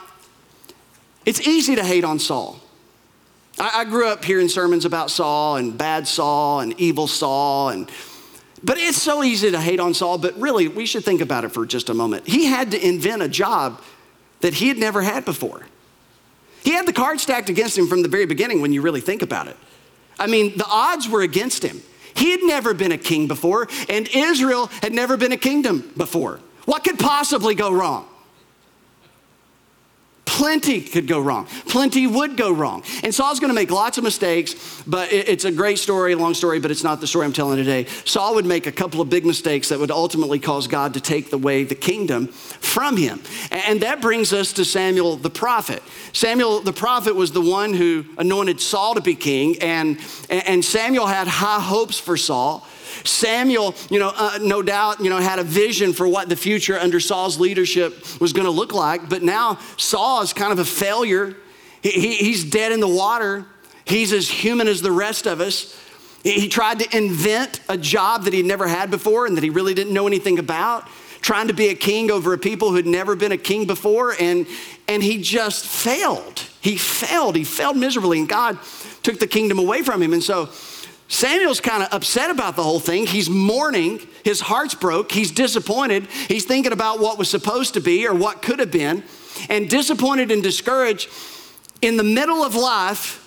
it's 1.26 1.46
easy 1.46 1.76
to 1.76 1.84
hate 1.84 2.04
on 2.04 2.18
Saul. 2.18 2.58
I, 3.58 3.80
I 3.80 3.84
grew 3.84 4.08
up 4.08 4.24
hearing 4.24 4.48
sermons 4.48 4.86
about 4.86 5.10
Saul 5.10 5.56
and 5.56 5.76
bad 5.76 6.08
Saul 6.08 6.60
and 6.60 6.78
evil 6.80 7.06
Saul 7.06 7.68
and 7.70 7.90
but 8.64 8.78
it's 8.78 9.00
so 9.00 9.22
easy 9.22 9.50
to 9.50 9.60
hate 9.60 9.80
on 9.80 9.94
Saul, 9.94 10.18
but 10.18 10.36
really, 10.40 10.66
we 10.66 10.86
should 10.86 11.04
think 11.04 11.20
about 11.20 11.44
it 11.44 11.50
for 11.50 11.66
just 11.66 11.88
a 11.90 11.94
moment. 11.94 12.26
He 12.26 12.46
had 12.46 12.70
to 12.72 12.84
invent 12.84 13.22
a 13.22 13.28
job 13.28 13.82
that 14.40 14.54
he 14.54 14.68
had 14.68 14.78
never 14.78 15.02
had 15.02 15.24
before. 15.24 15.66
He 16.64 16.72
had 16.72 16.86
the 16.86 16.92
cards 16.92 17.22
stacked 17.22 17.48
against 17.48 17.78
him 17.78 17.86
from 17.86 18.02
the 18.02 18.08
very 18.08 18.26
beginning 18.26 18.60
when 18.60 18.72
you 18.72 18.82
really 18.82 19.00
think 19.00 19.22
about 19.22 19.46
it. 19.46 19.56
I 20.18 20.26
mean, 20.26 20.56
the 20.56 20.66
odds 20.66 21.08
were 21.08 21.22
against 21.22 21.62
him. 21.62 21.82
He 22.14 22.30
had 22.30 22.40
never 22.42 22.72
been 22.72 22.92
a 22.92 22.98
king 22.98 23.28
before, 23.28 23.68
and 23.88 24.08
Israel 24.08 24.66
had 24.82 24.92
never 24.92 25.16
been 25.16 25.32
a 25.32 25.36
kingdom 25.36 25.92
before. 25.96 26.40
What 26.64 26.82
could 26.82 26.98
possibly 26.98 27.54
go 27.54 27.70
wrong? 27.70 28.08
Plenty 30.36 30.82
could 30.82 31.06
go 31.06 31.18
wrong. 31.18 31.46
Plenty 31.66 32.06
would 32.06 32.36
go 32.36 32.52
wrong. 32.52 32.82
And 33.02 33.14
Saul's 33.14 33.40
going 33.40 33.48
to 33.48 33.54
make 33.54 33.70
lots 33.70 33.96
of 33.96 34.04
mistakes, 34.04 34.82
but 34.86 35.10
it's 35.10 35.46
a 35.46 35.50
great 35.50 35.78
story, 35.78 36.14
long 36.14 36.34
story, 36.34 36.60
but 36.60 36.70
it's 36.70 36.84
not 36.84 37.00
the 37.00 37.06
story 37.06 37.24
I'm 37.24 37.32
telling 37.32 37.56
today. 37.56 37.86
Saul 38.04 38.34
would 38.34 38.44
make 38.44 38.66
a 38.66 38.72
couple 38.72 39.00
of 39.00 39.08
big 39.08 39.24
mistakes 39.24 39.70
that 39.70 39.78
would 39.78 39.90
ultimately 39.90 40.38
cause 40.38 40.66
God 40.66 40.92
to 40.92 41.00
take 41.00 41.32
away 41.32 41.64
the 41.64 41.74
kingdom 41.74 42.26
from 42.26 42.98
him. 42.98 43.22
And 43.50 43.80
that 43.80 44.02
brings 44.02 44.34
us 44.34 44.52
to 44.52 44.66
Samuel 44.66 45.16
the 45.16 45.30
prophet. 45.30 45.82
Samuel 46.12 46.60
the 46.60 46.72
prophet 46.74 47.14
was 47.14 47.32
the 47.32 47.40
one 47.40 47.72
who 47.72 48.04
anointed 48.18 48.60
Saul 48.60 48.94
to 48.94 49.00
be 49.00 49.14
king, 49.14 49.56
and, 49.62 49.98
and 50.28 50.62
Samuel 50.62 51.06
had 51.06 51.28
high 51.28 51.60
hopes 51.60 51.98
for 51.98 52.18
Saul. 52.18 52.68
Samuel, 53.04 53.74
you 53.90 53.98
know, 53.98 54.12
uh, 54.14 54.38
no 54.40 54.62
doubt, 54.62 55.00
you 55.00 55.10
know, 55.10 55.18
had 55.18 55.38
a 55.38 55.44
vision 55.44 55.92
for 55.92 56.06
what 56.08 56.28
the 56.28 56.36
future 56.36 56.78
under 56.78 57.00
Saul's 57.00 57.38
leadership 57.38 58.20
was 58.20 58.32
going 58.32 58.46
to 58.46 58.50
look 58.50 58.72
like. 58.72 59.08
But 59.08 59.22
now 59.22 59.58
Saul 59.76 60.22
is 60.22 60.32
kind 60.32 60.52
of 60.52 60.58
a 60.58 60.64
failure. 60.64 61.36
He, 61.82 61.90
he, 61.90 62.16
he's 62.16 62.44
dead 62.44 62.72
in 62.72 62.80
the 62.80 62.88
water. 62.88 63.46
He's 63.84 64.12
as 64.12 64.28
human 64.28 64.68
as 64.68 64.82
the 64.82 64.92
rest 64.92 65.26
of 65.26 65.40
us. 65.40 65.80
He 66.24 66.48
tried 66.48 66.80
to 66.80 66.96
invent 66.96 67.60
a 67.68 67.78
job 67.78 68.24
that 68.24 68.32
he'd 68.32 68.46
never 68.46 68.66
had 68.66 68.90
before 68.90 69.26
and 69.26 69.36
that 69.36 69.44
he 69.44 69.50
really 69.50 69.74
didn't 69.74 69.94
know 69.94 70.08
anything 70.08 70.40
about. 70.40 70.88
trying 71.26 71.48
to 71.48 71.54
be 71.54 71.68
a 71.70 71.74
king 71.74 72.08
over 72.10 72.32
a 72.34 72.38
people 72.38 72.70
who 72.70 72.76
had 72.76 72.86
never 72.86 73.16
been 73.16 73.32
a 73.32 73.36
king 73.36 73.66
before, 73.66 74.14
and, 74.20 74.46
and 74.86 75.02
he 75.02 75.20
just 75.20 75.66
failed. 75.66 76.40
He 76.60 76.76
failed. 76.76 77.34
He 77.34 77.42
failed 77.42 77.76
miserably, 77.76 78.20
and 78.20 78.28
God 78.28 78.58
took 79.02 79.18
the 79.18 79.26
kingdom 79.26 79.58
away 79.58 79.82
from 79.82 80.00
him. 80.00 80.12
And 80.12 80.22
so 80.22 80.50
Samuel's 81.08 81.60
kind 81.60 81.82
of 81.82 81.88
upset 81.92 82.30
about 82.30 82.56
the 82.56 82.62
whole 82.62 82.80
thing. 82.80 83.06
He's 83.06 83.30
mourning. 83.30 84.00
His 84.24 84.40
heart's 84.40 84.74
broke. 84.74 85.12
He's 85.12 85.30
disappointed. 85.30 86.06
He's 86.06 86.44
thinking 86.44 86.72
about 86.72 86.98
what 86.98 87.16
was 87.18 87.30
supposed 87.30 87.74
to 87.74 87.80
be 87.80 88.06
or 88.06 88.14
what 88.14 88.42
could 88.42 88.58
have 88.58 88.72
been. 88.72 89.04
And 89.48 89.68
disappointed 89.68 90.30
and 90.30 90.42
discouraged, 90.42 91.08
in 91.82 91.96
the 91.96 92.04
middle 92.04 92.42
of 92.42 92.54
life, 92.54 93.22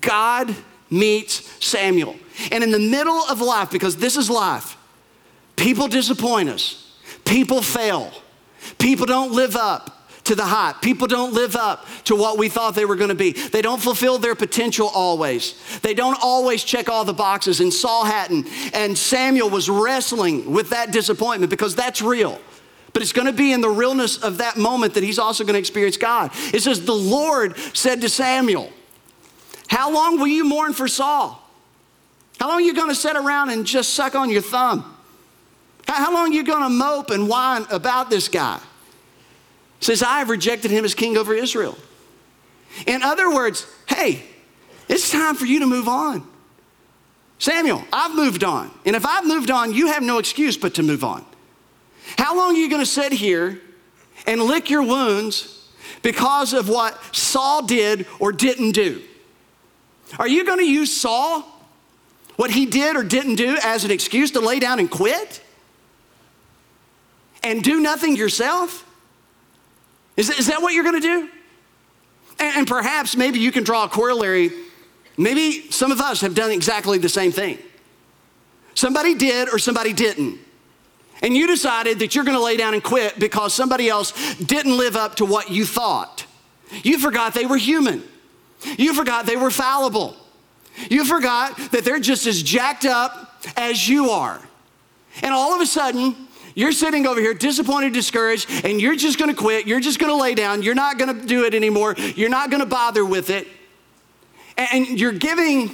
God 0.00 0.54
meets 0.88 1.64
Samuel. 1.64 2.16
And 2.50 2.64
in 2.64 2.70
the 2.70 2.78
middle 2.78 3.22
of 3.28 3.40
life, 3.40 3.70
because 3.70 3.96
this 3.96 4.16
is 4.16 4.30
life, 4.30 4.76
people 5.56 5.86
disappoint 5.86 6.48
us, 6.48 6.96
people 7.24 7.62
fail, 7.62 8.10
people 8.78 9.06
don't 9.06 9.32
live 9.32 9.54
up 9.54 9.99
to 10.24 10.34
the 10.34 10.44
hype. 10.44 10.80
People 10.82 11.06
don't 11.06 11.32
live 11.32 11.56
up 11.56 11.86
to 12.04 12.14
what 12.14 12.38
we 12.38 12.48
thought 12.48 12.74
they 12.74 12.84
were 12.84 12.96
going 12.96 13.08
to 13.08 13.14
be. 13.14 13.32
They 13.32 13.62
don't 13.62 13.80
fulfill 13.80 14.18
their 14.18 14.34
potential 14.34 14.88
always. 14.88 15.54
They 15.80 15.94
don't 15.94 16.18
always 16.22 16.62
check 16.64 16.88
all 16.88 17.04
the 17.04 17.12
boxes. 17.12 17.60
And 17.60 17.72
Saul 17.72 18.04
hadn't. 18.04 18.46
And 18.74 18.96
Samuel 18.96 19.50
was 19.50 19.68
wrestling 19.68 20.52
with 20.52 20.70
that 20.70 20.92
disappointment 20.92 21.50
because 21.50 21.74
that's 21.74 22.02
real. 22.02 22.40
But 22.92 23.02
it's 23.02 23.12
going 23.12 23.26
to 23.26 23.32
be 23.32 23.52
in 23.52 23.60
the 23.60 23.68
realness 23.68 24.18
of 24.18 24.38
that 24.38 24.56
moment 24.56 24.94
that 24.94 25.04
he's 25.04 25.18
also 25.18 25.44
going 25.44 25.54
to 25.54 25.60
experience 25.60 25.96
God. 25.96 26.30
It 26.52 26.62
says, 26.62 26.84
The 26.84 26.92
Lord 26.92 27.56
said 27.74 28.00
to 28.00 28.08
Samuel, 28.08 28.70
How 29.68 29.92
long 29.92 30.18
will 30.18 30.26
you 30.26 30.44
mourn 30.44 30.72
for 30.72 30.88
Saul? 30.88 31.40
How 32.40 32.48
long 32.48 32.58
are 32.58 32.62
you 32.62 32.74
going 32.74 32.88
to 32.88 32.94
sit 32.94 33.16
around 33.16 33.50
and 33.50 33.66
just 33.66 33.94
suck 33.94 34.14
on 34.14 34.30
your 34.30 34.42
thumb? 34.42 34.96
How 35.86 36.12
long 36.12 36.30
are 36.30 36.34
you 36.34 36.42
going 36.42 36.62
to 36.62 36.68
mope 36.68 37.10
and 37.10 37.28
whine 37.28 37.66
about 37.70 38.10
this 38.10 38.28
guy? 38.28 38.60
Says, 39.80 40.02
I 40.02 40.18
have 40.18 40.28
rejected 40.28 40.70
him 40.70 40.84
as 40.84 40.94
king 40.94 41.16
over 41.16 41.34
Israel. 41.34 41.76
In 42.86 43.02
other 43.02 43.34
words, 43.34 43.66
hey, 43.88 44.22
it's 44.88 45.10
time 45.10 45.34
for 45.34 45.46
you 45.46 45.60
to 45.60 45.66
move 45.66 45.88
on. 45.88 46.26
Samuel, 47.38 47.84
I've 47.92 48.14
moved 48.14 48.44
on. 48.44 48.70
And 48.84 48.94
if 48.94 49.06
I've 49.06 49.26
moved 49.26 49.50
on, 49.50 49.72
you 49.72 49.86
have 49.86 50.02
no 50.02 50.18
excuse 50.18 50.56
but 50.56 50.74
to 50.74 50.82
move 50.82 51.02
on. 51.02 51.24
How 52.18 52.36
long 52.36 52.54
are 52.54 52.58
you 52.58 52.68
going 52.68 52.82
to 52.82 52.86
sit 52.86 53.12
here 53.12 53.60
and 54.26 54.42
lick 54.42 54.68
your 54.68 54.82
wounds 54.82 55.68
because 56.02 56.52
of 56.52 56.68
what 56.68 56.98
Saul 57.14 57.62
did 57.62 58.06
or 58.18 58.32
didn't 58.32 58.72
do? 58.72 59.02
Are 60.18 60.28
you 60.28 60.44
going 60.44 60.58
to 60.58 60.70
use 60.70 60.94
Saul, 60.94 61.44
what 62.36 62.50
he 62.50 62.66
did 62.66 62.96
or 62.96 63.02
didn't 63.02 63.36
do, 63.36 63.56
as 63.62 63.84
an 63.84 63.90
excuse 63.90 64.32
to 64.32 64.40
lay 64.40 64.58
down 64.58 64.78
and 64.78 64.90
quit? 64.90 65.42
And 67.42 67.62
do 67.62 67.80
nothing 67.80 68.16
yourself? 68.16 68.84
Is, 70.16 70.30
is 70.30 70.46
that 70.48 70.62
what 70.62 70.74
you're 70.74 70.84
going 70.84 71.00
to 71.00 71.06
do? 71.06 71.28
And, 72.38 72.58
and 72.58 72.66
perhaps 72.66 73.16
maybe 73.16 73.38
you 73.38 73.52
can 73.52 73.64
draw 73.64 73.84
a 73.84 73.88
corollary. 73.88 74.50
Maybe 75.16 75.70
some 75.70 75.92
of 75.92 76.00
us 76.00 76.20
have 76.22 76.34
done 76.34 76.50
exactly 76.50 76.98
the 76.98 77.08
same 77.08 77.32
thing. 77.32 77.58
Somebody 78.74 79.14
did 79.14 79.48
or 79.48 79.58
somebody 79.58 79.92
didn't. 79.92 80.38
And 81.22 81.36
you 81.36 81.46
decided 81.46 81.98
that 81.98 82.14
you're 82.14 82.24
going 82.24 82.36
to 82.36 82.42
lay 82.42 82.56
down 82.56 82.72
and 82.72 82.82
quit 82.82 83.18
because 83.18 83.52
somebody 83.52 83.88
else 83.88 84.36
didn't 84.36 84.76
live 84.76 84.96
up 84.96 85.16
to 85.16 85.24
what 85.24 85.50
you 85.50 85.66
thought. 85.66 86.24
You 86.82 86.98
forgot 86.98 87.34
they 87.34 87.46
were 87.46 87.58
human. 87.58 88.02
You 88.78 88.94
forgot 88.94 89.26
they 89.26 89.36
were 89.36 89.50
fallible. 89.50 90.16
You 90.88 91.04
forgot 91.04 91.56
that 91.72 91.84
they're 91.84 92.00
just 92.00 92.26
as 92.26 92.42
jacked 92.42 92.86
up 92.86 93.44
as 93.56 93.88
you 93.88 94.10
are. 94.10 94.40
And 95.22 95.34
all 95.34 95.54
of 95.54 95.60
a 95.60 95.66
sudden, 95.66 96.16
you're 96.54 96.72
sitting 96.72 97.06
over 97.06 97.20
here 97.20 97.34
disappointed, 97.34 97.92
discouraged, 97.92 98.48
and 98.64 98.80
you're 98.80 98.96
just 98.96 99.18
going 99.18 99.30
to 99.30 99.36
quit. 99.36 99.66
You're 99.66 99.80
just 99.80 99.98
going 99.98 100.12
to 100.12 100.20
lay 100.20 100.34
down. 100.34 100.62
You're 100.62 100.74
not 100.74 100.98
going 100.98 101.20
to 101.20 101.26
do 101.26 101.44
it 101.44 101.54
anymore. 101.54 101.94
You're 101.96 102.30
not 102.30 102.50
going 102.50 102.60
to 102.60 102.68
bother 102.68 103.04
with 103.04 103.30
it. 103.30 103.46
And 104.56 104.86
you're 104.86 105.12
giving 105.12 105.70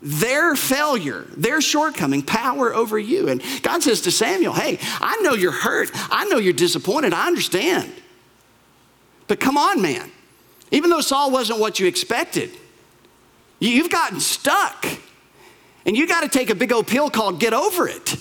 their 0.00 0.54
failure, 0.54 1.26
their 1.36 1.60
shortcoming, 1.60 2.22
power 2.22 2.74
over 2.74 2.98
you. 2.98 3.28
And 3.28 3.42
God 3.62 3.82
says 3.82 4.02
to 4.02 4.10
Samuel, 4.10 4.52
Hey, 4.52 4.78
I 5.00 5.20
know 5.22 5.34
you're 5.34 5.52
hurt. 5.52 5.90
I 5.94 6.26
know 6.26 6.38
you're 6.38 6.52
disappointed. 6.52 7.12
I 7.12 7.26
understand. 7.26 7.92
But 9.26 9.40
come 9.40 9.56
on, 9.56 9.82
man. 9.82 10.10
Even 10.70 10.90
though 10.90 11.00
Saul 11.00 11.30
wasn't 11.30 11.60
what 11.60 11.80
you 11.80 11.86
expected, 11.86 12.50
you've 13.58 13.90
gotten 13.90 14.20
stuck. 14.20 14.86
And 15.86 15.96
you 15.96 16.06
got 16.06 16.20
to 16.20 16.28
take 16.28 16.50
a 16.50 16.54
big 16.54 16.72
old 16.72 16.86
pill 16.86 17.08
called 17.10 17.40
get 17.40 17.54
over 17.54 17.88
it. 17.88 18.16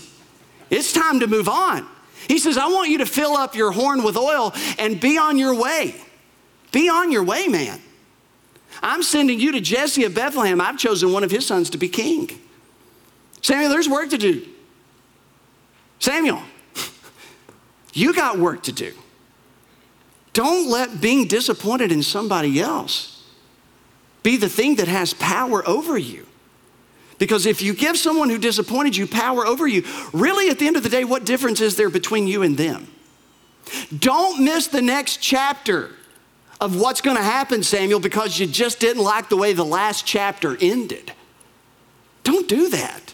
It's 0.69 0.91
time 0.91 1.19
to 1.21 1.27
move 1.27 1.47
on. 1.47 1.87
He 2.27 2.39
says, 2.39 2.57
I 2.57 2.67
want 2.67 2.89
you 2.89 2.97
to 2.99 3.05
fill 3.05 3.33
up 3.33 3.55
your 3.55 3.71
horn 3.71 4.03
with 4.03 4.17
oil 4.17 4.53
and 4.79 4.99
be 4.99 5.17
on 5.17 5.37
your 5.37 5.55
way. 5.55 5.95
Be 6.71 6.89
on 6.89 7.11
your 7.11 7.23
way, 7.23 7.47
man. 7.47 7.81
I'm 8.83 9.01
sending 9.01 9.39
you 9.39 9.53
to 9.53 9.61
Jesse 9.61 10.03
of 10.03 10.13
Bethlehem. 10.13 10.59
I've 10.59 10.77
chosen 10.77 11.11
one 11.11 11.23
of 11.23 11.31
his 11.31 11.45
sons 11.45 11.69
to 11.71 11.77
be 11.77 11.87
king. 11.87 12.29
Samuel, 13.41 13.69
there's 13.69 13.87
work 13.87 14.09
to 14.09 14.17
do. 14.17 14.45
Samuel, 15.99 16.41
you 17.93 18.13
got 18.13 18.37
work 18.37 18.63
to 18.63 18.71
do. 18.71 18.93
Don't 20.33 20.69
let 20.69 21.01
being 21.01 21.27
disappointed 21.27 21.91
in 21.91 22.03
somebody 22.03 22.59
else 22.59 23.23
be 24.21 24.37
the 24.37 24.49
thing 24.49 24.75
that 24.75 24.87
has 24.87 25.13
power 25.13 25.67
over 25.67 25.97
you. 25.97 26.27
Because 27.17 27.45
if 27.45 27.61
you 27.61 27.73
give 27.73 27.97
someone 27.97 28.29
who 28.29 28.37
disappointed 28.37 28.95
you 28.95 29.07
power 29.07 29.45
over 29.45 29.67
you, 29.67 29.83
really 30.13 30.49
at 30.49 30.59
the 30.59 30.67
end 30.67 30.77
of 30.77 30.83
the 30.83 30.89
day, 30.89 31.03
what 31.03 31.25
difference 31.25 31.61
is 31.61 31.75
there 31.75 31.89
between 31.89 32.27
you 32.27 32.43
and 32.43 32.57
them? 32.57 32.87
Don't 33.97 34.43
miss 34.43 34.67
the 34.67 34.81
next 34.81 35.17
chapter 35.17 35.91
of 36.59 36.79
what's 36.79 37.01
going 37.01 37.17
to 37.17 37.23
happen, 37.23 37.63
Samuel, 37.63 37.99
because 37.99 38.39
you 38.39 38.47
just 38.47 38.79
didn't 38.79 39.03
like 39.03 39.29
the 39.29 39.37
way 39.37 39.53
the 39.53 39.65
last 39.65 40.05
chapter 40.05 40.57
ended. 40.61 41.11
Don't 42.23 42.47
do 42.47 42.69
that. 42.69 43.13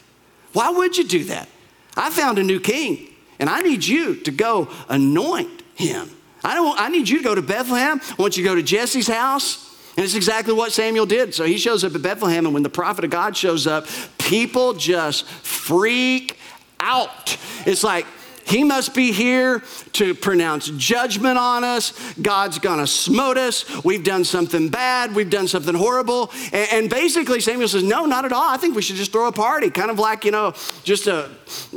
Why 0.52 0.70
would 0.70 0.96
you 0.96 1.04
do 1.04 1.24
that? 1.24 1.48
I 1.96 2.10
found 2.10 2.38
a 2.38 2.42
new 2.42 2.60
king, 2.60 3.08
and 3.38 3.50
I 3.50 3.62
need 3.62 3.84
you 3.84 4.16
to 4.16 4.30
go 4.30 4.68
anoint 4.88 5.62
him. 5.74 6.10
I, 6.42 6.54
don't, 6.54 6.78
I 6.78 6.88
need 6.88 7.08
you 7.08 7.18
to 7.18 7.24
go 7.24 7.34
to 7.34 7.42
Bethlehem. 7.42 8.00
I 8.02 8.14
want 8.22 8.36
you 8.36 8.42
to 8.42 8.48
go 8.48 8.54
to 8.54 8.62
Jesse's 8.62 9.08
house. 9.08 9.73
And 9.96 10.04
it's 10.04 10.14
exactly 10.14 10.52
what 10.52 10.72
Samuel 10.72 11.06
did. 11.06 11.34
So 11.34 11.44
he 11.44 11.56
shows 11.56 11.84
up 11.84 11.94
at 11.94 12.02
Bethlehem, 12.02 12.46
and 12.46 12.54
when 12.54 12.62
the 12.62 12.70
prophet 12.70 13.04
of 13.04 13.10
God 13.10 13.36
shows 13.36 13.66
up, 13.66 13.86
people 14.18 14.74
just 14.74 15.26
freak 15.26 16.38
out. 16.80 17.36
It's 17.64 17.84
like, 17.84 18.06
he 18.44 18.62
must 18.62 18.94
be 18.94 19.12
here 19.12 19.62
to 19.94 20.14
pronounce 20.14 20.70
judgment 20.70 21.38
on 21.38 21.64
us. 21.64 21.92
God's 22.20 22.58
gonna 22.58 22.86
smote 22.86 23.38
us. 23.38 23.64
We've 23.84 24.04
done 24.04 24.24
something 24.24 24.68
bad. 24.68 25.14
We've 25.14 25.30
done 25.30 25.48
something 25.48 25.74
horrible. 25.74 26.30
And, 26.52 26.68
and, 26.72 26.90
basically, 26.90 27.40
Samuel 27.40 27.68
says, 27.68 27.82
No, 27.82 28.04
not 28.06 28.24
at 28.24 28.32
all. 28.32 28.48
I 28.48 28.56
think 28.56 28.76
we 28.76 28.82
should 28.82 28.96
just 28.96 29.12
throw 29.12 29.28
a 29.28 29.32
party, 29.32 29.70
kind 29.70 29.90
of 29.90 29.98
like, 29.98 30.24
you 30.24 30.30
know, 30.30 30.54
just 30.82 31.06
a, 31.06 31.30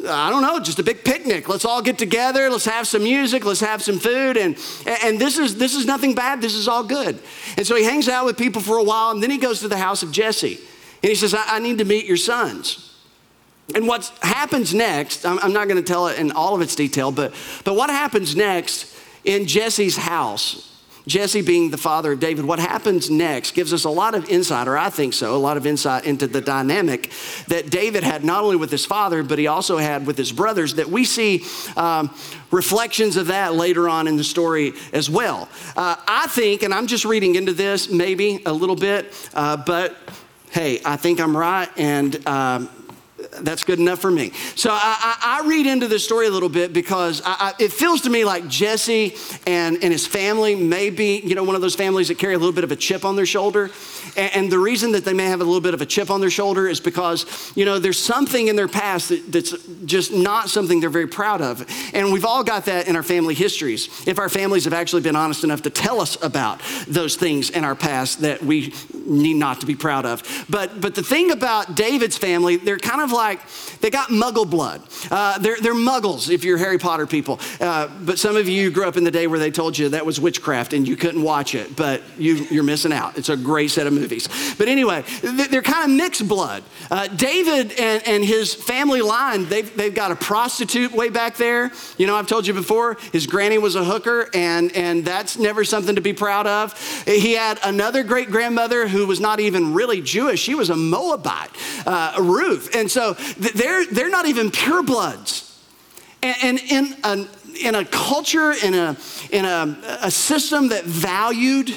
I 0.08 0.30
don't 0.30 0.42
know, 0.42 0.60
just 0.60 0.80
a 0.80 0.84
big 0.84 1.04
picnic. 1.04 1.48
Let's 1.48 1.66
all 1.66 1.82
get 1.82 1.98
together. 1.98 2.50
Let's 2.50 2.66
have 2.66 2.88
some 2.88 3.04
music. 3.04 3.46
Let's 3.46 3.62
have 3.62 3.82
some 3.82 4.00
food. 4.00 4.38
And, 4.38 4.58
and 5.04 5.20
this, 5.20 5.38
is, 5.38 5.56
this 5.56 5.74
is 5.76 5.86
nothing 5.86 6.16
bad. 6.16 6.42
This 6.42 6.54
is 6.54 6.68
all 6.68 6.84
good. 6.84 7.20
And 7.58 7.66
so 7.66 7.76
he 7.76 7.84
hangs 7.84 8.10
out 8.10 8.26
with 8.26 8.38
people 8.38 8.62
for 8.62 8.78
a 8.78 8.84
while, 8.84 9.12
and 9.12 9.24
then 9.24 9.32
he 9.32 9.38
goes 9.38 9.62
to 9.62 9.68
the 9.68 9.78
house 9.78 10.04
of 10.04 10.12
Jesse. 10.12 10.60
And 11.02 11.10
he 11.10 11.16
says, 11.16 11.34
I, 11.34 11.44
I 11.48 11.60
need 11.60 11.78
to 11.78 11.86
meet 11.86 12.06
your 12.06 12.18
sons. 12.18 12.87
And 13.76 13.88
what 13.88 14.06
happens 14.22 14.74
next, 14.74 15.26
I'm, 15.26 15.40
I'm 15.40 15.54
not 15.54 15.68
going 15.68 15.82
to 15.82 15.88
tell 15.88 16.08
it 16.08 16.20
in 16.20 16.32
all 16.32 16.56
of 16.56 16.62
its 16.62 16.76
detail, 16.76 17.12
but, 17.12 17.34
but 17.64 17.76
what 17.76 17.90
happens 17.90 18.36
next 18.36 18.96
in 19.26 19.46
Jesse's 19.46 19.98
house, 19.98 20.74
Jesse 21.06 21.42
being 21.42 21.70
the 21.70 21.78
father 21.78 22.14
of 22.14 22.20
David, 22.20 22.46
what 22.46 22.60
happens 22.60 23.10
next 23.10 23.52
gives 23.52 23.74
us 23.74 23.84
a 23.84 23.90
lot 23.90 24.16
of 24.16 24.30
insight, 24.30 24.68
or 24.68 24.78
I 24.78 24.90
think 24.90 25.14
so, 25.14 25.36
a 25.36 25.38
lot 25.38 25.58
of 25.58 25.66
insight 25.66 26.06
into 26.06 26.28
the 26.28 26.42
dynamic 26.42 27.12
that 27.48 27.70
David 27.70 28.04
had 28.04 28.24
not 28.24 28.44
only 28.44 28.56
with 28.56 28.72
his 28.72 28.86
father, 28.86 29.24
but 29.24 29.38
he 29.38 29.48
also 29.48 29.78
had 29.78 30.06
with 30.06 30.18
his 30.18 30.32
brothers, 30.32 30.76
that 30.76 30.88
we 30.88 31.04
see 31.04 31.44
um, 31.76 32.14
reflections 32.52 33.16
of 33.16 33.28
that 33.28 33.54
later 33.54 33.88
on 33.90 34.08
in 34.08 34.18
the 34.18 34.24
story 34.24 34.74
as 34.94 35.10
well. 35.10 35.50
Uh, 35.76 35.96
I 36.08 36.28
think, 36.28 36.64
and 36.64 36.74
I'm 36.74 36.88
just 36.88 37.06
reading 37.06 37.36
into 37.36 37.54
this 37.54 37.90
maybe 37.90 38.42
a 38.46 38.54
little 38.54 38.76
bit, 38.76 39.14
uh, 39.34 39.58
but 39.58 39.96
hey, 40.52 40.82
I 40.86 40.96
think 40.98 41.20
I'm 41.20 41.36
right, 41.36 41.70
and 41.78 42.28
um, 42.28 42.70
that's 43.42 43.64
good 43.64 43.80
enough 43.80 44.00
for 44.00 44.12
me. 44.12 44.32
So 44.56 44.70
I, 44.72 44.78
I, 45.22 45.42
I, 45.42 45.48
read 45.48 45.66
into 45.66 45.88
this 45.88 46.04
story 46.04 46.28
a 46.28 46.32
little 46.32 46.50
bit 46.50 46.74
because 46.74 47.22
I, 47.26 47.54
it 47.60 47.72
feels 47.72 48.02
to 48.02 48.10
me 48.10 48.26
like 48.26 48.48
Jesse 48.48 49.16
and, 49.46 49.76
and 49.84 49.92
his 49.92 50.06
family 50.06 50.56
may 50.56 50.90
be, 50.90 51.20
you 51.20 51.36
know, 51.36 51.44
one 51.44 51.56
of 51.56 51.62
those 51.62 51.76
families 51.76 52.08
that 52.08 52.18
carry 52.18 52.34
a 52.34 52.38
little 52.38 52.54
bit 52.54 52.64
of 52.64 52.72
a 52.72 52.76
chip 52.76 53.06
on 53.06 53.16
their 53.16 53.26
shoulder. 53.26 53.70
And, 54.16 54.36
and, 54.36 54.52
the 54.52 54.60
reason 54.60 54.94
that 54.94 55.04
they 55.04 55.14
may 55.14 55.26
have 55.26 55.42
a 55.42 55.44
little 55.44 55.62
bit 55.62 55.74
of 55.74 55.82
a 55.82 55.86
chip 55.86 56.10
on 56.10 56.22
their 56.22 56.30
shoulder 56.30 56.68
is 56.68 56.80
because, 56.80 57.52
you 57.56 57.66
know, 57.66 57.80
there's 57.80 58.00
something 58.00 58.48
in 58.48 58.56
their 58.56 58.68
past 58.68 59.10
that, 59.10 59.32
that's 59.32 59.54
just 59.86 60.14
not 60.14 60.50
something 60.50 60.80
they're 60.80 60.90
very 60.90 61.08
proud 61.08 61.42
of. 61.42 61.66
And 61.94 62.14
we've 62.14 62.26
all 62.26 62.44
got 62.44 62.66
that 62.66 62.88
in 62.88 62.96
our 62.96 63.04
family 63.04 63.34
histories. 63.34 64.08
If 64.08 64.20
our 64.20 64.30
families 64.30 64.64
have 64.64 64.74
actually 64.74 65.02
been 65.02 65.16
honest 65.16 65.44
enough 65.44 65.64
to 65.64 65.70
tell 65.70 66.00
us 66.00 66.22
about 66.24 66.62
those 66.88 67.16
things 67.16 67.50
in 67.50 67.64
our 67.64 67.76
past 67.76 68.22
that 68.22 68.42
we 68.42 68.74
need 68.94 69.36
not 69.36 69.60
to 69.62 69.66
be 69.66 69.76
proud 69.76 70.06
of. 70.06 70.24
But, 70.50 70.82
but 70.82 70.96
the 70.96 71.04
thing 71.04 71.32
about 71.32 71.76
David's 71.76 72.18
family, 72.18 72.58
they're 72.58 72.78
kind 72.78 73.02
of 73.02 73.12
like, 73.12 73.27
like, 73.28 73.42
they 73.82 73.90
got 73.90 74.10
muggle 74.10 74.50
blood. 74.50 74.82
Uh, 75.12 75.38
they're, 75.40 75.60
they're 75.60 75.74
muggles 75.74 76.30
if 76.30 76.44
you're 76.44 76.58
Harry 76.58 76.78
Potter 76.78 77.06
people. 77.06 77.40
Uh, 77.60 77.88
but 78.02 78.18
some 78.20 78.36
of 78.38 78.48
you 78.48 78.72
grew 78.72 78.88
up 78.88 78.98
in 78.98 79.04
the 79.04 79.12
day 79.12 79.28
where 79.28 79.40
they 79.40 79.52
told 79.52 79.78
you 79.78 79.90
that 79.90 80.06
was 80.06 80.20
witchcraft 80.20 80.74
and 80.74 80.88
you 80.88 80.96
couldn't 80.96 81.22
watch 81.22 81.56
it, 81.56 81.76
but 81.76 82.02
you, 82.18 82.36
you're 82.50 82.64
missing 82.64 82.94
out. 82.94 83.18
It's 83.18 83.30
a 83.30 83.38
great 83.38 83.72
set 83.72 83.88
of 83.88 83.94
movies. 83.94 84.28
But 84.58 84.68
anyway, 84.68 85.04
they're 85.22 85.62
kind 85.62 85.92
of 85.92 85.98
mixed 85.98 86.28
blood. 86.28 86.64
Uh, 86.90 87.08
David 87.08 87.74
and, 87.80 88.08
and 88.08 88.24
his 88.24 88.54
family 88.54 89.02
line, 89.02 89.46
they've, 89.46 89.76
they've 89.76 89.94
got 89.94 90.12
a 90.12 90.16
prostitute 90.16 90.94
way 90.94 91.10
back 91.10 91.36
there. 91.36 91.72
You 91.98 92.08
know, 92.08 92.16
I've 92.16 92.28
told 92.28 92.48
you 92.48 92.54
before, 92.54 92.98
his 93.12 93.28
granny 93.28 93.58
was 93.58 93.76
a 93.76 93.84
hooker, 93.84 94.30
and, 94.34 94.72
and 94.76 95.04
that's 95.04 95.38
never 95.38 95.64
something 95.66 95.96
to 95.96 96.02
be 96.02 96.14
proud 96.14 96.48
of. 96.48 96.74
He 97.06 97.34
had 97.34 97.60
another 97.64 98.04
great 98.04 98.30
grandmother 98.32 98.88
who 98.88 99.06
was 99.06 99.20
not 99.20 99.40
even 99.40 99.74
really 99.74 100.02
Jewish, 100.02 100.40
she 100.40 100.56
was 100.56 100.70
a 100.70 100.76
Moabite, 100.76 101.50
uh, 101.86 102.16
Ruth. 102.20 102.76
And 102.76 102.90
so 102.90 103.17
they're, 103.38 103.86
they're 103.86 104.10
not 104.10 104.26
even 104.26 104.52
purebloods. 104.52 105.44
And, 106.22 106.36
and 106.44 106.60
in, 106.72 106.96
a, 107.04 107.28
in 107.64 107.76
a 107.76 107.86
culture, 107.86 108.52
in, 108.52 108.74
a, 108.74 108.98
in 109.32 109.46
a, 109.46 110.00
a 110.02 110.12
system 110.12 110.70
that 110.70 110.84
valued 110.84 111.74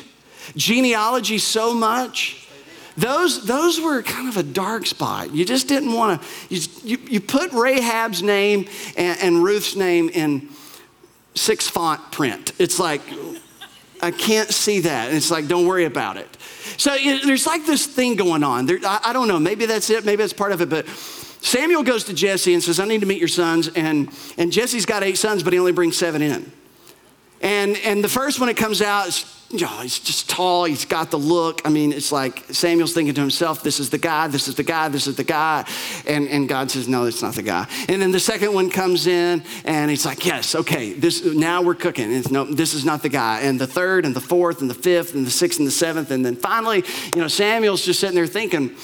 genealogy 0.57 1.38
so 1.38 1.74
much, 1.74 2.49
those, 2.97 3.47
those 3.47 3.80
were 3.80 4.03
kind 4.03 4.28
of 4.28 4.36
a 4.36 4.43
dark 4.43 4.86
spot. 4.86 5.32
You 5.34 5.45
just 5.45 5.68
didn't 5.68 5.93
want 5.93 6.20
to, 6.20 6.55
you, 6.55 6.61
you, 6.84 6.99
you, 7.09 7.20
put 7.20 7.53
Rahab's 7.53 8.22
name 8.22 8.66
and, 8.97 9.18
and 9.20 9.45
Ruth's 9.45 9.76
name 9.76 10.09
in 10.11 10.49
six 11.34 11.68
font 11.68 12.12
print. 12.12 12.53
It's 12.59 12.78
like, 12.78 13.01
I 14.03 14.11
can't 14.11 14.51
see 14.51 14.80
that. 14.80 15.09
And 15.09 15.16
it's 15.16 15.30
like, 15.30 15.47
don't 15.47 15.66
worry 15.66 15.84
about 15.84 16.16
it. 16.16 16.28
So 16.76 16.95
it, 16.95 17.24
there's 17.24 17.47
like 17.47 17.64
this 17.66 17.86
thing 17.86 18.16
going 18.16 18.43
on. 18.43 18.66
There, 18.66 18.78
I, 18.84 19.01
I 19.05 19.12
don't 19.12 19.28
know, 19.28 19.38
maybe 19.38 19.66
that's 19.66 19.91
it, 19.91 20.05
maybe 20.05 20.22
that's 20.22 20.32
part 20.32 20.53
of 20.53 20.61
it, 20.61 20.68
but 20.68 20.86
Samuel 21.41 21.82
goes 21.82 22.05
to 22.05 22.14
Jesse 22.14 22.55
and 22.55 22.62
says, 22.62 22.80
I 22.80 22.84
need 22.84 23.01
to 23.01 23.07
meet 23.07 23.18
your 23.18 23.28
sons. 23.28 23.68
And, 23.68 24.11
and 24.36 24.53
Jesse's 24.53 24.86
got 24.86 25.03
eight 25.03 25.18
sons, 25.18 25.43
but 25.43 25.53
he 25.53 25.59
only 25.59 25.72
brings 25.72 25.97
seven 25.97 26.22
in. 26.22 26.53
And, 27.41 27.76
and 27.78 28.05
the 28.05 28.09
first 28.09 28.38
one 28.38 28.49
that 28.49 28.57
comes 28.57 28.82
out 28.82 29.09
is, 29.09 29.24
you 29.51 29.62
know, 29.62 29.80
he's 29.80 29.99
just 29.99 30.30
tall, 30.30 30.64
he's 30.64 30.84
got 30.84 31.11
the 31.11 31.18
look. 31.18 31.62
I 31.64 31.70
mean, 31.70 31.93
it's 31.93 32.12
like 32.12 32.45
Samuel's 32.55 32.93
thinking 32.93 33.14
to 33.14 33.20
himself, 33.20 33.62
this 33.62 33.80
is 33.80 33.91
the 33.91 33.99
guy, 33.99 34.28
this 34.28 34.47
is 34.47 34.55
the 34.55 34.62
guy, 34.62 34.88
this 34.88 35.07
is 35.07 35.16
the 35.16 35.24
guy. 35.24 35.66
And, 36.07 36.28
and 36.28 36.49
God 36.49 36.70
says, 36.70 36.86
no, 36.86 37.07
it's 37.07 37.22
not 37.22 37.34
the 37.34 37.43
guy. 37.43 37.66
And 37.88 38.01
then 38.01 38.12
the 38.12 38.20
second 38.20 38.55
one 38.55 38.70
comes 38.70 39.07
in 39.09 39.43
and 39.64 39.91
he's 39.91 40.07
like, 40.07 40.24
yes, 40.24 40.55
okay, 40.55 40.93
this, 40.93 41.24
now 41.24 41.62
we're 41.62 41.74
cooking. 41.74 42.12
It's, 42.12 42.30
no, 42.30 42.45
this 42.45 42.74
is 42.74 42.84
not 42.84 43.03
the 43.03 43.09
guy. 43.09 43.41
And 43.41 43.59
the 43.59 43.66
third 43.66 44.05
and 44.05 44.14
the 44.14 44.20
fourth 44.20 44.61
and 44.61 44.70
the 44.70 44.74
fifth 44.74 45.14
and 45.14 45.26
the 45.26 45.32
sixth 45.32 45.59
and 45.59 45.66
the 45.66 45.72
seventh. 45.72 46.12
And 46.12 46.24
then 46.24 46.36
finally, 46.36 46.84
you 47.14 47.20
know, 47.20 47.28
Samuel's 47.28 47.84
just 47.84 47.99
sitting 47.99 48.14
there 48.14 48.28
thinking, 48.28 48.76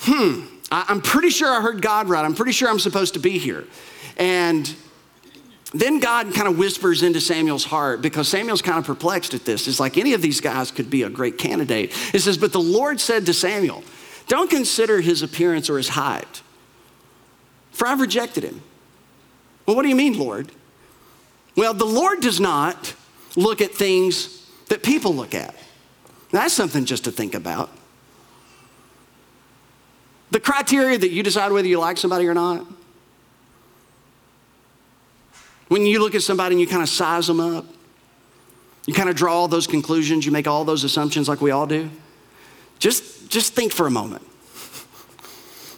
hmm, 0.00 0.44
I, 0.72 0.86
I'm 0.88 1.00
pretty 1.00 1.28
sure 1.30 1.48
I 1.48 1.60
heard 1.60 1.80
God 1.82 2.08
right. 2.08 2.24
I'm 2.24 2.34
pretty 2.34 2.52
sure 2.52 2.68
I'm 2.68 2.80
supposed 2.80 3.14
to 3.14 3.20
be 3.20 3.38
here. 3.38 3.64
And 4.16 4.74
then 5.74 6.00
God 6.00 6.34
kind 6.34 6.48
of 6.48 6.58
whispers 6.58 7.02
into 7.02 7.20
Samuel's 7.20 7.64
heart 7.64 8.02
because 8.02 8.28
Samuel's 8.28 8.62
kind 8.62 8.78
of 8.78 8.84
perplexed 8.84 9.34
at 9.34 9.44
this. 9.44 9.68
It's 9.68 9.78
like 9.78 9.96
any 9.96 10.14
of 10.14 10.22
these 10.22 10.40
guys 10.40 10.70
could 10.70 10.90
be 10.90 11.02
a 11.02 11.10
great 11.10 11.38
candidate. 11.38 11.92
It 12.12 12.20
says, 12.20 12.36
But 12.36 12.52
the 12.52 12.60
Lord 12.60 13.00
said 13.00 13.26
to 13.26 13.34
Samuel, 13.34 13.84
Don't 14.26 14.50
consider 14.50 15.00
his 15.00 15.22
appearance 15.22 15.70
or 15.70 15.76
his 15.76 15.90
height, 15.90 16.42
for 17.70 17.86
I've 17.86 18.00
rejected 18.00 18.42
him. 18.42 18.62
Well, 19.64 19.76
what 19.76 19.82
do 19.82 19.88
you 19.88 19.96
mean, 19.96 20.18
Lord? 20.18 20.50
Well, 21.56 21.74
the 21.74 21.84
Lord 21.84 22.20
does 22.20 22.40
not 22.40 22.94
look 23.36 23.60
at 23.60 23.72
things 23.72 24.50
that 24.68 24.82
people 24.82 25.14
look 25.14 25.34
at. 25.34 25.54
That's 26.30 26.54
something 26.54 26.86
just 26.86 27.04
to 27.04 27.12
think 27.12 27.34
about. 27.34 27.70
The 30.32 30.40
criteria 30.40 30.96
that 30.96 31.10
you 31.10 31.22
decide 31.22 31.52
whether 31.52 31.68
you 31.68 31.78
like 31.78 31.98
somebody 31.98 32.26
or 32.26 32.34
not 32.34 32.66
when 35.72 35.86
you 35.86 36.00
look 36.00 36.14
at 36.14 36.20
somebody 36.20 36.52
and 36.52 36.60
you 36.60 36.66
kind 36.66 36.82
of 36.82 36.88
size 36.90 37.26
them 37.26 37.40
up, 37.40 37.64
you 38.86 38.92
kind 38.92 39.08
of 39.08 39.16
draw 39.16 39.32
all 39.32 39.48
those 39.48 39.66
conclusions, 39.66 40.26
you 40.26 40.30
make 40.30 40.46
all 40.46 40.66
those 40.66 40.84
assumptions 40.84 41.30
like 41.30 41.40
we 41.40 41.50
all 41.50 41.66
do. 41.66 41.90
Just, 42.78 43.30
just 43.30 43.54
think 43.54 43.72
for 43.72 43.86
a 43.86 43.90
moment. 43.90 44.22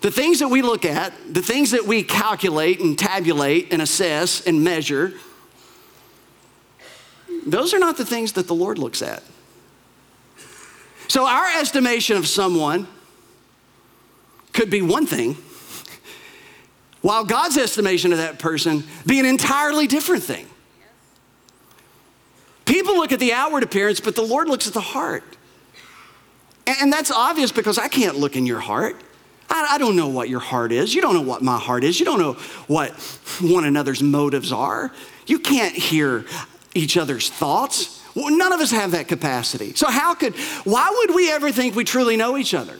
The 0.01 0.11
things 0.11 0.41
that 0.41 0.49
we 0.49 0.63
look 0.63 0.85
at, 0.85 1.13
the 1.33 1.43
things 1.43 1.71
that 1.71 1.87
we 1.87 2.03
calculate 2.03 2.81
and 2.81 2.99
tabulate 2.99 3.73
and 3.73 3.81
assess 3.81 4.45
and 4.45 4.65
measure, 4.65 5.13
those 7.47 7.73
are 7.73 7.79
not 7.79 7.97
the 7.97 8.05
things 8.05 8.33
that 8.33 8.49
the 8.49 8.55
Lord 8.55 8.79
looks 8.79 9.01
at. 9.01 9.23
So, 11.07 11.25
our 11.25 11.47
estimation 11.61 12.17
of 12.17 12.27
someone 12.27 12.89
could 14.55 14.71
be 14.71 14.81
one 14.81 15.05
thing, 15.05 15.37
while 17.03 17.25
God's 17.25 17.59
estimation 17.59 18.13
of 18.13 18.19
that 18.19 18.39
person 18.39 18.85
be 19.05 19.21
an 19.21 19.27
entirely 19.27 19.87
different 19.87 20.23
thing. 20.23 20.47
People 22.65 22.95
look 22.97 23.13
at 23.13 23.21
the 23.21 23.35
outward 23.35 23.63
appearance, 23.63 24.01
but 24.01 24.17
the 24.17 24.23
Lord 24.23 24.49
looks 24.49 24.67
at 24.67 24.73
the 24.73 24.81
heart. 24.81 25.23
And 26.67 26.91
that's 26.91 27.11
obvious 27.11 27.53
because 27.53 27.77
I 27.77 27.89
can't 27.89 28.17
look 28.17 28.37
in 28.37 28.47
your 28.47 28.61
heart. 28.61 28.97
I, 29.51 29.79
don't 29.79 29.95
know 29.95 30.09
what 30.09 30.29
your 30.29 30.41
heart 30.41 30.73
is. 30.73 30.95
You 30.95 31.03
don't 31.03 31.15
know 31.15 31.23
what 31.23 31.43
my 31.43 31.59
heart 31.59 31.85
is. 31.85 32.01
You 32.01 32.07
don't 32.07 32.19
know 32.19 32.33
what 32.67 32.91
one 33.41 33.65
another's 33.65 34.03
motives 34.03 34.51
are. 34.51 34.91
You 35.27 35.39
can't 35.39 35.75
hear 35.75 36.25
each 36.75 36.97
other's 36.97 37.31
thoughts. 37.31 38.03
None 38.17 38.53
of 38.53 38.61
us 38.61 38.71
have 38.71 38.93
that 38.93 39.07
capacity. 39.07 39.75
So, 39.75 39.89
how 39.89 40.15
could, 40.15 40.35
why 40.65 40.91
would 40.91 41.15
we 41.15 41.31
ever 41.31 41.53
think 41.53 41.77
we 41.77 41.85
truly 41.85 42.17
know 42.17 42.37
each 42.37 42.55
other? 42.55 42.79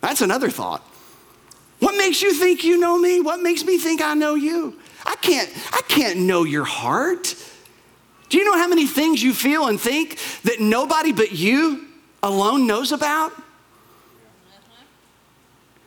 That's 0.00 0.20
another 0.20 0.50
thought. 0.50 0.82
What 1.80 1.96
makes 1.96 2.22
you 2.22 2.34
think 2.34 2.62
you 2.62 2.78
know 2.78 2.98
me? 2.98 3.20
What 3.20 3.40
makes 3.40 3.64
me 3.64 3.78
think 3.78 4.02
I 4.02 4.14
know 4.14 4.34
you? 4.34 4.78
I 5.04 5.16
can't, 5.16 5.50
I 5.72 5.80
can't 5.88 6.20
know 6.20 6.44
your 6.44 6.64
heart. 6.64 7.34
Do 8.28 8.38
you 8.38 8.44
know 8.44 8.56
how 8.56 8.68
many 8.68 8.86
things 8.86 9.22
you 9.22 9.32
feel 9.34 9.66
and 9.66 9.80
think 9.80 10.18
that 10.44 10.60
nobody 10.60 11.12
but 11.12 11.32
you 11.32 11.88
alone 12.22 12.66
knows 12.66 12.92
about? 12.92 13.32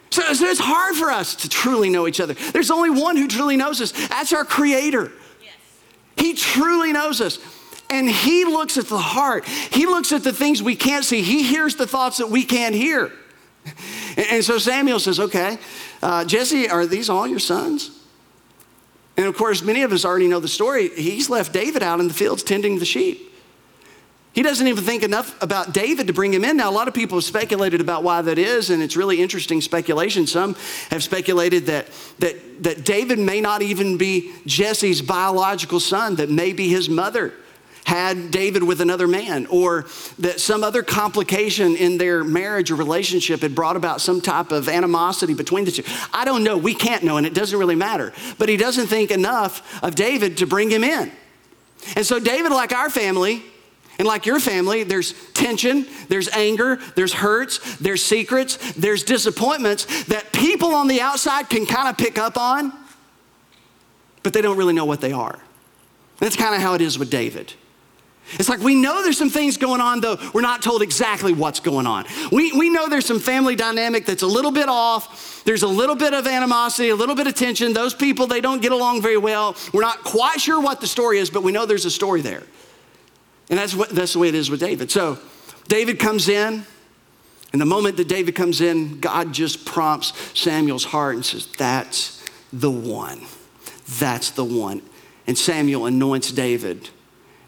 So, 0.10 0.22
so, 0.34 0.46
it's 0.46 0.60
hard 0.60 0.96
for 0.96 1.10
us 1.10 1.36
to 1.38 1.50
truly 1.50 1.90
know 1.90 2.08
each 2.08 2.20
other. 2.20 2.36
There's 2.36 2.70
only 2.70 2.92
one 2.92 3.18
who 3.18 3.28
truly 3.28 3.58
knows 3.58 3.82
us. 3.82 3.92
That's 4.10 4.32
our 4.32 4.46
Creator. 4.46 5.12
Yes. 5.42 5.54
He 6.18 6.36
truly 6.36 6.94
knows 6.94 7.20
us. 7.20 7.40
And 7.90 8.08
He 8.08 8.46
looks 8.46 8.78
at 8.78 8.86
the 8.86 8.98
heart, 9.00 9.48
He 9.48 9.88
looks 9.88 10.12
at 10.12 10.24
the 10.24 10.32
things 10.32 10.62
we 10.62 10.76
can't 10.76 11.04
see, 11.04 11.24
He 11.24 11.42
hears 11.42 11.78
the 11.78 11.88
thoughts 11.88 12.18
that 12.18 12.30
we 12.30 12.44
can't 12.44 12.76
hear. 12.76 13.12
And 14.18 14.44
so 14.44 14.58
Samuel 14.58 15.00
says, 15.00 15.20
Okay, 15.20 15.58
uh, 16.02 16.26
Jesse, 16.26 16.70
are 16.70 16.86
these 16.86 17.10
all 17.10 17.28
your 17.28 17.40
sons? 17.40 18.00
And 19.16 19.28
of 19.28 19.38
course, 19.38 19.62
many 19.62 19.84
of 19.84 19.92
us 19.92 20.06
already 20.06 20.28
know 20.28 20.40
the 20.40 20.48
story. 20.48 20.90
He's 20.90 21.30
left 21.30 21.54
David 21.54 21.84
out 21.84 22.00
in 22.00 22.08
the 22.08 22.14
fields 22.14 22.44
tending 22.44 22.80
the 22.80 22.86
sheep. 22.86 23.30
He 24.34 24.42
doesn't 24.42 24.68
even 24.68 24.84
think 24.84 25.04
enough 25.04 25.40
about 25.44 25.76
David 25.76 26.08
to 26.08 26.14
bring 26.14 26.34
him 26.34 26.44
in. 26.44 26.58
Now, 26.58 26.68
a 26.68 26.74
lot 26.74 26.88
of 26.88 26.96
people 26.96 27.18
have 27.18 27.24
speculated 27.24 27.82
about 27.82 28.04
why 28.04 28.24
that 28.24 28.40
is, 28.40 28.72
and 28.72 28.82
it's 28.82 28.98
really 28.98 29.22
interesting 29.22 29.62
speculation. 29.62 30.26
Some 30.26 30.56
have 30.90 31.04
speculated 31.04 31.68
that, 31.68 31.88
that, 32.18 32.64
that 32.64 32.84
David 32.84 33.20
may 33.20 33.42
not 33.42 33.62
even 33.62 33.96
be 33.96 34.34
Jesse's 34.48 35.04
biological 35.04 35.80
son, 35.80 36.16
that 36.16 36.32
may 36.32 36.52
be 36.52 36.68
his 36.68 36.90
mother 36.90 37.32
had 37.86 38.32
David 38.32 38.64
with 38.64 38.82
another 38.82 39.08
man, 39.08 39.46
or 39.48 39.86
that 40.20 40.40
some 40.40 40.64
other 40.64 40.84
complication 40.84 41.76
in 41.76 41.98
their 41.98 42.24
marriage 42.24 42.72
or 42.72 42.76
relationship 42.76 43.42
had 43.42 43.54
brought 43.54 43.76
about 43.76 44.02
some 44.02 44.22
type 44.22 44.52
of 44.52 44.70
animosity 44.70 45.34
between 45.34 45.66
the 45.66 45.72
two. 45.72 45.84
I 46.14 46.26
don't 46.26 46.44
know. 46.44 46.58
We 46.58 46.74
can't 46.74 47.04
know, 47.04 47.18
and 47.18 47.28
it 47.28 47.34
doesn't 47.34 47.58
really 47.58 47.76
matter. 47.76 48.14
But 48.38 48.50
he 48.50 48.58
doesn't 48.58 48.88
think 48.88 49.12
enough 49.12 49.84
of 49.84 49.96
David 49.96 50.38
to 50.38 50.48
bring 50.48 50.70
him 50.70 50.84
in. 50.84 51.12
And 51.96 52.06
so, 52.06 52.20
David, 52.20 52.52
like 52.52 52.72
our 52.72 52.90
family, 52.90 53.44
and 54.00 54.08
like 54.08 54.26
your 54.26 54.40
family, 54.40 54.84
there's 54.84 55.14
tension, 55.34 55.86
there's 56.10 56.30
anger, 56.30 56.80
there's 56.96 57.14
hurts, 57.14 57.78
there's 57.78 58.04
secrets, 58.04 58.74
there's 58.74 59.04
disappointments 59.04 60.06
that 60.06 60.32
people 60.32 60.74
on 60.74 60.88
the 60.88 61.02
outside 61.02 61.50
can 61.50 61.66
kind 61.66 61.88
of 61.88 61.98
pick 61.98 62.18
up 62.18 62.38
on, 62.38 62.74
but 64.24 64.34
they 64.34 64.42
don't 64.42 64.58
really 64.58 64.74
know 64.74 64.86
what 64.86 65.02
they 65.02 65.12
are. 65.12 65.38
That's 66.18 66.36
kind 66.36 66.56
of 66.56 66.62
how 66.62 66.74
it 66.74 66.82
is 66.82 66.98
with 66.98 67.10
David. 67.10 67.54
It's 68.32 68.50
like 68.50 68.60
we 68.60 68.74
know 68.74 69.04
there's 69.04 69.18
some 69.18 69.30
things 69.30 69.58
going 69.58 69.82
on, 69.82 70.02
though 70.02 70.18
we're 70.34 70.42
not 70.42 70.62
told 70.62 70.82
exactly 70.82 71.34
what's 71.34 71.60
going 71.60 71.86
on. 71.86 72.06
We, 72.32 72.52
we 72.54 72.70
know 72.70 72.90
there's 72.90 73.06
some 73.06 73.20
family 73.20 73.56
dynamic 73.56 74.06
that's 74.06 74.24
a 74.24 74.28
little 74.28 74.52
bit 74.52 74.70
off. 74.70 75.44
There's 75.44 75.64
a 75.64 75.68
little 75.68 75.96
bit 75.96 76.14
of 76.14 76.26
animosity, 76.26 76.90
a 76.90 76.96
little 76.96 77.16
bit 77.16 77.28
of 77.28 77.36
tension. 77.36 77.74
Those 77.74 77.94
people, 77.94 78.26
they 78.26 78.42
don't 78.42 78.62
get 78.62 78.72
along 78.72 79.02
very 79.02 79.18
well. 79.18 79.56
We're 79.74 79.82
not 79.82 80.04
quite 80.04 80.40
sure 80.40 80.60
what 80.60 80.82
the 80.82 80.88
story 80.88 81.20
is, 81.20 81.30
but 81.30 81.44
we 81.44 81.52
know 81.52 81.66
there's 81.66 81.86
a 81.86 81.92
story 81.92 82.22
there. 82.22 82.44
And 83.50 83.60
that's, 83.60 83.76
what, 83.76 83.90
that's 83.90 84.14
the 84.14 84.20
way 84.20 84.30
it 84.30 84.36
is 84.36 84.50
with 84.50 84.62
David. 84.62 84.90
So 84.90 85.20
David 85.68 86.00
comes 86.00 86.30
in, 86.30 86.66
and 87.52 87.62
the 87.62 87.66
moment 87.66 87.98
that 87.98 88.08
David 88.08 88.36
comes 88.36 88.62
in, 88.62 89.00
God 89.00 89.32
just 89.34 89.66
prompts 89.66 90.14
Samuel's 90.38 90.86
heart 90.86 91.16
and 91.16 91.26
says, 91.26 91.46
That's 91.58 92.26
the 92.52 92.72
one. 92.72 93.22
That's 94.00 94.32
the 94.32 94.46
one. 94.46 94.82
And 95.28 95.38
Samuel 95.38 95.86
anoints 95.86 96.32
David 96.32 96.90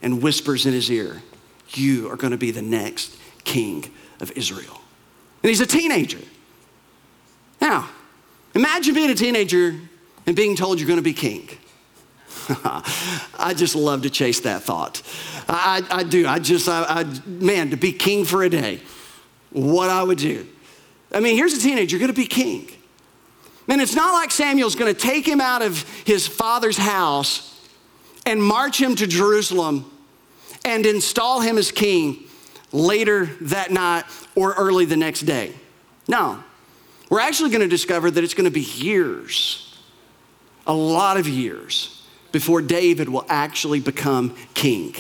and 0.02 0.22
whispers 0.22 0.66
in 0.66 0.74
his 0.74 0.90
ear, 0.92 1.22
You 1.70 2.10
are 2.12 2.16
going 2.16 2.32
to 2.32 2.38
be 2.38 2.52
the 2.52 2.62
next 2.62 3.18
king 3.44 3.86
of 4.20 4.32
Israel. 4.32 4.82
And 5.44 5.50
he's 5.50 5.62
a 5.62 5.66
teenager. 5.66 6.20
Now, 7.62 7.90
Imagine 8.56 8.96
being 8.96 9.10
a 9.10 9.16
teenager 9.16 9.76
and 10.26 10.36
being 10.36 10.56
told 10.56 10.80
you're 10.80 10.88
going 10.88 10.98
to 10.98 11.04
be 11.04 11.14
king. 11.14 11.50
I 13.38 13.54
just 13.56 13.76
love 13.76 14.04
to 14.04 14.10
chase 14.10 14.40
that 14.42 14.64
thought. 14.64 15.02
I, 15.50 15.84
I 15.92 16.04
do. 16.04 16.26
I 16.26 16.40
just, 16.40 16.70
I, 16.70 16.86
I, 16.88 17.04
man, 17.26 17.72
to 17.72 17.78
be 17.78 17.92
king 17.92 18.24
for 18.24 18.44
a 18.44 18.50
day, 18.50 18.80
what 19.52 19.90
I 19.90 20.02
would 20.02 20.18
do. 20.18 20.48
I 21.12 21.20
mean, 21.20 21.36
here's 21.36 21.54
a 21.54 21.60
teenager, 21.60 21.98
you're 21.98 22.00
going 22.00 22.14
to 22.16 22.20
be 22.20 22.28
king. 22.28 22.70
Man, 23.68 23.80
it's 23.80 23.96
not 23.96 24.14
like 24.14 24.32
Samuel's 24.32 24.76
going 24.76 24.94
to 24.94 25.00
take 25.00 25.28
him 25.28 25.42
out 25.42 25.62
of 25.62 25.82
his 26.06 26.28
father's 26.28 26.78
house 26.78 27.55
and 28.26 28.42
march 28.42 28.82
him 28.82 28.96
to 28.96 29.08
Jerusalem 29.08 29.92
and 30.64 30.86
install 30.86 31.42
him 31.42 31.58
as 31.58 31.72
king 31.72 32.24
later 32.72 33.26
that 33.42 33.72
night 33.72 34.04
or 34.36 34.54
early 34.54 34.86
the 34.86 34.98
next 34.98 35.22
day. 35.22 35.54
No, 36.08 36.44
we're 37.10 37.20
actually 37.20 37.52
going 37.52 37.62
to 37.62 37.68
discover 37.68 38.10
that 38.12 38.24
it's 38.24 38.34
going 38.34 38.46
to 38.46 38.52
be 38.52 38.62
years, 38.62 39.78
a 40.66 40.74
lot 40.74 41.18
of 41.18 41.28
years, 41.28 42.04
before 42.32 42.62
David 42.62 43.10
will 43.10 43.26
actually 43.30 43.80
become 43.80 44.36
king. 44.54 44.94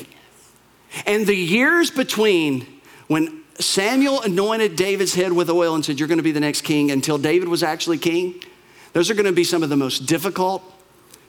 And 1.06 1.28
the 1.28 1.36
years 1.36 1.92
between 1.92 2.66
when 3.08 3.44
Samuel 3.60 4.22
anointed 4.22 4.76
David's 4.76 5.14
head 5.14 5.32
with 5.32 5.50
oil 5.50 5.76
and 5.76 5.84
said, 5.84 6.00
You're 6.00 6.08
going 6.08 6.18
to 6.18 6.24
be 6.24 6.32
the 6.32 6.40
next 6.40 6.62
king, 6.62 6.92
until 6.92 7.18
David 7.18 7.48
was 7.48 7.64
actually 7.64 7.98
king, 7.98 8.42
those 8.94 9.10
are 9.10 9.14
going 9.14 9.26
to 9.26 9.32
be 9.32 9.44
some 9.44 9.64
of 9.64 9.70
the 9.70 9.78
most 9.78 10.06
difficult, 10.06 10.64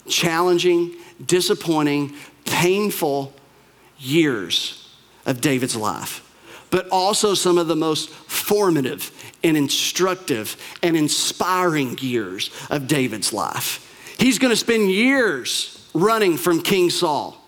challenging, 0.08 0.94
disappointing, 1.24 2.14
painful 2.44 3.32
years 3.98 4.94
of 5.24 5.40
David's 5.40 5.76
life, 5.76 6.22
but 6.70 6.88
also 6.90 7.34
some 7.34 7.58
of 7.58 7.68
the 7.68 7.76
most 7.76 8.10
formative 8.10 9.10
and 9.42 9.56
instructive 9.56 10.56
and 10.82 10.96
inspiring 10.96 11.96
years 11.98 12.50
of 12.70 12.86
David's 12.86 13.32
life. 13.32 13.82
He's 14.18 14.38
going 14.38 14.52
to 14.52 14.56
spend 14.56 14.90
years 14.90 15.88
running 15.94 16.36
from 16.36 16.62
King 16.62 16.90
Saul 16.90 17.42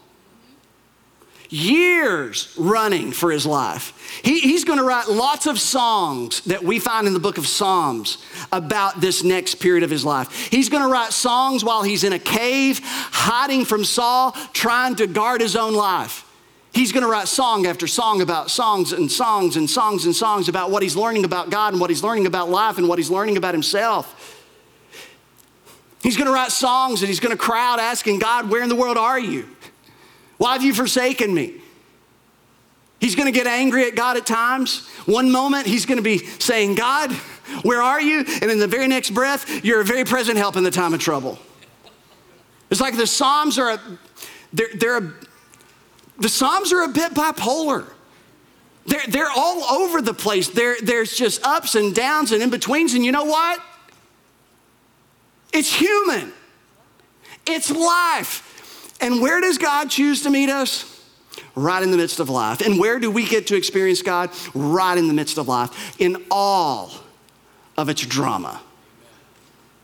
years 1.49 2.55
running 2.59 3.13
for 3.13 3.31
his 3.31 3.47
life. 3.47 4.21
He, 4.23 4.41
he's 4.41 4.65
going 4.65 4.79
to 4.79 4.85
write 4.85 5.09
lots 5.09 5.47
of 5.47 5.59
songs 5.59 6.43
that 6.43 6.63
we 6.63 6.79
find 6.79 7.07
in 7.07 7.15
the 7.15 7.21
book 7.21 7.39
of 7.39 7.47
Psalms 7.47 8.19
about 8.53 9.01
this 9.01 9.25
next 9.25 9.57
period 9.57 9.83
of 9.83 9.91
his 9.91 10.05
life. 10.05 10.49
He's 10.51 10.69
going 10.69 10.83
to 10.83 10.89
write 10.89 11.13
songs 11.13 11.65
while 11.65 11.83
he's 11.83 12.05
in 12.05 12.13
a 12.13 12.19
cave, 12.19 12.81
hiding 12.85 13.65
from 13.65 13.85
Saul, 13.85 14.33
trying 14.53 14.97
to 14.97 15.07
guard 15.07 15.41
his 15.41 15.57
own 15.57 15.75
life. 15.75 16.25
He's 16.73 16.93
going 16.93 17.03
to 17.03 17.11
write 17.11 17.29
song 17.29 17.67
after 17.67 17.87
song 17.87 18.21
about 18.21 18.51
songs 18.51 18.93
and 18.93 19.11
songs 19.11 19.57
and 19.57 19.69
songs 19.69 20.05
and 20.05 20.15
songs 20.15 20.49
about 20.49 20.71
what 20.71 20.83
he's 20.83 20.97
learning 20.97 21.25
about 21.25 21.51
God 21.51 21.73
and 21.73 21.81
what 21.81 21.91
he's 21.91 22.03
learning 22.03 22.27
about 22.27 22.51
life 22.51 22.79
and 22.79 22.89
what 22.89 22.99
he's 22.99 23.11
learning 23.11 23.37
about 23.37 23.55
himself. 23.55 24.37
He's 26.03 26.17
going 26.17 26.27
to 26.27 26.33
write 26.33 26.53
songs 26.53 27.01
and 27.01 27.09
he's 27.09 27.21
going 27.21 27.37
to 27.37 27.43
cry 27.43 27.73
out 27.73 27.81
asking 27.81 28.21
God, 28.21 28.51
Where 28.51 28.63
in 28.63 28.69
the 28.69 28.77
world 28.77 28.97
are 28.97 29.19
you? 29.19 29.49
Why 30.39 30.55
have 30.55 30.63
you 30.63 30.73
forsaken 30.73 31.35
me? 31.35 31.55
He's 33.01 33.15
going 33.15 33.27
to 33.27 33.33
get 33.33 33.47
angry 33.47 33.87
at 33.87 33.95
God 33.95 34.17
at 34.17 34.27
times. 34.27 34.89
One 35.07 35.31
moment, 35.31 35.67
he's 35.67 35.87
going 35.87 35.99
to 35.99 36.03
be 36.03 36.19
saying, 36.19 36.75
God, 36.75 37.13
where 37.63 37.81
are 37.81 38.01
you? 38.01 38.25
And 38.43 38.51
in 38.51 38.59
the 38.59 38.67
very 38.67 38.89
next 38.89 39.11
breath, 39.11 39.65
you're 39.65 39.81
a 39.81 39.85
very 39.85 40.05
present 40.05 40.37
help 40.37 40.57
in 40.57 40.65
the 40.65 40.71
time 40.71 40.95
of 40.95 41.01
trouble. 41.01 41.39
It's 42.71 42.81
like 42.81 42.97
the 42.97 43.07
Psalms 43.07 43.59
are, 43.59 43.71
a, 43.71 43.81
they're, 44.53 44.69
they're 44.75 44.99
a, 44.99 45.13
the 46.19 46.29
Psalms 46.29 46.73
are 46.73 46.83
a 46.83 46.89
bit 46.89 47.15
bipolar. 47.15 47.89
They're, 48.87 49.07
they're 49.09 49.31
all 49.31 49.63
over 49.65 50.03
the 50.03 50.15
place. 50.15 50.49
There, 50.49 50.77
there's 50.83 51.17
just 51.17 51.45
ups 51.45 51.75
and 51.75 51.95
downs 51.95 52.33
and 52.33 52.43
in 52.43 52.51
betweens. 52.51 52.95
And 52.95 53.05
you 53.05 53.13
know 53.13 53.25
what? 53.25 53.61
It's 55.53 55.73
human, 55.73 56.33
it's 57.47 57.71
life. 57.71 58.45
And 59.01 59.21
where 59.21 59.41
does 59.41 59.59
God 59.59 59.91
choose 59.91 60.23
to 60.23 60.31
meet 60.31 60.51
us? 60.51 60.95
Right 61.55 61.83
in 61.83 61.91
the 61.91 61.97
midst 61.97 62.21
of 62.21 62.29
life. 62.29 62.61
And 62.61 62.79
where 62.79 62.99
do 62.99 63.11
we 63.11 63.27
get 63.27 63.47
to 63.49 63.57
experience 63.57 64.03
God? 64.03 64.31
Right 64.55 64.99
in 64.99 65.09
the 65.09 65.15
midst 65.15 65.39
of 65.39 65.47
life, 65.49 66.01
in 66.01 66.25
all 66.31 66.91
of 67.77 67.89
its 67.89 68.05
drama. 68.05 68.61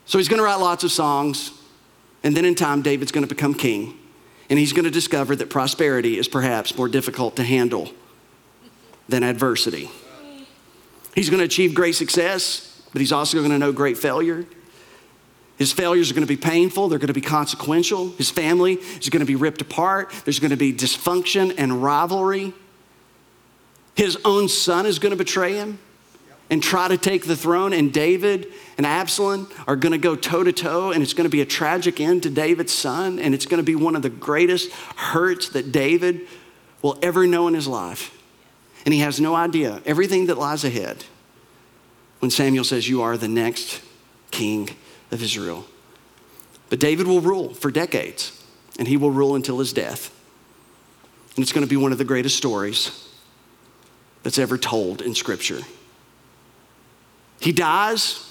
So 0.06 0.18
he's 0.18 0.28
going 0.28 0.38
to 0.38 0.44
write 0.44 0.60
lots 0.60 0.84
of 0.84 0.92
songs, 0.92 1.52
and 2.22 2.36
then 2.36 2.44
in 2.44 2.54
time, 2.54 2.82
David's 2.82 3.12
going 3.12 3.26
to 3.26 3.32
become 3.32 3.54
king, 3.54 3.96
and 4.50 4.58
he's 4.58 4.72
going 4.72 4.84
to 4.84 4.90
discover 4.90 5.34
that 5.36 5.48
prosperity 5.48 6.18
is 6.18 6.28
perhaps 6.28 6.76
more 6.76 6.88
difficult 6.88 7.36
to 7.36 7.42
handle 7.42 7.90
than 9.08 9.22
adversity. 9.22 9.90
He's 11.14 11.30
going 11.30 11.38
to 11.38 11.44
achieve 11.44 11.74
great 11.74 11.94
success, 11.94 12.82
but 12.92 13.00
he's 13.00 13.12
also 13.12 13.38
going 13.38 13.50
to 13.50 13.58
know 13.58 13.72
great 13.72 13.96
failure. 13.96 14.44
His 15.56 15.72
failures 15.72 16.10
are 16.10 16.14
going 16.14 16.26
to 16.26 16.32
be 16.32 16.36
painful, 16.36 16.88
they're 16.88 16.98
going 16.98 17.08
to 17.08 17.14
be 17.14 17.20
consequential. 17.20 18.10
His 18.10 18.30
family 18.30 18.74
is 18.74 19.08
going 19.08 19.20
to 19.20 19.26
be 19.26 19.36
ripped 19.36 19.60
apart, 19.60 20.12
there's 20.24 20.40
going 20.40 20.50
to 20.50 20.56
be 20.56 20.72
dysfunction 20.72 21.54
and 21.56 21.82
rivalry. 21.82 22.52
His 23.94 24.18
own 24.24 24.48
son 24.48 24.86
is 24.86 24.98
going 24.98 25.10
to 25.10 25.16
betray 25.16 25.54
him 25.54 25.78
and 26.50 26.62
try 26.62 26.88
to 26.88 26.98
take 26.98 27.26
the 27.26 27.36
throne, 27.36 27.72
and 27.72 27.92
David 27.92 28.48
and 28.76 28.84
Absalom 28.84 29.48
are 29.66 29.76
going 29.76 29.92
to 29.92 29.98
go 29.98 30.16
toe 30.16 30.42
to 30.42 30.52
toe, 30.52 30.90
and 30.90 31.02
it's 31.02 31.14
going 31.14 31.24
to 31.24 31.30
be 31.30 31.40
a 31.40 31.46
tragic 31.46 32.00
end 32.00 32.24
to 32.24 32.30
David's 32.30 32.72
son, 32.72 33.18
and 33.18 33.34
it's 33.34 33.46
going 33.46 33.58
to 33.58 33.64
be 33.64 33.76
one 33.76 33.96
of 33.96 34.02
the 34.02 34.10
greatest 34.10 34.72
hurts 34.96 35.48
that 35.50 35.70
David 35.70 36.22
will 36.82 36.98
ever 37.00 37.26
know 37.26 37.48
in 37.48 37.54
his 37.54 37.68
life. 37.68 38.10
And 38.84 38.92
he 38.92 39.00
has 39.00 39.20
no 39.20 39.34
idea 39.34 39.80
everything 39.86 40.26
that 40.26 40.36
lies 40.36 40.64
ahead 40.64 41.04
when 42.18 42.30
Samuel 42.30 42.64
says, 42.64 42.88
You 42.88 43.00
are 43.02 43.16
the 43.16 43.28
next 43.28 43.80
king 44.30 44.68
of 45.14 45.22
Israel. 45.22 45.64
But 46.68 46.80
David 46.80 47.06
will 47.06 47.20
rule 47.20 47.54
for 47.54 47.70
decades, 47.70 48.44
and 48.78 48.88
he 48.88 48.96
will 48.96 49.10
rule 49.10 49.36
until 49.36 49.58
his 49.60 49.72
death. 49.72 50.10
And 51.36 51.42
it's 51.42 51.52
going 51.52 51.66
to 51.66 51.70
be 51.70 51.76
one 51.76 51.92
of 51.92 51.98
the 51.98 52.04
greatest 52.04 52.36
stories 52.36 53.08
that's 54.22 54.38
ever 54.38 54.58
told 54.58 55.00
in 55.00 55.14
Scripture. 55.14 55.60
He 57.40 57.52
dies, 57.52 58.28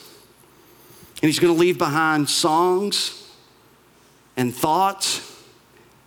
and 1.21 1.29
he's 1.29 1.39
going 1.39 1.53
to 1.53 1.59
leave 1.59 1.77
behind 1.77 2.29
songs 2.29 3.31
and 4.35 4.53
thoughts 4.53 5.43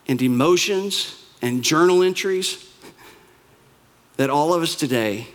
and 0.09 0.21
emotions 0.21 1.25
and 1.43 1.63
journal 1.63 2.03
entries 2.03 2.71
that 4.17 4.31
all 4.31 4.53
of 4.53 4.63
us 4.63 4.75
today 4.75 5.29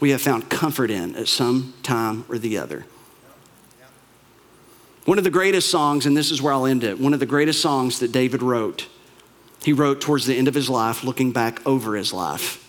we 0.00 0.10
have 0.10 0.22
found 0.22 0.48
comfort 0.48 0.90
in 0.90 1.16
at 1.16 1.26
some 1.26 1.74
time 1.82 2.24
or 2.28 2.38
the 2.38 2.56
other. 2.58 2.84
One 5.08 5.16
of 5.16 5.24
the 5.24 5.30
greatest 5.30 5.70
songs, 5.70 6.04
and 6.04 6.14
this 6.14 6.30
is 6.30 6.42
where 6.42 6.52
I'll 6.52 6.66
end 6.66 6.84
it, 6.84 7.00
one 7.00 7.14
of 7.14 7.18
the 7.18 7.24
greatest 7.24 7.62
songs 7.62 8.00
that 8.00 8.12
David 8.12 8.42
wrote, 8.42 8.88
he 9.62 9.72
wrote 9.72 10.02
towards 10.02 10.26
the 10.26 10.36
end 10.36 10.48
of 10.48 10.54
his 10.54 10.68
life, 10.68 11.02
looking 11.02 11.32
back 11.32 11.66
over 11.66 11.96
his 11.96 12.12
life. 12.12 12.62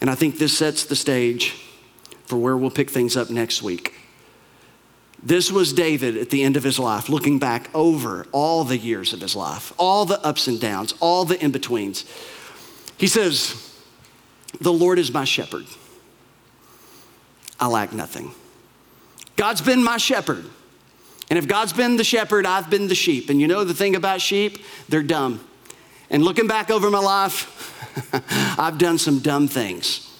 And 0.00 0.10
I 0.10 0.16
think 0.16 0.38
this 0.38 0.58
sets 0.58 0.84
the 0.84 0.96
stage 0.96 1.54
for 2.24 2.36
where 2.36 2.56
we'll 2.56 2.72
pick 2.72 2.90
things 2.90 3.16
up 3.16 3.30
next 3.30 3.62
week. 3.62 3.94
This 5.22 5.52
was 5.52 5.72
David 5.72 6.16
at 6.16 6.30
the 6.30 6.42
end 6.42 6.56
of 6.56 6.64
his 6.64 6.80
life, 6.80 7.08
looking 7.08 7.38
back 7.38 7.70
over 7.72 8.26
all 8.32 8.64
the 8.64 8.76
years 8.76 9.12
of 9.12 9.20
his 9.20 9.36
life, 9.36 9.72
all 9.78 10.04
the 10.04 10.20
ups 10.26 10.48
and 10.48 10.60
downs, 10.60 10.94
all 10.98 11.24
the 11.24 11.40
in 11.40 11.52
betweens. 11.52 12.04
He 12.98 13.06
says, 13.06 13.72
The 14.60 14.72
Lord 14.72 14.98
is 14.98 15.12
my 15.12 15.22
shepherd. 15.22 15.66
I 17.60 17.68
lack 17.68 17.92
nothing. 17.92 18.32
God's 19.36 19.60
been 19.60 19.84
my 19.84 19.98
shepherd. 19.98 20.46
And 21.30 21.38
if 21.38 21.48
God's 21.48 21.72
been 21.72 21.96
the 21.96 22.04
shepherd, 22.04 22.46
I've 22.46 22.68
been 22.68 22.88
the 22.88 22.94
sheep. 22.94 23.30
And 23.30 23.40
you 23.40 23.48
know 23.48 23.64
the 23.64 23.74
thing 23.74 23.96
about 23.96 24.20
sheep? 24.20 24.64
They're 24.88 25.02
dumb. 25.02 25.46
And 26.10 26.22
looking 26.22 26.46
back 26.46 26.70
over 26.70 26.90
my 26.90 26.98
life, 26.98 27.72
I've 28.58 28.78
done 28.78 28.98
some 28.98 29.20
dumb 29.20 29.48
things. 29.48 30.10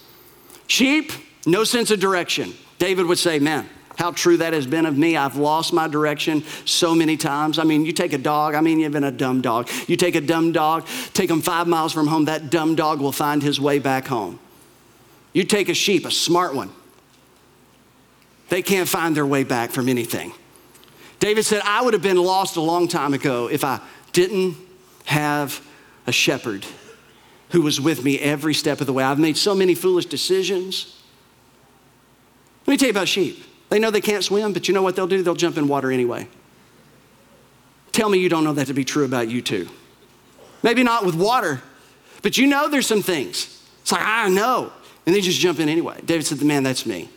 Sheep, 0.67 1.13
no 1.47 1.65
sense 1.65 1.91
of 1.91 2.01
direction. 2.01 2.55
David 2.79 3.07
would 3.07 3.19
say, 3.19 3.39
Man, 3.39 3.69
how 3.97 4.11
true 4.11 4.37
that 4.39 4.53
has 4.53 4.67
been 4.67 4.87
of 4.87 4.97
me. 4.97 5.17
I've 5.17 5.37
lost 5.37 5.73
my 5.73 5.87
direction 5.87 6.43
so 6.65 6.95
many 6.95 7.17
times. 7.17 7.59
I 7.59 7.65
mean, 7.65 7.85
you 7.85 7.93
take 7.93 8.13
a 8.13 8.19
dog, 8.19 8.55
I 8.55 8.61
mean, 8.61 8.81
you've 8.81 8.93
been 8.93 9.05
a 9.05 9.13
dumb 9.13 9.41
dog. 9.41 9.69
You 9.87 9.97
take 9.97 10.15
a 10.15 10.21
dumb 10.21 10.53
dog, 10.53 10.87
take 11.13 11.31
him 11.31 11.41
five 11.41 11.67
miles 11.67 11.93
from 11.93 12.07
home, 12.07 12.25
that 12.25 12.51
dumb 12.51 12.75
dog 12.75 13.01
will 13.01 13.13
find 13.13 13.43
his 13.43 13.61
way 13.61 13.79
back 13.79 14.07
home. 14.07 14.41
You 15.33 15.45
take 15.45 15.69
a 15.69 15.75
sheep, 15.75 16.07
a 16.07 16.11
smart 16.11 16.55
one, 16.55 16.71
they 18.49 18.63
can't 18.63 18.89
find 18.89 19.17
their 19.17 19.27
way 19.27 19.45
back 19.45 19.71
from 19.71 19.89
anything. 19.89 20.33
David 21.21 21.45
said, 21.45 21.63
I 21.65 21.83
would 21.83 21.95
have 21.95 22.03
been 22.03 22.17
lost 22.17 22.57
a 22.57 22.61
long 22.61 22.89
time 22.89 23.15
ago 23.15 23.49
if 23.49 23.65
I 23.65 23.81
didn't 24.13 24.57
have 25.07 25.65
a 26.07 26.13
shepherd 26.13 26.67
who 27.51 27.63
was 27.63 27.81
with 27.81 28.05
me 28.05 28.19
every 28.19 28.55
step 28.55 28.81
of 28.81 28.87
the 28.87 28.93
way. 28.93 29.05
I've 29.05 29.19
made 29.19 29.37
so 29.37 29.55
many 29.55 29.75
foolish 29.75 30.07
decisions. 30.07 31.01
Let 32.67 32.73
me 32.73 32.77
tell 32.77 32.89
you 32.89 32.93
about 32.93 33.09
sheep. 33.09 33.45
They 33.69 33.79
know 33.79 33.91
they 33.91 34.01
can't 34.01 34.25
swim, 34.25 34.53
but 34.53 34.69
you 34.69 34.75
know 34.75 34.83
what 34.83 34.97
they'll 34.97 35.07
do? 35.07 35.23
They'll 35.23 35.35
jump 35.35 35.57
in 35.57 35.69
water 35.69 35.91
anyway. 35.91 36.29
Tell 37.93 38.09
me 38.09 38.19
you 38.19 38.29
don't 38.29 38.45
know 38.45 38.55
that 38.55 38.67
to 38.67 38.75
be 38.75 38.85
true 38.85 39.05
about 39.05 39.29
you 39.29 39.41
too. 39.41 39.69
Maybe 40.63 40.83
not 40.83 41.05
with 41.05 41.15
water, 41.15 41.63
but 42.23 42.37
you 42.37 42.47
know 42.47 42.69
there's 42.69 42.87
some 42.87 43.03
things. 43.03 43.63
It's 43.83 43.93
like, 43.93 44.03
I 44.05 44.29
know. 44.29 44.73
And 45.07 45.15
they 45.15 45.21
just 45.21 45.39
jump 45.39 45.61
in 45.61 45.69
anyway. 45.69 46.01
David 46.05 46.27
said, 46.27 46.39
The 46.39 46.45
Man, 46.45 46.63
that's 46.63 46.87
me. 46.87 47.09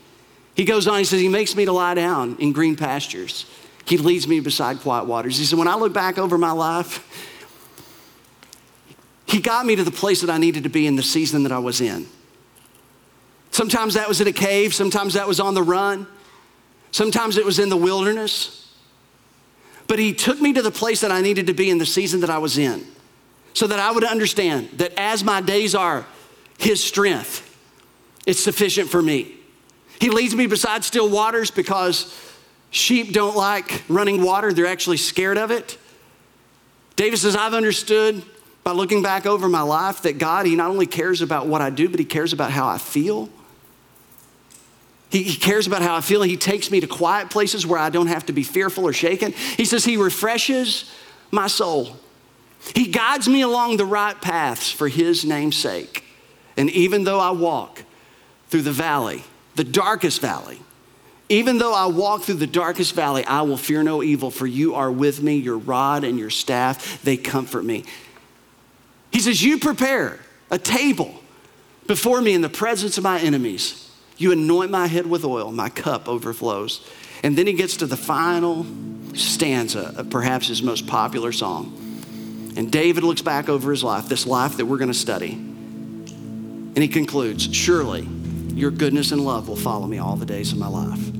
He 0.53 0.65
goes 0.65 0.87
on, 0.87 0.97
he 0.97 1.03
says, 1.03 1.21
He 1.21 1.29
makes 1.29 1.55
me 1.55 1.65
to 1.65 1.71
lie 1.71 1.93
down 1.93 2.35
in 2.39 2.51
green 2.51 2.75
pastures. 2.75 3.45
He 3.87 3.97
leads 3.97 4.27
me 4.27 4.41
beside 4.41 4.81
quiet 4.81 5.05
waters. 5.05 5.37
He 5.37 5.45
said, 5.45 5.57
When 5.57 5.67
I 5.69 5.75
look 5.75 5.93
back 5.93 6.17
over 6.17 6.37
my 6.37 6.51
life, 6.51 7.01
He 9.25 9.39
got 9.39 9.65
me 9.65 9.77
to 9.77 9.83
the 9.83 9.91
place 9.91 10.21
that 10.21 10.29
I 10.29 10.37
needed 10.37 10.63
to 10.63 10.69
be 10.69 10.85
in 10.85 10.97
the 10.97 11.03
season 11.03 11.43
that 11.43 11.53
I 11.53 11.59
was 11.59 11.79
in. 11.79 12.05
Sometimes 13.51 13.93
that 13.93 14.07
was 14.07 14.19
in 14.19 14.27
a 14.27 14.33
cave, 14.33 14.73
sometimes 14.73 15.13
that 15.13 15.25
was 15.25 15.39
on 15.39 15.53
the 15.53 15.63
run, 15.63 16.05
sometimes 16.91 17.37
it 17.37 17.45
was 17.45 17.59
in 17.59 17.69
the 17.69 17.77
wilderness. 17.77 18.75
But 19.87 19.99
He 19.99 20.13
took 20.13 20.41
me 20.41 20.51
to 20.51 20.61
the 20.61 20.71
place 20.71 20.99
that 20.99 21.11
I 21.11 21.21
needed 21.21 21.47
to 21.47 21.53
be 21.53 21.69
in 21.69 21.77
the 21.77 21.85
season 21.85 22.19
that 22.19 22.29
I 22.29 22.39
was 22.39 22.57
in 22.57 22.85
so 23.53 23.67
that 23.67 23.79
I 23.79 23.91
would 23.91 24.03
understand 24.03 24.69
that 24.73 24.91
as 24.97 25.23
my 25.23 25.39
days 25.39 25.75
are, 25.75 26.05
His 26.57 26.83
strength, 26.83 27.57
it's 28.25 28.43
sufficient 28.43 28.89
for 28.89 29.01
me. 29.01 29.33
He 30.01 30.09
leads 30.09 30.35
me 30.35 30.45
beside 30.45 30.83
still 30.83 31.09
waters 31.09 31.51
because 31.51 32.26
sheep 32.69 33.13
don't 33.13 33.35
like 33.35 33.83
running 33.87 34.21
water, 34.21 34.53
they're 34.53 34.65
actually 34.65 34.97
scared 34.97 35.37
of 35.37 35.51
it. 35.51 35.77
David 36.95 37.17
says, 37.17 37.35
I've 37.35 37.53
understood 37.53 38.23
by 38.63 38.71
looking 38.71 39.01
back 39.01 39.25
over 39.25 39.47
my 39.47 39.61
life 39.61 40.01
that 40.01 40.17
God, 40.17 40.45
He 40.45 40.55
not 40.55 40.69
only 40.69 40.87
cares 40.87 41.21
about 41.21 41.47
what 41.47 41.61
I 41.61 41.69
do, 41.69 41.87
but 41.87 41.99
He 41.99 42.05
cares 42.05 42.33
about 42.33 42.51
how 42.51 42.67
I 42.67 42.77
feel. 42.77 43.29
He, 45.09 45.23
he, 45.23 45.37
cares 45.37 45.67
about 45.67 45.81
how 45.81 45.95
I 45.95 46.01
feel. 46.01 46.21
He 46.21 46.35
takes 46.35 46.69
me 46.69 46.81
to 46.81 46.87
quiet 46.87 47.29
places 47.29 47.65
where 47.65 47.79
I 47.79 47.89
don't 47.89 48.07
have 48.07 48.25
to 48.25 48.33
be 48.33 48.43
fearful 48.43 48.83
or 48.83 48.91
shaken. 48.91 49.31
He 49.31 49.63
says 49.63 49.85
He 49.85 49.95
refreshes 49.95 50.91
my 51.31 51.47
soul. 51.47 51.95
He 52.75 52.87
guides 52.87 53.29
me 53.29 53.41
along 53.41 53.77
the 53.77 53.85
right 53.85 54.19
paths 54.19 54.69
for 54.69 54.89
His 54.89 55.23
name's 55.23 55.55
sake. 55.55 56.03
And 56.57 56.69
even 56.71 57.03
though 57.03 57.19
I 57.19 57.31
walk 57.31 57.83
through 58.49 58.63
the 58.63 58.71
valley, 58.71 59.23
the 59.55 59.63
darkest 59.63 60.19
valley, 60.19 60.59
even 61.29 61.57
though 61.57 61.73
I 61.73 61.87
walk 61.87 62.23
through 62.23 62.35
the 62.35 62.47
darkest 62.47 62.93
valley, 62.95 63.25
I 63.25 63.41
will 63.41 63.57
fear 63.57 63.83
no 63.83 64.01
evil, 64.01 64.31
for 64.31 64.47
you 64.47 64.75
are 64.75 64.91
with 64.91 65.21
me, 65.21 65.35
your 65.35 65.57
rod 65.57 66.03
and 66.03 66.17
your 66.17 66.29
staff, 66.29 67.01
they 67.03 67.17
comfort 67.17 67.63
me. 67.63 67.83
He 69.11 69.19
says, 69.19 69.43
You 69.43 69.57
prepare 69.57 70.19
a 70.49 70.57
table 70.57 71.13
before 71.85 72.21
me 72.21 72.33
in 72.33 72.41
the 72.41 72.49
presence 72.49 72.97
of 72.97 73.03
my 73.03 73.19
enemies. 73.19 73.83
You 74.17 74.31
anoint 74.31 74.71
my 74.71 74.87
head 74.87 75.05
with 75.05 75.23
oil, 75.25 75.51
my 75.51 75.69
cup 75.69 76.07
overflows. 76.07 76.87
And 77.23 77.37
then 77.37 77.47
he 77.47 77.53
gets 77.53 77.77
to 77.77 77.85
the 77.85 77.97
final 77.97 78.65
stanza 79.13 79.93
of 79.97 80.09
perhaps 80.09 80.47
his 80.47 80.61
most 80.63 80.87
popular 80.87 81.31
song. 81.31 81.73
And 82.55 82.71
David 82.71 83.03
looks 83.03 83.21
back 83.21 83.49
over 83.49 83.71
his 83.71 83.83
life, 83.83 84.07
this 84.07 84.25
life 84.25 84.57
that 84.57 84.65
we're 84.65 84.77
going 84.77 84.91
to 84.91 84.97
study. 84.97 85.33
And 85.33 86.77
he 86.77 86.87
concludes 86.87 87.53
Surely 87.55 88.01
your 88.57 88.71
goodness 88.71 89.11
and 89.11 89.23
love 89.23 89.47
will 89.47 89.55
follow 89.55 89.85
me 89.87 89.99
all 89.99 90.15
the 90.15 90.25
days 90.25 90.51
of 90.51 90.57
my 90.57 90.67
life. 90.67 91.16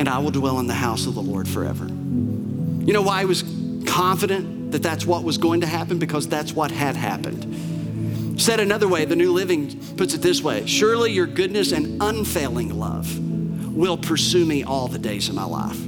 And 0.00 0.08
I 0.08 0.16
will 0.16 0.30
dwell 0.30 0.58
in 0.60 0.66
the 0.66 0.72
house 0.72 1.04
of 1.04 1.14
the 1.14 1.20
Lord 1.20 1.46
forever. 1.46 1.84
You 1.84 2.94
know 2.94 3.02
why 3.02 3.20
I 3.20 3.26
was 3.26 3.44
confident 3.86 4.72
that 4.72 4.82
that's 4.82 5.04
what 5.04 5.24
was 5.24 5.36
going 5.36 5.60
to 5.60 5.66
happen? 5.66 5.98
Because 5.98 6.26
that's 6.26 6.54
what 6.54 6.70
had 6.70 6.96
happened. 6.96 8.40
Said 8.40 8.60
another 8.60 8.88
way, 8.88 9.04
the 9.04 9.14
New 9.14 9.30
Living 9.34 9.78
puts 9.98 10.14
it 10.14 10.22
this 10.22 10.40
way 10.40 10.64
Surely 10.64 11.12
your 11.12 11.26
goodness 11.26 11.72
and 11.72 12.02
unfailing 12.02 12.78
love 12.78 13.14
will 13.76 13.98
pursue 13.98 14.46
me 14.46 14.64
all 14.64 14.88
the 14.88 14.98
days 14.98 15.28
of 15.28 15.34
my 15.34 15.44
life. 15.44 15.78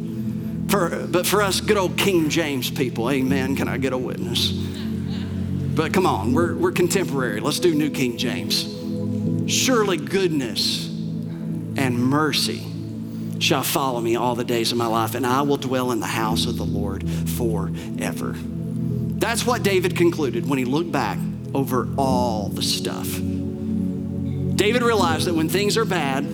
For, 0.68 1.06
but 1.06 1.26
for 1.26 1.40
us 1.40 1.62
good 1.62 1.78
old 1.78 1.96
King 1.96 2.28
James 2.28 2.70
people, 2.70 3.10
amen, 3.10 3.56
can 3.56 3.66
I 3.66 3.78
get 3.78 3.94
a 3.94 3.98
witness? 3.98 4.52
But 4.52 5.94
come 5.94 6.04
on, 6.04 6.34
we're, 6.34 6.54
we're 6.54 6.72
contemporary. 6.72 7.40
Let's 7.40 7.60
do 7.60 7.74
New 7.74 7.88
King 7.88 8.18
James. 8.18 8.68
Surely 9.50 9.96
goodness 9.96 10.86
and 11.78 11.98
mercy 11.98 12.71
shall 13.42 13.62
follow 13.62 14.00
me 14.00 14.16
all 14.16 14.34
the 14.34 14.44
days 14.44 14.72
of 14.72 14.78
my 14.78 14.86
life, 14.86 15.14
and 15.14 15.26
I 15.26 15.42
will 15.42 15.56
dwell 15.56 15.90
in 15.90 16.00
the 16.00 16.06
house 16.06 16.46
of 16.46 16.56
the 16.56 16.64
Lord 16.64 17.08
forever. 17.08 18.34
That's 18.36 19.44
what 19.44 19.62
David 19.62 19.96
concluded 19.96 20.48
when 20.48 20.58
he 20.58 20.64
looked 20.64 20.92
back 20.92 21.18
over 21.54 21.88
all 21.98 22.48
the 22.48 22.62
stuff. 22.62 23.08
David 24.56 24.82
realized 24.82 25.26
that 25.26 25.34
when 25.34 25.48
things 25.48 25.76
are 25.76 25.84
bad, 25.84 26.24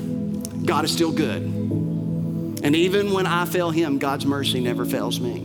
God 0.67 0.85
is 0.85 0.93
still 0.93 1.13
good. 1.13 1.43
And 1.43 2.77
even 2.77 3.13
when 3.13 3.27
I 3.27 3.47
fail 3.47 3.71
him, 3.71 3.99
God's 3.99 4.27
mercy 4.27 4.61
never 4.61 4.85
fails 4.85 5.19
me. 5.19 5.37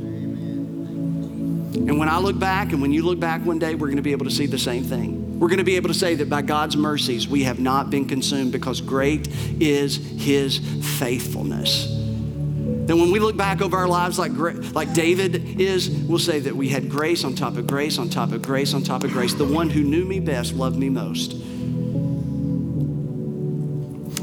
And 1.75 1.97
when 1.97 2.09
I 2.09 2.17
look 2.17 2.37
back, 2.37 2.73
and 2.73 2.81
when 2.81 2.91
you 2.91 3.03
look 3.03 3.19
back 3.19 3.45
one 3.45 3.59
day, 3.59 3.73
we're 3.75 3.87
going 3.87 3.97
to 3.97 4.03
be 4.03 4.11
able 4.11 4.25
to 4.25 4.31
see 4.31 4.47
the 4.47 4.59
same 4.59 4.83
thing. 4.83 5.22
We're 5.43 5.49
going 5.49 5.57
to 5.57 5.65
be 5.65 5.75
able 5.75 5.89
to 5.89 5.93
say 5.93 6.15
that 6.15 6.29
by 6.29 6.41
God's 6.41 6.77
mercies, 6.77 7.27
we 7.27 7.43
have 7.43 7.59
not 7.59 7.89
been 7.89 8.07
consumed 8.07 8.53
because 8.53 8.79
great 8.79 9.27
is 9.59 9.97
his 9.97 10.59
faithfulness. 10.99 11.87
Then 11.87 12.97
when 12.97 13.11
we 13.11 13.19
look 13.19 13.35
back 13.35 13.61
over 13.61 13.75
our 13.75 13.89
lives 13.89 14.17
like, 14.17 14.31
like 14.73 14.93
David 14.93 15.59
is, 15.59 15.89
we'll 15.89 16.17
say 16.17 16.39
that 16.39 16.55
we 16.55 16.69
had 16.69 16.89
grace 16.89 17.25
on 17.25 17.35
top 17.35 17.57
of 17.57 17.67
grace 17.67 17.97
on 17.97 18.07
top 18.07 18.31
of 18.31 18.41
grace 18.41 18.73
on 18.73 18.83
top 18.83 19.03
of 19.03 19.11
grace. 19.11 19.33
The 19.33 19.43
one 19.43 19.69
who 19.69 19.83
knew 19.83 20.05
me 20.05 20.21
best 20.21 20.53
loved 20.53 20.77
me 20.77 20.87
most. 20.87 21.31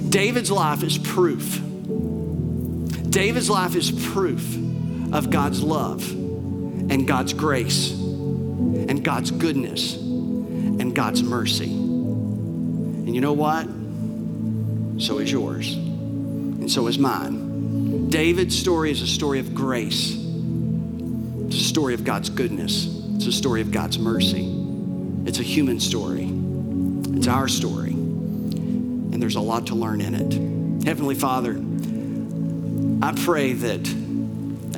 David's 0.09 0.51
life 0.51 0.83
is 0.83 0.97
proof. 0.97 1.61
David's 3.11 3.51
life 3.51 3.77
is 3.77 3.91
proof 3.91 4.57
of 5.13 5.29
God's 5.29 5.63
love 5.63 6.11
and 6.13 7.07
God's 7.07 7.35
grace 7.35 7.91
and 7.91 9.05
God's 9.05 9.31
goodness 9.31 10.09
and 10.81 10.95
God's 10.97 11.23
mercy. 11.23 11.71
And 11.71 13.15
you 13.15 13.21
know 13.21 13.35
what? 13.35 13.67
So 15.01 15.19
is 15.19 15.31
yours, 15.31 15.75
and 15.75 16.71
so 16.71 16.87
is 16.87 16.99
mine. 16.99 18.09
David's 18.09 18.59
story 18.59 18.91
is 18.91 19.03
a 19.03 19.07
story 19.07 19.39
of 19.39 19.55
grace, 19.55 20.17
it's 21.47 21.57
a 21.57 21.65
story 21.65 21.95
of 21.95 22.05
God's 22.05 22.31
goodness, 22.31 22.87
it's 23.15 23.27
a 23.27 23.33
story 23.33 23.61
of 23.61 23.71
God's 23.71 23.99
mercy. 23.99 24.57
It's 25.27 25.39
a 25.39 25.43
human 25.43 25.81
story, 25.81 26.31
it's 27.17 27.27
our 27.27 27.47
story, 27.47 27.91
and 27.91 29.23
there's 29.23 29.37
a 29.37 29.41
lot 29.41 29.67
to 29.67 29.75
learn 29.75 30.01
in 30.01 30.15
it. 30.15 30.87
Heavenly 30.87 31.15
Father, 31.15 31.61
I 33.03 33.13
pray 33.23 33.53
that 33.53 33.87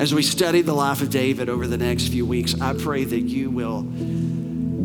as 0.01 0.13
we 0.13 0.21
study 0.21 0.61
the 0.61 0.73
life 0.73 1.01
of 1.01 1.09
David 1.09 1.47
over 1.47 1.65
the 1.65 1.77
next 1.77 2.09
few 2.09 2.25
weeks, 2.25 2.59
I 2.59 2.73
pray 2.73 3.05
that 3.05 3.21
you 3.21 3.49
will 3.49 3.83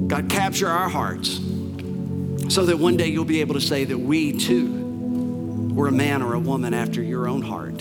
God, 0.08 0.28
capture 0.30 0.68
our 0.68 0.88
hearts 0.88 1.38
so 2.48 2.64
that 2.64 2.78
one 2.78 2.96
day 2.96 3.08
you'll 3.08 3.26
be 3.26 3.42
able 3.42 3.52
to 3.54 3.60
say 3.60 3.84
that 3.84 3.98
we 3.98 4.32
too 4.32 5.74
were 5.74 5.88
a 5.88 5.92
man 5.92 6.22
or 6.22 6.32
a 6.32 6.40
woman 6.40 6.72
after 6.72 7.02
your 7.02 7.28
own 7.28 7.42
heart, 7.42 7.74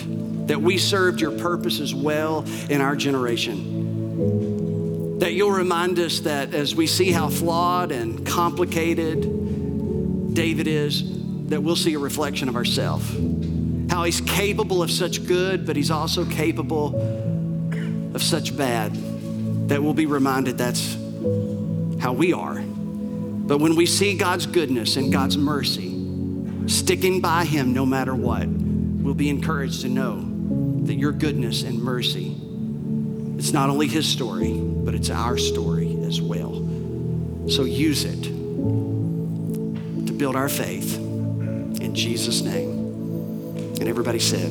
that 0.46 0.60
we 0.60 0.76
served 0.76 1.22
your 1.22 1.38
purposes 1.38 1.94
well 1.94 2.44
in 2.68 2.82
our 2.82 2.94
generation. 2.94 5.18
That 5.20 5.32
you'll 5.32 5.52
remind 5.52 5.98
us 5.98 6.20
that 6.20 6.54
as 6.54 6.74
we 6.74 6.86
see 6.86 7.10
how 7.10 7.30
flawed 7.30 7.92
and 7.92 8.26
complicated 8.26 10.34
David 10.34 10.68
is, 10.68 11.02
that 11.48 11.62
we'll 11.62 11.76
see 11.76 11.94
a 11.94 11.98
reflection 11.98 12.50
of 12.50 12.56
ourselves. 12.56 13.10
How 13.90 14.04
he's 14.04 14.20
capable 14.20 14.82
of 14.82 14.90
such 14.90 15.26
good, 15.26 15.66
but 15.66 15.76
he's 15.76 15.90
also 15.90 16.26
capable 16.26 16.94
of 18.14 18.22
such 18.22 18.54
bad. 18.54 18.92
That 19.70 19.82
we'll 19.82 19.94
be 19.94 20.06
reminded 20.06 20.58
that's 20.58 20.94
how 22.00 22.12
we 22.12 22.32
are. 22.32 22.60
But 22.60 23.58
when 23.58 23.76
we 23.76 23.86
see 23.86 24.16
God's 24.16 24.46
goodness 24.46 24.96
and 24.96 25.12
God's 25.12 25.36
mercy, 25.36 25.94
sticking 26.66 27.20
by 27.20 27.44
Him 27.44 27.72
no 27.72 27.86
matter 27.86 28.14
what, 28.14 28.46
we'll 28.46 29.14
be 29.14 29.30
encouraged 29.30 29.80
to 29.82 29.88
know 29.88 30.20
that 30.84 30.94
your 30.94 31.12
goodness 31.12 31.62
and 31.62 31.82
mercy, 31.82 32.36
it's 33.38 33.52
not 33.52 33.70
only 33.70 33.86
His 33.86 34.06
story, 34.06 34.52
but 34.52 34.94
it's 34.94 35.10
our 35.10 35.38
story 35.38 35.96
as 36.04 36.20
well. 36.20 36.54
So 37.48 37.64
use 37.64 38.04
it 38.04 38.22
to 38.22 40.12
build 40.12 40.36
our 40.36 40.48
faith 40.48 40.96
in 40.96 41.94
Jesus' 41.94 42.42
name. 42.42 42.70
And 43.80 43.88
everybody 43.88 44.18
said, 44.18 44.50